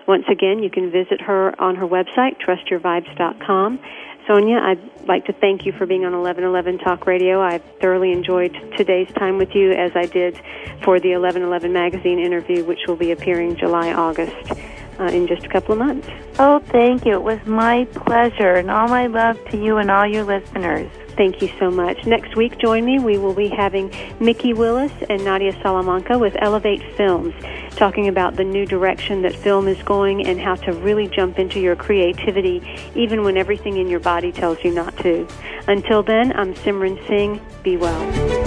Once 0.08 0.26
again, 0.32 0.64
you 0.64 0.70
can 0.70 0.90
visit 0.90 1.20
her 1.22 1.60
on 1.62 1.76
her 1.76 1.88
website, 1.88 2.38
trustyourvibes.com. 2.40 3.80
Sonia, 4.28 4.58
I'd 4.58 5.08
like 5.08 5.26
to 5.26 5.34
thank 5.34 5.66
you 5.66 5.72
for 5.72 5.86
being 5.86 6.04
on 6.04 6.12
1111 6.12 6.80
Talk 6.80 7.08
Radio. 7.08 7.42
I 7.42 7.60
thoroughly 7.80 8.12
enjoyed 8.12 8.54
today's 8.78 9.08
time 9.14 9.38
with 9.38 9.56
you 9.56 9.72
as 9.72 9.92
I 9.96 10.06
did 10.06 10.36
for 10.84 11.00
the 11.00 11.16
1111 11.16 11.72
magazine 11.72 12.20
interview, 12.20 12.66
which 12.66 12.80
will 12.88 12.98
be 12.98 13.12
appearing 13.12 13.56
July, 13.56 13.94
August. 13.94 14.52
Uh, 15.00 15.04
in 15.04 15.28
just 15.28 15.46
a 15.46 15.50
couple 15.50 15.74
of 15.74 15.78
months. 15.78 16.08
Oh, 16.40 16.58
thank 16.58 17.06
you. 17.06 17.14
It 17.14 17.22
was 17.22 17.40
my 17.46 17.86
pleasure, 17.94 18.54
and 18.54 18.72
all 18.72 18.88
my 18.88 19.06
love 19.06 19.38
to 19.52 19.58
you 19.64 19.78
and 19.78 19.92
all 19.92 20.08
your 20.08 20.24
listeners. 20.24 20.90
Thank 21.16 21.42
you 21.42 21.50
so 21.60 21.70
much. 21.70 22.06
Next 22.06 22.36
week, 22.36 22.58
join 22.58 22.84
me. 22.84 22.98
We 22.98 23.18
will 23.18 23.34
be 23.34 23.48
having 23.48 23.92
Mikki 24.20 24.54
Willis 24.54 24.92
and 25.08 25.24
Nadia 25.24 25.52
Salamanca 25.62 26.18
with 26.18 26.36
Elevate 26.40 26.82
Films, 26.96 27.34
talking 27.76 28.08
about 28.08 28.38
the 28.38 28.44
new 28.44 28.66
direction 28.66 29.22
that 29.22 29.36
film 29.36 29.68
is 29.68 29.82
going 29.84 30.26
and 30.26 30.40
how 30.40 30.56
to 30.56 30.74
really 30.74 31.08
jump 31.08 31.38
into 31.38 31.60
your 31.60 31.76
creativity, 31.76 32.62
even 32.96 33.24
when 33.24 33.38
everything 33.38 33.78
in 33.78 33.88
your 33.88 34.00
body 34.00 34.32
tells 34.32 34.64
you 34.64 34.72
not 34.72 34.98
to. 34.98 35.28
Until 35.68 36.02
then, 36.02 36.32
I'm 36.34 36.54
Simran 36.56 37.06
Singh. 37.08 37.42
Be 37.64 37.78
well. 37.78 38.47